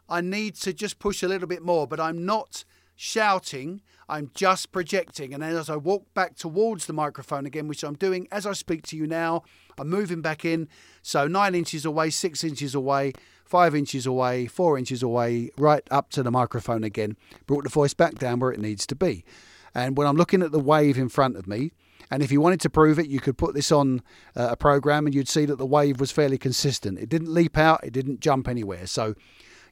I 0.10 0.22
need 0.22 0.56
to 0.56 0.74
just 0.74 1.00
push 1.00 1.24
a 1.24 1.28
little 1.28 1.48
bit 1.48 1.62
more, 1.62 1.88
but 1.88 2.00
I'm 2.00 2.26
not 2.26 2.64
shouting, 2.96 3.82
I'm 4.08 4.32
just 4.34 4.72
projecting. 4.72 5.34
And 5.34 5.44
as 5.44 5.70
I 5.70 5.76
walk 5.76 6.14
back 6.14 6.36
towards 6.36 6.86
the 6.86 6.94
microphone 6.94 7.46
again, 7.46 7.68
which 7.68 7.84
I'm 7.84 7.96
doing 7.96 8.28
as 8.32 8.46
I 8.46 8.54
speak 8.54 8.84
to 8.88 8.98
you 8.98 9.08
now, 9.08 9.44
I'm 9.78 9.90
moving 9.90 10.22
back 10.22 10.46
in. 10.46 10.68
So 11.02 11.28
nine 11.28 11.56
inches 11.56 11.86
away, 11.86 12.10
six 12.10 12.44
inches 12.44 12.76
away, 12.76 13.14
five 13.46 13.76
inches 13.76 14.06
away, 14.06 14.48
four 14.48 14.78
inches 14.78 15.04
away, 15.04 15.52
right 15.58 15.84
up 15.92 16.10
to 16.12 16.24
the 16.24 16.32
microphone 16.32 16.84
again, 16.84 17.16
brought 17.46 17.64
the 17.64 17.70
voice 17.70 17.94
back 17.94 18.16
down 18.16 18.40
where 18.40 18.52
it 18.52 18.60
needs 18.60 18.86
to 18.88 18.96
be. 18.96 19.24
And 19.74 19.96
when 19.98 20.08
I'm 20.08 20.18
looking 20.18 20.42
at 20.42 20.52
the 20.52 20.60
wave 20.60 20.98
in 20.98 21.10
front 21.10 21.38
of 21.38 21.48
me, 21.48 21.72
and 22.12 22.22
if 22.22 22.32
you 22.32 22.40
wanted 22.42 22.62
to 22.62 22.70
prove 22.70 23.00
it, 23.00 23.08
you 23.08 23.20
could 23.20 23.38
put 23.38 23.56
this 23.56 23.72
on 23.72 24.02
uh, 24.36 24.50
a 24.52 24.56
program 24.56 25.06
and 25.06 25.16
you'd 25.16 25.28
see 25.28 25.46
that 25.46 25.58
the 25.58 25.66
wave 25.66 26.00
was 26.00 26.12
fairly 26.12 26.38
consistent. 26.38 27.00
It 27.00 27.10
didn't 27.10 27.34
leap 27.34 27.58
out, 27.58 27.84
it 27.84 27.94
didn't 27.94 28.20
jump 28.20 28.48
anywhere. 28.48 28.88
So 28.88 29.16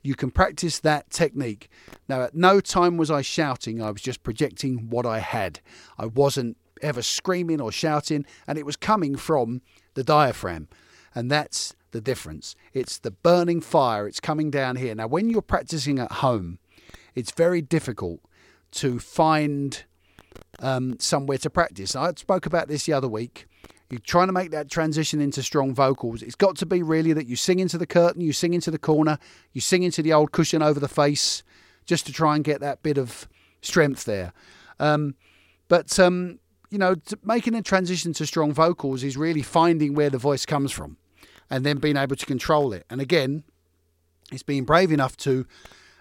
you 0.02 0.16
can 0.16 0.32
practice 0.32 0.80
that 0.80 1.10
technique. 1.10 1.70
Now, 2.10 2.22
at 2.22 2.36
no 2.36 2.60
time 2.60 2.98
was 2.98 3.10
I 3.10 3.22
shouting, 3.22 3.82
I 3.82 3.92
was 3.92 4.02
just 4.02 4.24
projecting 4.24 4.90
what 4.90 5.06
I 5.06 5.20
had. 5.20 5.62
I 5.98 6.08
wasn't 6.08 6.58
ever 6.82 7.02
screaming 7.02 7.62
or 7.62 7.72
shouting, 7.72 8.26
and 8.46 8.58
it 8.58 8.66
was 8.66 8.76
coming 8.76 9.16
from 9.16 9.62
the 9.94 10.04
diaphragm. 10.04 10.68
And 11.16 11.32
that's 11.32 11.76
the 11.94 12.02
difference. 12.02 12.56
It's 12.74 12.98
the 12.98 13.12
burning 13.12 13.62
fire, 13.62 14.08
it's 14.08 14.20
coming 14.20 14.52
down 14.52 14.76
here. 14.76 14.94
Now, 14.94 15.08
when 15.08 15.30
you're 15.30 15.42
practicing 15.42 16.00
at 16.00 16.12
home, 16.12 16.60
it's 17.16 17.32
very 17.32 17.62
difficult 17.62 18.20
to 18.72 19.00
find 19.00 19.84
um, 20.60 21.00
somewhere 21.00 21.38
to 21.38 21.50
practice. 21.50 21.96
I 21.96 22.12
spoke 22.16 22.46
about 22.46 22.68
this 22.68 22.86
the 22.86 22.94
other 22.94 23.08
week. 23.08 23.48
You're 23.90 24.00
trying 24.00 24.28
to 24.28 24.34
make 24.34 24.52
that 24.52 24.70
transition 24.70 25.22
into 25.22 25.44
strong 25.44 25.76
vocals. 25.76 26.24
It's 26.24 26.36
got 26.36 26.56
to 26.58 26.66
be 26.66 26.82
really 26.82 27.14
that 27.14 27.28
you 27.28 27.36
sing 27.36 27.60
into 27.60 27.78
the 27.78 27.86
curtain, 27.86 28.22
you 28.22 28.34
sing 28.34 28.54
into 28.54 28.72
the 28.72 28.80
corner, 28.80 29.20
you 29.54 29.62
sing 29.62 29.84
into 29.84 30.02
the 30.02 30.12
old 30.12 30.32
cushion 30.32 30.64
over 30.64 30.80
the 30.80 30.88
face, 30.88 31.44
just 31.86 32.08
to 32.08 32.14
try 32.14 32.36
and 32.36 32.44
get 32.44 32.60
that 32.62 32.82
bit 32.82 32.98
of 32.98 33.28
strength 33.62 34.06
there. 34.06 34.34
Um, 34.80 35.16
but 35.68 36.00
um, 36.00 36.40
you 36.72 36.80
know, 36.80 36.96
making 37.24 37.54
a 37.54 37.62
transition 37.62 38.14
to 38.14 38.26
strong 38.26 38.52
vocals 38.52 39.04
is 39.04 39.16
really 39.16 39.44
finding 39.44 39.94
where 39.94 40.10
the 40.10 40.18
voice 40.18 40.46
comes 40.46 40.72
from 40.72 40.98
and 41.54 41.64
then 41.64 41.78
being 41.78 41.98
able 41.98 42.16
to 42.16 42.26
control 42.26 42.74
it. 42.74 42.84
And 42.90 43.00
again, 43.00 43.44
it's 44.32 44.42
being 44.42 44.66
brave 44.66 44.92
enough 44.92 45.16
to. 45.18 45.46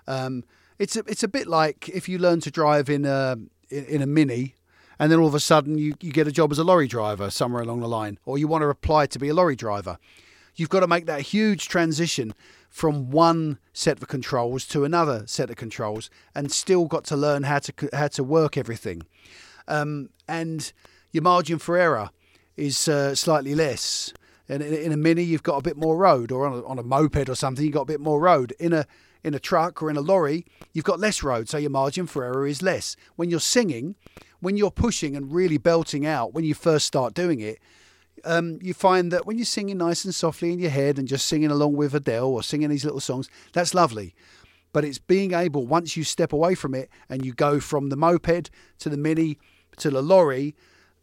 Um, 0.07 0.44
it's 0.78 0.96
a, 0.96 1.00
it's 1.00 1.22
a 1.22 1.28
bit 1.28 1.46
like 1.46 1.90
if 1.90 2.09
you 2.09 2.16
learn 2.16 2.40
to 2.40 2.50
drive 2.50 2.88
in 2.88 3.05
a 3.05 3.36
in, 3.68 4.00
a 4.00 4.07
mini, 4.07 4.55
and 4.98 5.12
then 5.12 5.18
all 5.18 5.26
of 5.26 5.34
a 5.34 5.40
sudden 5.40 5.76
you, 5.76 5.94
you 6.00 6.11
get 6.11 6.26
a 6.26 6.32
job 6.32 6.53
as 6.53 6.59
a 6.59 6.64
lorry 6.64 6.88
driver 6.88 7.28
somewhere 7.28 7.62
along 7.62 7.80
the 7.80 7.88
line, 7.88 8.18
or 8.24 8.38
you 8.38 8.48
want 8.48 8.62
to 8.62 8.68
apply 8.68 9.05
to 9.05 9.18
be 9.18 9.28
a 9.28 9.34
lorry 9.34 9.55
driver. 9.55 9.98
You've 10.57 10.70
got 10.70 10.80
to 10.80 10.86
make 10.86 11.05
that 11.05 11.20
huge 11.20 11.68
transition 11.68 12.32
from 12.70 13.11
one 13.11 13.59
set 13.74 14.00
of 14.00 14.09
controls 14.09 14.66
to 14.68 14.84
another 14.84 15.24
set 15.26 15.50
of 15.50 15.57
controls, 15.57 16.09
and 16.34 16.50
still 16.50 16.86
got 16.86 17.05
to 17.05 17.16
learn 17.16 17.42
how 17.42 17.59
to 17.59 17.72
how 17.92 18.09
to 18.09 18.24
work 18.24 18.57
everything. 18.57 19.03
Um, 19.68 20.09
and 20.26 20.72
your 21.11 21.22
margin 21.22 21.59
for 21.59 21.76
error 21.76 22.09
is 22.57 22.88
uh, 22.88 23.14
slightly 23.14 23.55
less 23.55 24.14
in, 24.49 24.62
in 24.62 24.93
a 24.93 24.97
mini, 24.97 25.22
you've 25.22 25.43
got 25.43 25.57
a 25.57 25.62
bit 25.62 25.76
more 25.76 25.97
road, 25.97 26.32
or 26.32 26.47
on 26.47 26.53
a, 26.53 26.64
on 26.64 26.78
a 26.78 26.82
moped 26.82 27.28
or 27.28 27.34
something, 27.34 27.64
you've 27.64 27.74
got 27.74 27.82
a 27.82 27.86
bit 27.86 28.01
more 28.01 28.20
road. 28.20 28.55
In 28.59 28.72
a 28.72 28.86
in 29.24 29.34
a 29.34 29.38
truck 29.38 29.80
or 29.82 29.88
in 29.88 29.97
a 29.97 30.01
lorry, 30.01 30.45
you've 30.72 30.84
got 30.84 30.99
less 30.99 31.22
road, 31.22 31.49
so 31.49 31.57
your 31.57 31.70
margin 31.70 32.07
for 32.07 32.24
error 32.24 32.47
is 32.47 32.61
less. 32.61 32.97
When 33.16 33.30
you're 33.30 33.40
singing, 33.40 33.95
when 34.40 34.57
you're 34.57 34.72
pushing 34.72 35.16
and 35.16 35.32
really 35.32 35.59
belting 35.59 36.05
out, 36.05 36.34
when 36.34 36.45
you 36.45 36.55
first 36.55 36.86
start 36.86 37.14
doing 37.14 37.40
it, 37.40 37.61
um, 38.24 38.59
you 38.61 38.74
find 38.74 39.12
that 39.12 39.26
when 39.26 39.38
you're 39.38 39.45
singing 39.45 39.78
nice 39.78 40.05
and 40.05 40.14
softly 40.14 40.53
in 40.53 40.59
your 40.59 40.70
head 40.70 40.99
and 40.99 41.09
just 41.09 41.26
singing 41.26 41.51
along 41.51 41.74
with 41.74 41.95
Adele 41.95 42.26
or 42.26 42.43
singing 42.43 42.68
these 42.68 42.84
little 42.84 43.01
songs, 43.01 43.28
that's 43.53 43.74
lovely. 43.74 44.14
But 44.72 44.84
it's 44.84 44.99
being 44.99 45.34
able, 45.34 45.66
once 45.66 45.97
you 45.97 46.05
step 46.05 46.32
away 46.32 46.55
from 46.55 46.74
it 46.74 46.88
and 47.09 47.24
you 47.24 47.32
go 47.32 47.61
from 47.61 47.90
the 47.90 47.97
moped 47.97 48.51
to 48.80 48.88
the 48.88 48.97
mini 48.97 49.38
to 49.78 49.90
the 49.90 50.03
lorry, 50.03 50.55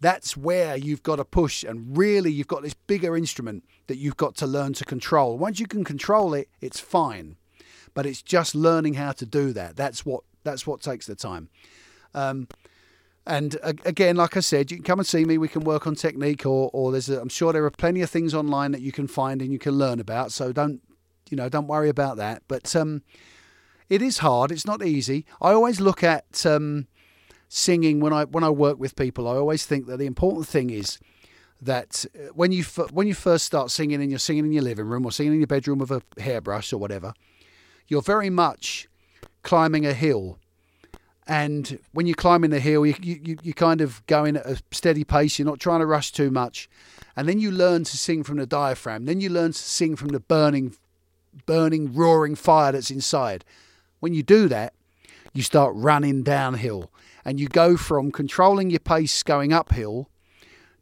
that's 0.02 0.38
where 0.38 0.78
you've 0.78 1.04
got 1.04 1.18
to 1.18 1.26
push 1.26 1.64
and 1.64 1.97
really 1.97 2.32
you've 2.32 2.47
got 2.47 2.64
this 2.64 2.74
bigger 2.74 3.18
instrument 3.18 3.64
that 3.88 3.97
you've 3.97 4.18
got 4.18 4.36
to 4.38 4.47
learn 4.47 4.74
to 4.74 4.86
control. 4.86 5.38
Once 5.38 5.60
you 5.60 5.68
can 5.68 5.84
control 5.84 6.34
it, 6.34 6.50
it's 6.62 6.80
fine. 6.80 7.36
But 7.93 8.06
it's 8.06 8.22
just 8.22 8.56
learning 8.56 8.93
how 8.93 9.12
to 9.14 9.26
do 9.26 9.52
that. 9.54 9.76
That's 9.76 10.06
what 10.06 10.24
that's 10.43 10.66
what 10.66 10.82
takes 10.82 11.06
the 11.06 11.16
time. 11.16 11.50
Um, 12.14 12.47
and 13.26 13.58
again, 13.86 14.16
like 14.16 14.38
I 14.38 14.39
said, 14.39 14.72
you 14.72 14.78
can 14.78 14.84
come 14.84 15.00
and 15.00 15.08
see 15.08 15.26
me. 15.26 15.38
We 15.38 15.47
can 15.47 15.64
work 15.64 15.86
on 15.86 15.95
technique, 15.95 16.45
or, 16.45 16.70
or 16.74 16.91
there's 16.91 17.10
a, 17.10 17.20
I'm 17.20 17.30
sure 17.30 17.54
there 17.54 17.66
are 17.66 17.72
plenty 17.72 18.02
of 18.02 18.10
things 18.10 18.34
online 18.34 18.72
that 18.72 18.82
you 18.82 18.91
can 18.91 19.08
find 19.08 19.41
and 19.41 19.52
you 19.52 19.60
can 19.60 19.74
learn 19.74 20.00
about. 20.00 20.32
So 20.32 20.52
don't, 20.52 20.82
you 21.30 21.38
know, 21.38 21.50
don't 21.50 21.68
worry 21.68 21.89
about 21.89 22.18
that. 22.18 22.43
But 22.47 22.76
um, 22.76 23.04
it 23.89 24.02
is 24.02 24.20
hard. 24.20 24.52
It's 24.52 24.66
not 24.66 24.84
easy. 24.84 25.26
I 25.41 25.52
always 25.52 25.80
look 25.80 26.04
at 26.04 26.45
um, 26.45 26.88
singing 27.50 28.00
when 28.00 28.14
I 28.14 28.24
when 28.24 28.43
I 28.43 28.50
work 28.50 28.80
with 28.80 28.95
people. 28.95 29.28
I 29.28 29.36
always 29.36 29.66
think 29.66 29.88
that 29.88 29.97
the 29.97 30.06
important 30.06 30.47
thing 30.47 30.70
is 30.70 31.00
that 31.62 32.06
uh, 32.16 32.28
when 32.34 32.54
you 32.54 32.64
when 32.91 33.08
you 33.08 33.14
first 33.14 33.45
start 33.45 33.72
singing 33.72 34.02
and 34.02 34.10
you're 34.10 34.20
singing 34.20 34.45
in 34.45 34.54
your 34.54 34.64
living 34.64 34.86
room 34.86 35.06
or 35.06 35.12
singing 35.12 35.34
in 35.34 35.39
your 35.39 35.47
bedroom 35.47 35.80
with 35.80 35.91
a 35.91 36.02
hairbrush 36.18 36.72
or 36.72 36.78
whatever, 36.78 37.14
you're 37.88 38.02
very 38.02 38.30
much 38.30 38.88
climbing 39.43 39.86
a 39.86 39.93
hill 39.93 40.39
and 41.30 41.78
when 41.91 42.08
you're 42.08 42.16
climbing 42.16 42.50
the 42.50 42.60
hill, 42.60 42.88
you, 42.88 42.95
you, 43.04 43.38
you're 43.43 43.54
kind 43.54 43.82
of 43.82 44.04
going 44.08 44.36
at 44.36 44.47
a 44.47 44.60
steady 44.72 45.04
pace. 45.04 45.38
You're 45.38 45.45
not 45.45 45.60
trying 45.60 45.80
to 45.80 45.86
rush 45.86 46.12
too 46.12 46.32
much. 46.32 46.68
And 47.16 47.30
then 47.30 47.39
you 47.39 47.52
learn 47.52 47.84
to 47.84 47.97
sing 47.97 48.24
from 48.24 48.38
the 48.38 48.47
diaphragm. 48.47 49.06
Then 49.06 49.22
you 49.22 49.30
learn 49.30 49.52
to 49.52 49.58
sing 49.58 49.95
from 49.95 50.08
the 50.08 50.20
burning, 50.20 50.76
burning, 51.45 51.93
roaring 51.93 52.34
fire 52.34 52.72
that's 52.72 52.89
inside. 52.89 53.45
When 54.00 54.16
you 54.16 54.24
do 54.24 54.47
that, 54.47 54.74
you 55.32 55.43
start 55.43 55.74
running 55.76 56.24
downhill. 56.24 56.89
And 57.30 57.40
you 57.40 57.48
go 57.48 57.78
from 57.78 58.12
controlling 58.12 58.72
your 58.72 58.80
pace 58.80 59.22
going 59.22 59.54
uphill 59.54 60.10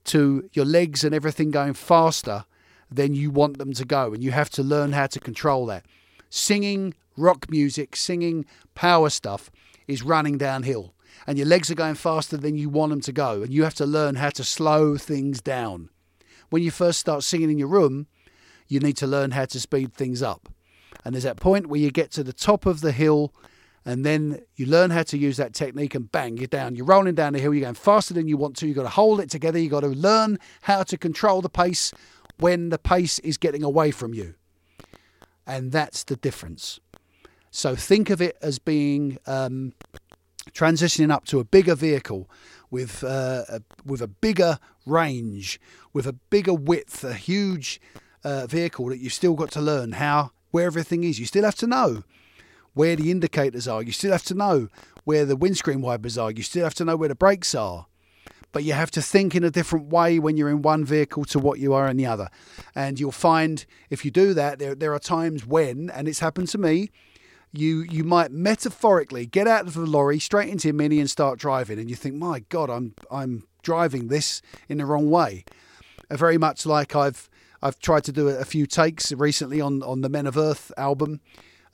to 0.06 0.50
your 0.54 0.64
legs 0.64 1.04
and 1.04 1.14
everything 1.14 1.52
going 1.52 1.74
faster 1.74 2.45
than 2.89 3.14
you 3.14 3.30
want 3.30 3.58
them 3.58 3.74
to 3.74 3.84
go. 3.84 4.14
And 4.14 4.24
you 4.24 4.32
have 4.32 4.50
to 4.52 4.64
learn 4.64 4.93
how 4.93 5.08
to 5.08 5.20
control 5.20 5.66
that. 5.66 5.84
Singing 6.30 6.93
rock 7.18 7.50
music, 7.50 7.98
singing 7.98 8.45
power 8.76 9.10
stuff 9.10 9.52
is 9.89 10.04
running 10.04 10.38
downhill 10.38 10.93
and 11.28 11.38
your 11.38 11.48
legs 11.48 11.70
are 11.70 11.76
going 11.76 11.95
faster 11.95 12.38
than 12.38 12.56
you 12.56 12.70
want 12.70 12.91
them 12.91 13.02
to 13.02 13.12
go, 13.12 13.41
and 13.41 13.52
you 13.52 13.66
have 13.66 13.76
to 13.76 13.86
learn 13.86 14.16
how 14.16 14.30
to 14.30 14.43
slow 14.45 14.95
things 14.95 15.41
down. 15.41 15.89
When 16.50 16.64
you 16.64 16.72
first 16.72 16.98
start 16.98 17.24
singing 17.24 17.52
in 17.52 17.60
your 17.60 17.68
room, 17.68 18.08
you 18.70 18.80
need 18.80 18.95
to 18.98 19.08
learn 19.08 19.32
how 19.32 19.43
to 19.43 19.60
speed 19.60 19.93
things 19.93 20.24
up. 20.24 20.48
And 21.04 21.14
there's 21.14 21.26
that 21.26 21.36
point 21.36 21.68
where 21.68 21.82
you 21.82 21.91
get 21.91 22.12
to 22.12 22.24
the 22.24 22.32
top 22.32 22.66
of 22.66 22.80
the 22.80 22.93
hill, 22.93 23.34
and 23.88 24.05
then 24.05 24.41
you 24.57 24.65
learn 24.65 24.89
how 24.89 25.01
to 25.03 25.17
use 25.17 25.38
that 25.38 25.53
technique, 25.53 25.95
and 25.95 26.11
bang, 26.11 26.35
you're 26.35 26.47
down. 26.47 26.75
You're 26.75 26.85
rolling 26.85 27.15
down 27.15 27.31
the 27.31 27.39
hill, 27.39 27.53
you're 27.53 27.63
going 27.63 27.73
faster 27.73 28.13
than 28.13 28.27
you 28.27 28.35
want 28.35 28.57
to. 28.57 28.67
You've 28.67 28.75
got 28.75 28.83
to 28.83 28.89
hold 28.89 29.21
it 29.21 29.29
together, 29.29 29.57
you've 29.57 29.71
got 29.71 29.79
to 29.79 29.88
learn 29.88 30.39
how 30.63 30.83
to 30.83 30.97
control 30.97 31.41
the 31.41 31.49
pace 31.49 31.93
when 32.38 32.67
the 32.67 32.77
pace 32.77 33.17
is 33.19 33.38
getting 33.38 33.63
away 33.63 33.91
from 33.91 34.13
you. 34.13 34.35
And 35.47 35.71
that's 35.71 36.03
the 36.03 36.17
difference. 36.17 36.81
So 37.49 37.77
think 37.77 38.09
of 38.09 38.21
it 38.21 38.38
as 38.41 38.59
being 38.59 39.19
um, 39.25 39.71
transitioning 40.51 41.09
up 41.09 41.23
to 41.27 41.39
a 41.39 41.45
bigger 41.45 41.73
vehicle 41.73 42.29
with 42.69 43.05
uh, 43.05 43.45
a, 43.47 43.61
with 43.85 44.01
a 44.01 44.07
bigger 44.07 44.59
range, 44.85 45.61
with 45.93 46.05
a 46.05 46.13
bigger 46.13 46.53
width, 46.53 47.05
a 47.05 47.13
huge 47.13 47.79
uh, 48.25 48.47
vehicle 48.47 48.88
that 48.88 48.97
you've 48.97 49.13
still 49.13 49.35
got 49.35 49.49
to 49.51 49.61
learn 49.61 49.93
how 49.93 50.31
where 50.51 50.67
everything 50.67 51.05
is. 51.05 51.21
You 51.21 51.25
still 51.25 51.45
have 51.45 51.55
to 51.55 51.67
know 51.67 52.03
where 52.78 52.95
the 52.95 53.11
indicators 53.11 53.67
are. 53.67 53.82
You 53.84 53.91
still 53.91 54.11
have 54.11 54.23
to 54.25 54.34
know 54.34 54.69
where 55.03 55.25
the 55.25 55.36
windscreen 55.36 55.82
wipers 55.82 56.17
are. 56.17 56.32
You 56.32 56.43
still 56.43 56.63
have 56.63 56.75
to 56.75 56.86
know 56.86 56.95
where 56.95 57.09
the 57.09 57.15
brakes 57.15 57.55
are. 57.55 57.88
But 58.53 58.63
you 58.63 58.73
have 58.73 58.91
to 58.91 59.01
think 59.01 59.36
in 59.36 59.43
a 59.43 59.51
different 59.51 59.88
way 59.88 60.19
when 60.19 60.38
you're 60.38 60.49
in 60.49 60.61
one 60.61 60.86
vehicle 60.86 61.25
to 61.25 61.39
what 61.39 61.59
you 61.59 61.73
are 61.73 61.88
in 61.88 61.97
the 61.97 62.05
other. 62.05 62.30
And 62.73 62.99
you'll 62.99 63.11
find 63.11 63.65
if 63.89 64.05
you 64.05 64.11
do 64.11 64.34
that, 64.34 64.59
there, 64.59 64.73
there 64.73 64.93
are 64.93 64.99
times 64.99 65.45
when, 65.45 65.89
and 65.89 66.07
it's 66.07 66.19
happened 66.19 66.47
to 66.49 66.57
me, 66.57 66.89
you 67.53 67.82
you 67.82 68.03
might 68.03 68.32
metaphorically 68.32 69.25
get 69.25 69.47
out 69.47 69.67
of 69.67 69.73
the 69.73 69.86
lorry 69.86 70.19
straight 70.19 70.49
into 70.49 70.67
your 70.67 70.75
mini 70.75 70.99
and 70.99 71.09
start 71.09 71.39
driving, 71.39 71.80
and 71.80 71.89
you 71.89 71.95
think, 71.95 72.15
my 72.15 72.39
God, 72.49 72.69
I'm 72.69 72.93
I'm 73.09 73.47
driving 73.61 74.09
this 74.09 74.41
in 74.67 74.78
the 74.78 74.86
wrong 74.86 75.09
way. 75.09 75.45
Uh, 76.09 76.17
very 76.17 76.38
much 76.38 76.65
like 76.65 76.95
I've 76.95 77.30
I've 77.61 77.80
tried 77.80 78.03
to 78.05 78.11
do 78.11 78.28
a, 78.28 78.45
few 78.45 78.65
takes 78.65 79.11
recently 79.11 79.61
on 79.61 79.82
on 79.82 80.01
the 80.01 80.09
Men 80.09 80.28
of 80.28 80.38
Earth 80.38 80.71
album. 80.78 81.21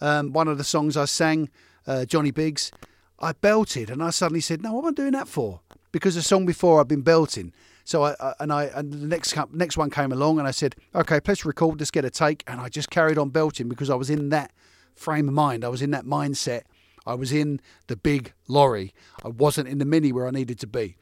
Um, 0.04 0.34
one 0.34 0.49
of 0.49 0.58
the 0.58 0.66
songs 0.66 0.97
I 0.97 1.06
sang, 1.06 1.49
uh, 1.88 2.04
Johnny 2.04 2.32
Biggs, 2.32 2.72
I 3.20 3.32
belted, 3.32 3.89
and 3.89 4.04
I 4.04 4.10
suddenly 4.10 4.41
said, 4.41 4.62
"No, 4.62 4.74
what 4.74 4.82
am 4.82 4.89
I 4.89 4.91
doing 4.91 5.14
that 5.14 5.30
for?" 5.30 5.62
Because 5.93 6.16
the 6.16 6.22
song 6.22 6.45
before 6.45 6.82
I've 6.82 6.89
been 6.89 7.04
belting. 7.04 7.54
So 7.86 8.04
I, 8.04 8.16
I, 8.20 8.34
and 8.41 8.51
I 8.51 8.66
and 8.66 8.91
the 8.91 9.08
next 9.08 9.34
next 9.54 9.78
one 9.78 9.89
came 9.89 10.12
along, 10.12 10.39
and 10.39 10.47
I 10.47 10.51
said, 10.51 10.76
"Okay, 10.93 11.22
let's 11.26 11.45
record. 11.45 11.80
Let's 11.80 11.89
get 11.89 12.04
a 12.04 12.10
take." 12.10 12.43
And 12.47 12.60
I 12.60 12.68
just 12.68 12.89
carried 12.89 13.18
on 13.18 13.30
belting 13.30 13.70
because 13.70 13.89
I 13.89 13.95
was 13.95 14.10
in 14.10 14.28
that 14.30 14.51
frame 14.93 15.30
of 15.30 15.34
mind. 15.34 15.64
I 15.64 15.70
was 15.70 15.82
in 15.82 15.91
that 15.91 16.04
mindset. 16.04 16.64
I 17.06 17.14
was 17.16 17.32
in 17.32 17.62
the 17.88 17.95
big 17.95 18.34
lorry. 18.49 18.93
I 19.24 19.30
wasn't 19.30 19.70
in 19.70 19.78
the 19.78 19.86
mini 19.86 20.12
where 20.12 20.28
I 20.28 20.32
needed 20.32 20.60
to 20.60 20.68
be. 20.68 20.97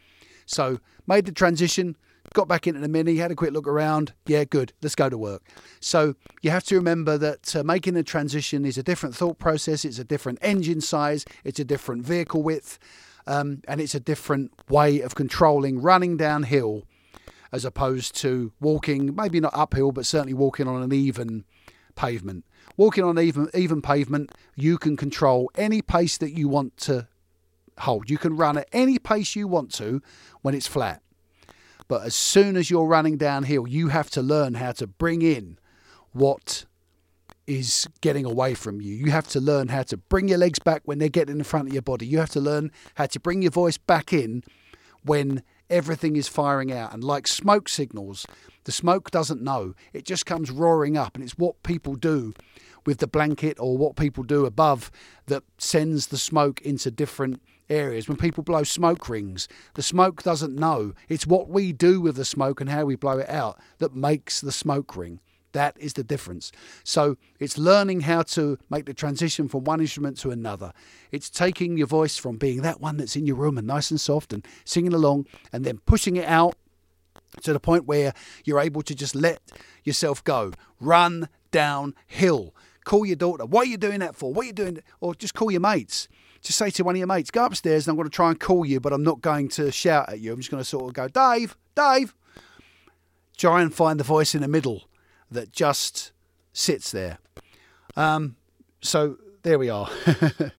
So 0.45 0.80
made 1.08 1.26
the 1.26 1.32
transition, 1.32 1.95
got 2.34 2.48
back 2.48 2.68
into 2.68 2.80
the 2.80 2.88
mini, 2.88 3.18
had 3.18 3.32
a 3.32 3.36
quick 3.36 3.52
look 3.52 3.68
around. 3.68 4.14
Yeah, 4.26 4.44
good. 4.44 4.74
Let's 4.82 4.96
go 4.96 5.10
to 5.10 5.18
work. 5.18 5.44
So 5.80 6.16
you 6.42 6.52
have 6.52 6.64
to 6.66 6.76
remember 6.76 7.18
that 7.18 7.56
uh, 7.56 7.64
making 7.64 7.96
a 7.98 8.04
transition 8.04 8.66
is 8.66 8.78
a 8.78 8.84
different 8.84 9.16
thought 9.16 9.38
process. 9.40 9.86
It's 9.86 10.00
a 10.00 10.04
different 10.04 10.40
engine 10.42 10.82
size. 10.82 11.26
It's 11.44 11.60
a 11.60 11.66
different 11.66 12.04
vehicle 12.04 12.42
width, 12.42 12.80
um, 13.28 13.62
and 13.68 13.82
it's 13.82 13.96
a 13.96 14.00
different 14.00 14.52
way 14.70 15.02
of 15.02 15.16
controlling 15.16 15.82
running 15.82 16.18
downhill 16.18 16.84
as 17.52 17.66
opposed 17.66 18.16
to 18.16 18.54
walking, 18.62 19.14
maybe 19.14 19.40
not 19.40 19.52
uphill, 19.54 19.92
but 19.92 20.06
certainly 20.06 20.34
walking 20.34 20.68
on 20.68 20.82
an 20.82 20.94
even 20.94 21.44
pavement. 21.96 22.46
Walking 22.78 23.04
on 23.04 23.20
even 23.20 23.50
even 23.54 23.82
pavement, 23.82 24.32
you 24.56 24.78
can 24.78 24.96
control 24.96 25.52
any 25.56 25.82
pace 25.82 26.18
that 26.18 26.32
you 26.32 26.48
want 26.48 26.78
to 26.78 27.08
hold. 27.80 28.10
You 28.10 28.18
can 28.18 28.38
run 28.38 28.58
at 28.58 28.70
any 28.72 28.98
pace 28.98 29.36
you 29.36 29.48
want 29.48 29.74
to 29.74 30.02
when 30.42 30.56
it's 30.56 30.68
flat. 30.68 31.02
But 31.92 32.06
as 32.06 32.16
soon 32.16 32.56
as 32.56 32.72
you're 32.72 32.86
running 32.86 33.18
downhill, 33.18 33.68
you 33.68 33.89
have 33.89 34.10
to 34.12 34.22
learn 34.22 34.54
how 34.54 34.72
to 34.72 34.88
bring 34.88 35.22
in 35.22 35.60
what 36.14 36.64
is 37.46 37.86
getting 38.00 38.24
away 38.24 38.54
from 38.54 38.80
you. 38.80 38.96
You 38.96 39.12
have 39.12 39.28
to 39.28 39.42
learn 39.42 39.68
how 39.68 39.84
to 39.84 39.98
bring 39.98 40.30
your 40.30 40.38
legs 40.38 40.58
back 40.58 40.84
when 40.86 41.00
they're 41.00 41.10
getting 41.10 41.36
in 41.36 41.44
front 41.44 41.68
of 41.68 41.74
your 41.74 41.82
body. 41.82 42.06
You 42.06 42.20
have 42.20 42.30
to 42.30 42.39
learn 42.39 42.72
how 42.96 43.08
to 43.08 43.20
bring 43.20 43.42
your 43.42 43.52
voice 43.52 43.78
back 43.78 44.14
in 44.14 44.42
when 45.04 45.44
everything 45.70 46.16
is 46.16 46.30
firing 46.30 46.72
out. 46.72 46.94
And 46.94 47.04
like 47.04 47.28
smoke 47.28 47.68
signals, 47.68 48.26
the 48.64 48.72
smoke 48.72 49.12
doesn't 49.12 49.42
know. 49.42 49.74
It 49.92 50.06
just 50.06 50.26
comes 50.26 50.50
roaring 50.50 50.96
up. 50.96 51.16
And 51.16 51.24
it's 51.26 51.38
what 51.38 51.62
people 51.62 51.96
do 51.96 52.34
with 52.86 53.00
the 53.00 53.08
blanket 53.08 53.58
or 53.60 53.78
what 53.78 53.98
people 53.98 54.24
do 54.24 54.46
above 54.46 54.92
that 55.26 55.44
sends 55.58 56.08
the 56.08 56.18
smoke 56.18 56.62
into 56.62 56.89
different 56.89 57.42
areas. 57.72 58.08
When 58.08 58.18
people 58.18 58.44
blow 58.44 58.64
smoke 58.64 59.10
rings, 59.10 59.48
the 59.74 59.82
smoke 59.82 60.22
doesn't 60.22 60.56
know. 60.56 60.94
It's 61.10 61.26
what 61.26 61.50
we 61.50 61.72
do 61.72 62.02
with 62.02 62.16
the 62.16 62.26
smoke 62.26 62.62
and 62.62 62.70
how 62.70 62.86
we 62.86 62.96
blow 62.96 63.18
it 63.18 63.30
out 63.30 63.60
that 63.80 63.96
makes 63.96 64.42
the 64.42 64.52
smoke 64.52 64.96
ring. 64.96 65.20
That 65.54 65.76
is 65.80 65.94
the 65.94 66.04
difference. 66.04 66.52
So 66.84 67.18
it's 67.40 67.58
learning 67.58 68.02
how 68.02 68.22
to 68.24 68.58
make 68.70 68.86
the 68.86 68.94
transition 68.94 69.48
from 69.50 69.64
one 69.64 69.82
instrument 69.82 70.18
to 70.20 70.32
another. 70.32 70.72
It's 71.12 71.30
taking 71.30 71.78
your 71.78 71.88
voice 71.88 72.18
from 72.18 72.38
being 72.38 72.62
that 72.62 72.80
one 72.80 72.98
that's 72.98 73.16
in 73.16 73.26
your 73.26 73.36
room 73.36 73.58
and 73.58 73.68
nice 73.68 73.92
and 73.92 74.00
soft 74.00 74.32
and 74.32 74.46
singing 74.64 74.94
along 74.94 75.28
and 75.52 75.66
then 75.66 75.80
pushing 75.86 76.16
it 76.16 76.26
out 76.26 76.56
to 77.44 77.54
the 77.54 77.60
point 77.60 77.86
where 77.86 78.14
you're 78.44 78.60
able 78.60 78.82
to 78.84 78.96
just 78.96 79.16
let 79.16 79.42
yourself 79.84 80.24
go. 80.24 80.54
Run 80.80 81.28
downhill. 81.52 82.54
Call 82.84 83.06
your 83.06 83.16
daughter. 83.16 83.46
What 83.46 83.68
are 83.68 83.70
you 83.70 83.78
doing 83.78 84.00
that 84.00 84.16
for? 84.16 84.34
What 84.34 84.44
are 84.44 84.48
you 84.48 84.54
doing? 84.54 84.80
Or 85.00 85.14
just 85.16 85.34
call 85.34 85.52
your 85.52 85.62
mates. 85.62 86.08
Just 86.42 86.58
say 86.58 86.70
to 86.72 86.84
one 86.84 86.96
of 86.96 87.00
your 87.00 87.08
mates, 87.08 87.32
go 87.32 87.46
upstairs 87.46 87.88
and 87.88 87.92
I'm 87.92 87.98
going 87.98 88.10
to 88.10 88.16
try 88.16 88.30
and 88.30 88.39
call 88.39 88.66
you, 88.66 88.80
but 88.80 88.94
I'm 88.94 89.04
not 89.04 89.22
going 89.22 89.48
to 89.50 89.72
shout 89.72 90.10
at 90.10 90.20
you. 90.20 90.34
I'm 90.34 90.39
just 90.39 90.50
going 90.50 90.62
to 90.62 90.68
sort 90.68 90.86
of 90.86 90.94
go, 90.94 91.08
Dave, 91.08 91.56
Dave. 91.76 92.16
Try 93.38 93.62
and 93.62 93.74
find 93.74 94.00
the 94.00 94.04
voice 94.04 94.36
in 94.36 94.42
the 94.42 94.48
middle 94.48 94.89
that 95.30 95.52
just 95.52 96.12
sits 96.54 96.92
there. 96.92 97.20
Um, 97.96 98.36
so 98.82 99.18
there 99.44 99.60
we 99.60 99.70
are. 99.70 99.89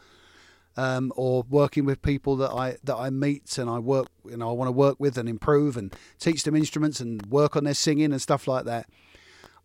um, 0.77 1.13
or 1.17 1.45
working 1.49 1.85
with 1.85 2.03
people 2.03 2.37
that 2.37 2.51
I 2.51 2.77
that 2.85 2.97
I 2.97 3.11
meet 3.11 3.59
and 3.59 3.69
I 3.69 3.79
work, 3.79 4.09
you 4.25 4.37
know, 4.37 4.49
I 4.49 4.53
want 4.53 4.69
to 4.69 4.73
work 4.73 4.97
with 4.99 5.19
and 5.19 5.29
improve 5.29 5.77
and 5.77 5.95
teach 6.19 6.45
them 6.45 6.57
instruments 6.57 7.01
and 7.01 7.25
work 7.27 7.57
on 7.57 7.65
their 7.65 7.75
singing 7.75 8.13
and 8.13 8.23
stuff 8.23 8.49
like 8.49 8.65
that. 8.65 8.89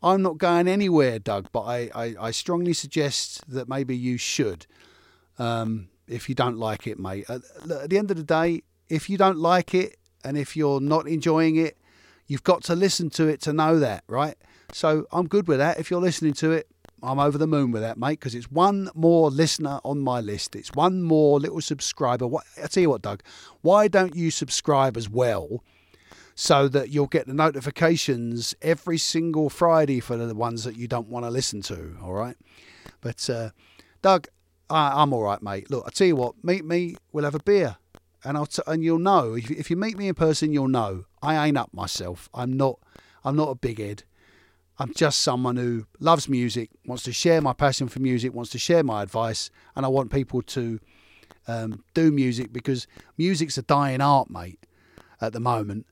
I'm 0.02 0.22
not 0.22 0.38
going 0.38 0.68
anywhere, 0.68 1.18
Doug, 1.18 1.48
but 1.54 1.62
I, 1.62 1.90
I, 1.96 2.16
I 2.20 2.32
strongly 2.32 2.74
suggest 2.74 3.50
that 3.50 3.70
maybe 3.70 3.96
you 3.96 4.18
should. 4.18 4.66
Um, 5.40 5.88
if 6.08 6.30
you 6.30 6.36
don't 6.36 6.58
like 6.58 6.88
it, 6.88 7.00
mate. 7.00 7.26
At, 7.30 7.42
at 7.70 7.90
the 7.90 7.98
end 7.98 8.12
of 8.12 8.18
the 8.18 8.24
day, 8.24 8.64
if 8.90 9.10
you 9.10 9.18
don't 9.18 9.38
like 9.38 9.74
it 9.74 9.98
and 10.24 10.38
if 10.38 10.56
you're 10.56 10.82
not 10.82 11.08
enjoying 11.08 11.56
it, 11.56 11.78
you've 12.28 12.44
got 12.44 12.64
to 12.64 12.76
listen 12.76 13.10
to 13.12 13.28
it 13.28 13.42
to 13.42 13.54
know 13.54 13.80
that, 13.80 14.04
right? 14.08 14.36
So 14.72 15.06
I'm 15.12 15.28
good 15.28 15.48
with 15.48 15.60
that. 15.60 15.80
If 15.80 15.92
you're 15.92 16.02
listening 16.02 16.34
to 16.36 16.52
it, 16.52 16.68
I'm 17.02 17.20
over 17.20 17.38
the 17.38 17.48
moon 17.48 17.72
with 17.72 17.82
that, 17.82 17.98
mate, 17.98 18.20
because 18.20 18.34
it's 18.34 18.50
one 18.50 18.90
more 18.96 19.30
listener 19.30 19.82
on 19.84 20.00
my 20.00 20.22
list. 20.22 20.56
It's 20.56 20.72
one 20.72 21.04
more 21.04 21.38
little 21.38 21.60
subscriber. 21.60 22.28
I 22.62 22.68
tell 22.68 22.82
you 22.82 22.90
what, 22.90 23.02
Doug, 23.02 23.22
why 23.62 23.90
don't 23.90 24.16
you 24.16 24.32
subscribe 24.32 24.96
as 24.96 25.10
well? 25.10 25.64
So 26.36 26.68
that 26.70 26.90
you'll 26.90 27.08
get 27.08 27.28
the 27.28 27.34
notifications 27.34 28.56
every 28.62 28.98
single 28.98 29.52
Friday 29.52 30.00
for 30.00 30.18
the 30.18 30.34
ones 30.34 30.64
that 30.64 30.76
you 30.76 30.88
don't 30.88 31.08
want 31.08 31.26
to 31.26 31.30
listen 31.30 31.62
to. 31.64 31.96
All 32.02 32.14
right, 32.14 32.36
but 33.02 33.30
uh, 33.30 33.50
Doug, 34.02 34.28
I, 34.70 35.02
am 35.02 35.14
all 35.14 35.24
right, 35.24 35.42
mate. 35.42 35.70
Look, 35.70 35.84
I 35.86 35.90
tell 35.90 36.08
you 36.08 36.16
what, 36.16 36.36
meet 36.44 36.66
me. 36.66 36.96
We'll 37.12 37.26
have 37.26 37.36
a 37.36 37.44
beer, 37.44 37.78
and 38.24 38.38
I'll 38.38 38.46
t- 38.46 38.62
and 38.66 38.84
you'll 38.84 39.00
know 39.00 39.36
if, 39.36 39.52
if 39.52 39.70
you 39.70 39.76
meet 39.76 39.98
me 39.98 40.08
in 40.08 40.16
person, 40.16 40.54
you'll 40.54 40.68
know 40.68 41.06
I 41.22 41.48
ain't 41.48 41.58
up 41.58 41.74
myself. 41.74 42.30
I'm 42.34 42.54
not. 42.54 42.80
I'm 43.26 43.36
not 43.36 43.50
a 43.50 43.56
big 43.56 43.80
head. 43.80 44.04
I'm 44.80 44.94
just 44.94 45.22
someone 45.22 45.56
who 45.56 45.86
loves 46.00 46.28
music, 46.28 46.70
wants 46.86 47.04
to 47.04 47.14
share 47.14 47.42
my 47.42 47.54
passion 47.54 47.88
for 47.88 48.00
music, 48.00 48.34
wants 48.34 48.52
to 48.52 48.60
share 48.60 48.84
my 48.84 49.04
advice, 49.04 49.50
and 49.76 49.86
I 49.86 49.90
want 49.90 50.12
people 50.12 50.42
to 50.42 50.80
um, 51.48 51.84
do 51.94 52.12
music 52.12 52.52
because 52.52 52.88
music's 53.18 53.58
a 53.58 53.62
dying 53.62 54.02
art, 54.02 54.30
mate, 54.30 54.60
at 55.22 55.34
the 55.34 55.40
moment, 55.40 55.86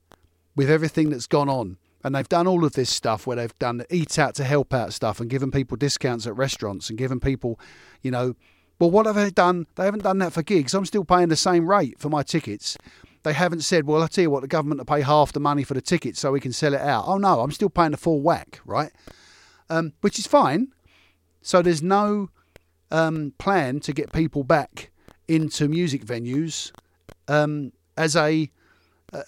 with 0.55 0.69
everything 0.69 1.09
that's 1.09 1.27
gone 1.27 1.49
on. 1.49 1.77
And 2.03 2.15
they've 2.15 2.27
done 2.27 2.47
all 2.47 2.65
of 2.65 2.73
this 2.73 2.89
stuff 2.89 3.27
where 3.27 3.37
they've 3.37 3.59
done 3.59 3.77
the 3.77 3.95
eat 3.95 4.17
out 4.17 4.33
to 4.35 4.43
help 4.43 4.73
out 4.73 4.91
stuff 4.91 5.19
and 5.19 5.29
given 5.29 5.51
people 5.51 5.77
discounts 5.77 6.25
at 6.25 6.35
restaurants 6.35 6.89
and 6.89 6.97
given 6.97 7.19
people, 7.19 7.59
you 8.01 8.09
know, 8.09 8.35
well, 8.81 8.89
what 8.89 9.05
have 9.05 9.13
they 9.13 9.29
done? 9.29 9.67
They 9.75 9.85
haven't 9.85 10.01
done 10.01 10.17
that 10.17 10.33
for 10.33 10.41
gigs. 10.41 10.73
I'm 10.73 10.87
still 10.87 11.05
paying 11.05 11.29
the 11.29 11.35
same 11.35 11.69
rate 11.69 11.99
for 11.99 12.09
my 12.09 12.23
tickets. 12.23 12.79
They 13.21 13.33
haven't 13.33 13.61
said, 13.61 13.85
well, 13.85 14.01
I'll 14.01 14.07
tell 14.07 14.23
you 14.23 14.31
what, 14.31 14.41
the 14.41 14.47
government 14.47 14.79
will 14.79 14.85
pay 14.85 15.01
half 15.01 15.31
the 15.31 15.39
money 15.39 15.63
for 15.63 15.75
the 15.75 15.81
tickets 15.81 16.19
so 16.19 16.31
we 16.31 16.39
can 16.39 16.51
sell 16.51 16.73
it 16.73 16.81
out. 16.81 17.03
Oh, 17.05 17.19
no, 17.19 17.41
I'm 17.41 17.51
still 17.51 17.69
paying 17.69 17.91
the 17.91 17.97
full 17.97 18.21
whack, 18.21 18.59
right? 18.65 18.91
Um, 19.69 19.93
which 20.01 20.17
is 20.17 20.25
fine. 20.25 20.69
So 21.43 21.61
there's 21.61 21.83
no 21.83 22.31
um, 22.89 23.35
plan 23.37 23.81
to 23.81 23.93
get 23.93 24.11
people 24.11 24.43
back 24.43 24.89
into 25.27 25.67
music 25.67 26.03
venues 26.03 26.71
um, 27.27 27.73
as 27.95 28.15
a 28.15 28.49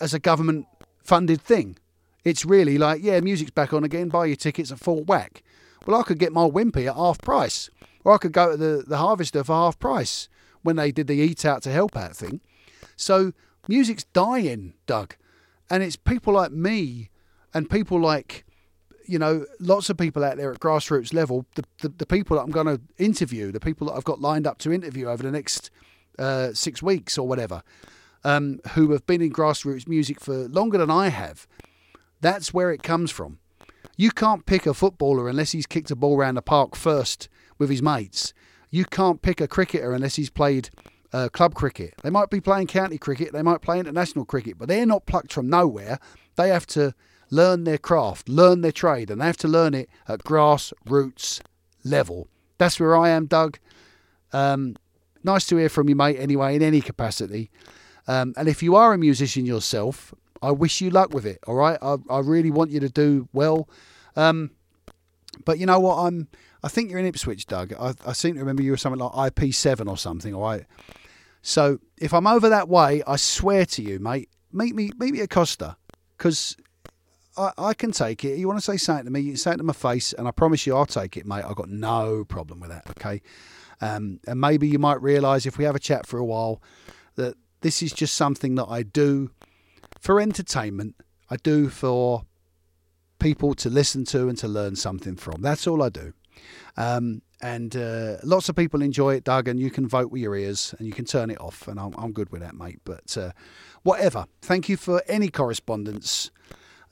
as 0.01 0.15
a 0.15 0.19
government 0.19 0.65
funded 1.03 1.41
thing. 1.41 1.77
It's 2.23 2.43
really 2.43 2.79
like, 2.79 3.03
yeah, 3.03 3.19
music's 3.19 3.51
back 3.51 3.71
on 3.71 3.83
again. 3.83 4.09
Buy 4.09 4.25
your 4.25 4.35
tickets 4.35 4.71
at 4.71 4.79
full 4.79 5.03
whack. 5.03 5.43
Well, 5.85 5.99
I 5.99 6.03
could 6.03 6.17
get 6.17 6.31
my 6.31 6.47
Wimpy 6.47 6.87
at 6.87 6.95
half 6.95 7.19
price. 7.19 7.69
Or 8.03 8.13
I 8.13 8.17
could 8.17 8.33
go 8.33 8.51
to 8.51 8.57
the, 8.57 8.83
the 8.85 8.97
harvester 8.97 9.43
for 9.43 9.53
half 9.53 9.79
price 9.79 10.27
when 10.61 10.75
they 10.75 10.91
did 10.91 11.07
the 11.07 11.15
eat 11.15 11.45
out 11.45 11.61
to 11.63 11.71
help 11.71 11.95
out 11.95 12.15
thing. 12.15 12.41
So 12.95 13.33
music's 13.67 14.03
dying, 14.05 14.73
Doug. 14.85 15.15
And 15.69 15.83
it's 15.83 15.95
people 15.95 16.33
like 16.33 16.51
me 16.51 17.09
and 17.53 17.69
people 17.69 17.99
like, 17.99 18.45
you 19.05 19.19
know, 19.19 19.45
lots 19.59 19.89
of 19.89 19.97
people 19.97 20.23
out 20.23 20.37
there 20.37 20.51
at 20.51 20.59
grassroots 20.59 21.13
level, 21.13 21.45
the, 21.55 21.63
the, 21.81 21.89
the 21.89 22.05
people 22.05 22.37
that 22.37 22.43
I'm 22.43 22.51
going 22.51 22.67
to 22.67 22.81
interview, 22.97 23.51
the 23.51 23.59
people 23.59 23.87
that 23.87 23.93
I've 23.93 24.03
got 24.03 24.21
lined 24.21 24.47
up 24.47 24.57
to 24.59 24.71
interview 24.71 25.07
over 25.07 25.23
the 25.23 25.31
next 25.31 25.71
uh, 26.19 26.53
six 26.53 26.81
weeks 26.81 27.17
or 27.17 27.27
whatever, 27.27 27.63
um, 28.23 28.59
who 28.73 28.91
have 28.91 29.05
been 29.05 29.21
in 29.21 29.31
grassroots 29.33 29.87
music 29.87 30.19
for 30.19 30.47
longer 30.47 30.77
than 30.77 30.91
I 30.91 31.09
have. 31.09 31.47
That's 32.21 32.53
where 32.53 32.71
it 32.71 32.83
comes 32.83 33.11
from. 33.11 33.39
You 33.97 34.11
can't 34.11 34.45
pick 34.45 34.65
a 34.65 34.73
footballer 34.73 35.27
unless 35.27 35.51
he's 35.51 35.65
kicked 35.65 35.91
a 35.91 35.95
ball 35.95 36.17
around 36.17 36.35
the 36.35 36.41
park 36.41 36.75
first 36.75 37.27
with 37.57 37.69
his 37.69 37.81
mates. 37.81 38.33
You 38.69 38.85
can't 38.85 39.21
pick 39.21 39.39
a 39.39 39.47
cricketer 39.47 39.93
unless 39.93 40.15
he's 40.15 40.29
played 40.29 40.69
uh, 41.11 41.29
club 41.29 41.53
cricket. 41.53 41.93
They 42.01 42.09
might 42.09 42.29
be 42.29 42.41
playing 42.41 42.67
county 42.67 42.97
cricket, 42.97 43.33
they 43.33 43.43
might 43.43 43.61
play 43.61 43.79
international 43.79 44.25
cricket, 44.25 44.57
but 44.57 44.67
they're 44.67 44.85
not 44.85 45.05
plucked 45.05 45.31
from 45.31 45.49
nowhere. 45.49 45.99
They 46.35 46.49
have 46.49 46.65
to 46.67 46.93
learn 47.29 47.63
their 47.63 47.77
craft, 47.77 48.29
learn 48.29 48.61
their 48.61 48.71
trade, 48.71 49.09
and 49.09 49.21
they 49.21 49.25
have 49.25 49.37
to 49.37 49.47
learn 49.47 49.73
it 49.73 49.89
at 50.07 50.23
grassroots 50.23 51.41
level. 51.83 52.27
That's 52.57 52.79
where 52.79 52.95
I 52.95 53.09
am, 53.09 53.25
Doug. 53.25 53.59
Um, 54.31 54.75
nice 55.23 55.45
to 55.47 55.57
hear 55.57 55.69
from 55.69 55.89
you, 55.89 55.95
mate, 55.95 56.17
anyway, 56.19 56.55
in 56.55 56.61
any 56.61 56.81
capacity. 56.81 57.51
Um, 58.07 58.33
and 58.35 58.47
if 58.47 58.61
you 58.61 58.75
are 58.75 58.93
a 58.93 58.97
musician 58.97 59.45
yourself, 59.45 60.13
I 60.41 60.51
wish 60.51 60.81
you 60.81 60.89
luck 60.89 61.13
with 61.13 61.25
it, 61.25 61.39
all 61.47 61.55
right? 61.55 61.77
I, 61.81 61.97
I 62.09 62.19
really 62.19 62.51
want 62.51 62.71
you 62.71 62.79
to 62.81 62.89
do 62.89 63.29
well. 63.31 63.69
Um, 64.15 64.51
but 65.45 65.57
you 65.57 65.65
know 65.65 65.79
what? 65.79 65.97
I'm 65.97 66.27
I 66.63 66.69
think 66.69 66.89
you're 66.89 66.99
in 66.99 67.05
Ipswich, 67.05 67.45
Doug. 67.45 67.73
I, 67.73 67.93
I 68.05 68.13
seem 68.13 68.35
to 68.35 68.39
remember 68.39 68.63
you 68.63 68.71
were 68.71 68.77
something 68.77 68.99
like 68.99 69.33
IP7 69.33 69.89
or 69.89 69.97
something, 69.97 70.33
all 70.33 70.43
right? 70.43 70.65
So 71.41 71.79
if 71.97 72.13
I'm 72.13 72.25
over 72.25 72.47
that 72.49 72.69
way, 72.69 73.03
I 73.05 73.17
swear 73.17 73.65
to 73.65 73.81
you, 73.81 73.99
mate, 73.99 74.29
meet 74.51 74.73
me, 74.73 74.91
meet 74.97 75.11
me 75.11 75.19
at 75.19 75.29
Costa, 75.29 75.75
because 76.17 76.55
I, 77.37 77.51
I 77.57 77.73
can 77.73 77.91
take 77.91 78.23
it. 78.23 78.37
You 78.37 78.47
want 78.47 78.59
to 78.59 78.65
say 78.65 78.77
something 78.77 79.05
to 79.05 79.11
me, 79.11 79.19
you 79.19 79.35
say 79.35 79.51
it 79.51 79.57
to 79.57 79.63
my 79.63 79.73
face, 79.73 80.13
and 80.13 80.25
I 80.25 80.31
promise 80.31 80.65
you 80.65 80.75
I'll 80.75 80.85
take 80.85 81.17
it, 81.17 81.25
mate. 81.25 81.43
I've 81.43 81.57
got 81.57 81.69
no 81.69 82.23
problem 82.23 82.61
with 82.61 82.69
that, 82.69 82.89
okay? 82.91 83.21
Um, 83.81 84.21
and 84.25 84.39
maybe 84.39 84.67
you 84.67 84.79
might 84.79 85.01
realise 85.01 85.45
if 85.45 85.57
we 85.57 85.65
have 85.65 85.75
a 85.75 85.79
chat 85.79 86.07
for 86.07 86.17
a 86.17 86.25
while 86.25 86.61
that 87.15 87.35
this 87.59 87.81
is 87.81 87.91
just 87.91 88.13
something 88.13 88.55
that 88.55 88.67
I 88.69 88.83
do 88.83 89.31
for 89.99 90.21
entertainment. 90.21 90.95
I 91.29 91.35
do 91.37 91.67
for 91.67 92.23
people 93.19 93.53
to 93.55 93.69
listen 93.69 94.05
to 94.05 94.29
and 94.29 94.37
to 94.37 94.47
learn 94.47 94.75
something 94.77 95.15
from. 95.17 95.41
That's 95.41 95.67
all 95.67 95.81
I 95.81 95.89
do. 95.89 96.13
Um, 96.77 97.21
and 97.41 97.75
uh, 97.75 98.17
lots 98.23 98.49
of 98.49 98.55
people 98.55 98.81
enjoy 98.81 99.15
it, 99.15 99.25
Doug, 99.25 99.47
and 99.47 99.59
you 99.59 99.69
can 99.69 99.87
vote 99.87 100.11
with 100.11 100.21
your 100.21 100.35
ears 100.35 100.73
and 100.77 100.87
you 100.87 100.93
can 100.93 101.05
turn 101.05 101.29
it 101.29 101.39
off, 101.41 101.67
and 101.67 101.79
I'm, 101.79 101.93
I'm 101.97 102.13
good 102.13 102.31
with 102.31 102.41
that, 102.41 102.55
mate. 102.55 102.79
But 102.85 103.17
uh, 103.17 103.31
whatever. 103.83 104.25
Thank 104.41 104.69
you 104.69 104.77
for 104.77 105.03
any 105.07 105.29
correspondence 105.29 106.31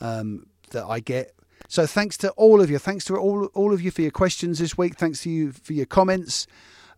um, 0.02 0.48
that 0.72 0.86
I 0.86 1.00
get. 1.00 1.34
So 1.68 1.86
thanks 1.86 2.18
to 2.18 2.32
all 2.32 2.60
of 2.60 2.70
you. 2.70 2.80
Thanks 2.80 3.06
to 3.06 3.16
all, 3.16 3.46
all 3.54 3.74
of 3.74 3.82
you 3.82 3.92
for 3.92 4.02
your 4.02 4.12
questions 4.12 4.60
this 4.60 4.78
week. 4.78 4.96
Thanks 4.96 5.22
to 5.24 5.30
you 5.30 5.52
for 5.54 5.74
your 5.74 5.86
comments. 5.86 6.48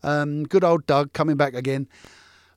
Um, 0.02 0.46
good 0.46 0.64
old 0.64 0.88
Doug 0.88 1.14
coming 1.14 1.38
back 1.38 1.54
again. 1.54 1.88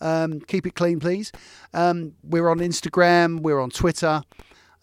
Um, 0.00 0.40
keep 0.40 0.66
it 0.66 0.74
clean, 0.74 1.00
please. 1.00 1.32
Um, 1.72 2.14
we're 2.22 2.48
on 2.48 2.58
Instagram, 2.58 3.40
we're 3.40 3.60
on 3.60 3.70
Twitter, 3.70 4.22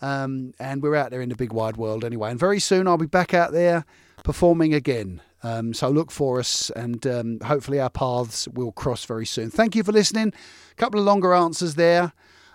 um, 0.02 0.54
and 0.60 0.82
we're 0.82 0.96
out 0.96 1.12
there 1.12 1.22
in 1.22 1.30
the 1.30 1.36
big 1.36 1.54
wide 1.54 1.78
world 1.78 2.04
anyway. 2.04 2.32
And 2.32 2.40
very 2.40 2.60
soon 2.60 2.88
I'll 2.88 2.98
be 2.98 3.06
back 3.06 3.34
out 3.34 3.52
there 3.52 3.86
performing 4.24 4.74
again. 4.74 5.22
Um, 5.44 5.74
so 5.74 5.90
look 5.90 6.12
for 6.12 6.40
us, 6.40 6.70
and 6.72 7.06
um, 7.06 7.40
hopefully 7.42 7.80
our 7.80 7.90
paths 7.90 8.48
will 8.48 8.72
cross 8.72 9.06
very 9.06 9.26
soon. 9.26 9.50
Thank 9.50 9.76
you 9.76 9.84
for 9.84 9.92
listening. 9.92 10.34
A 10.72 10.76
couple 10.76 11.00
of 11.00 11.06
longer 11.06 11.34
answers 11.34 11.76
there, 11.76 12.12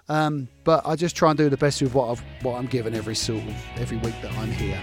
um, 0.09 0.49
but 0.65 0.85
I 0.85 0.97
just 0.97 1.15
try 1.15 1.31
and 1.31 1.39
do 1.39 1.49
the 1.49 1.57
best 1.57 1.81
with 1.81 1.95
what 1.95 2.11
I've, 2.11 2.23
what 2.45 2.59
I'm 2.59 2.67
given 2.67 2.95
every 2.95 3.15
sort 3.15 3.43
of 3.43 3.55
every 3.77 3.99
week 3.99 4.15
that 4.23 4.33
I'm 4.37 4.51
here. 4.51 4.81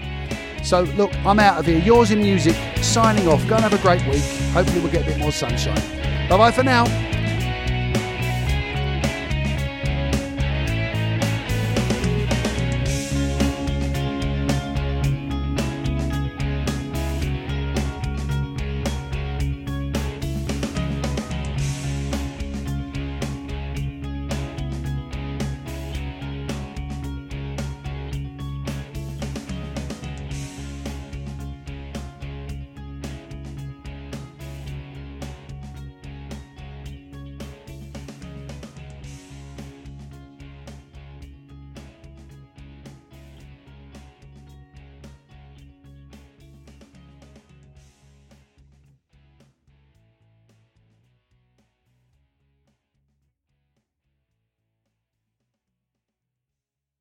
So 0.62 0.82
look, 0.82 1.14
I'm 1.26 1.38
out 1.38 1.58
of 1.58 1.66
here. 1.66 1.78
Yours 1.78 2.10
in 2.10 2.20
music. 2.20 2.56
Signing 2.82 3.28
off. 3.28 3.46
Go 3.48 3.56
and 3.56 3.64
have 3.64 3.72
a 3.72 3.78
great 3.78 4.04
week. 4.06 4.22
Hopefully 4.52 4.80
we'll 4.80 4.92
get 4.92 5.02
a 5.02 5.06
bit 5.06 5.18
more 5.18 5.32
sunshine. 5.32 5.80
Bye 6.28 6.36
bye 6.36 6.52
for 6.52 6.62
now. 6.62 7.19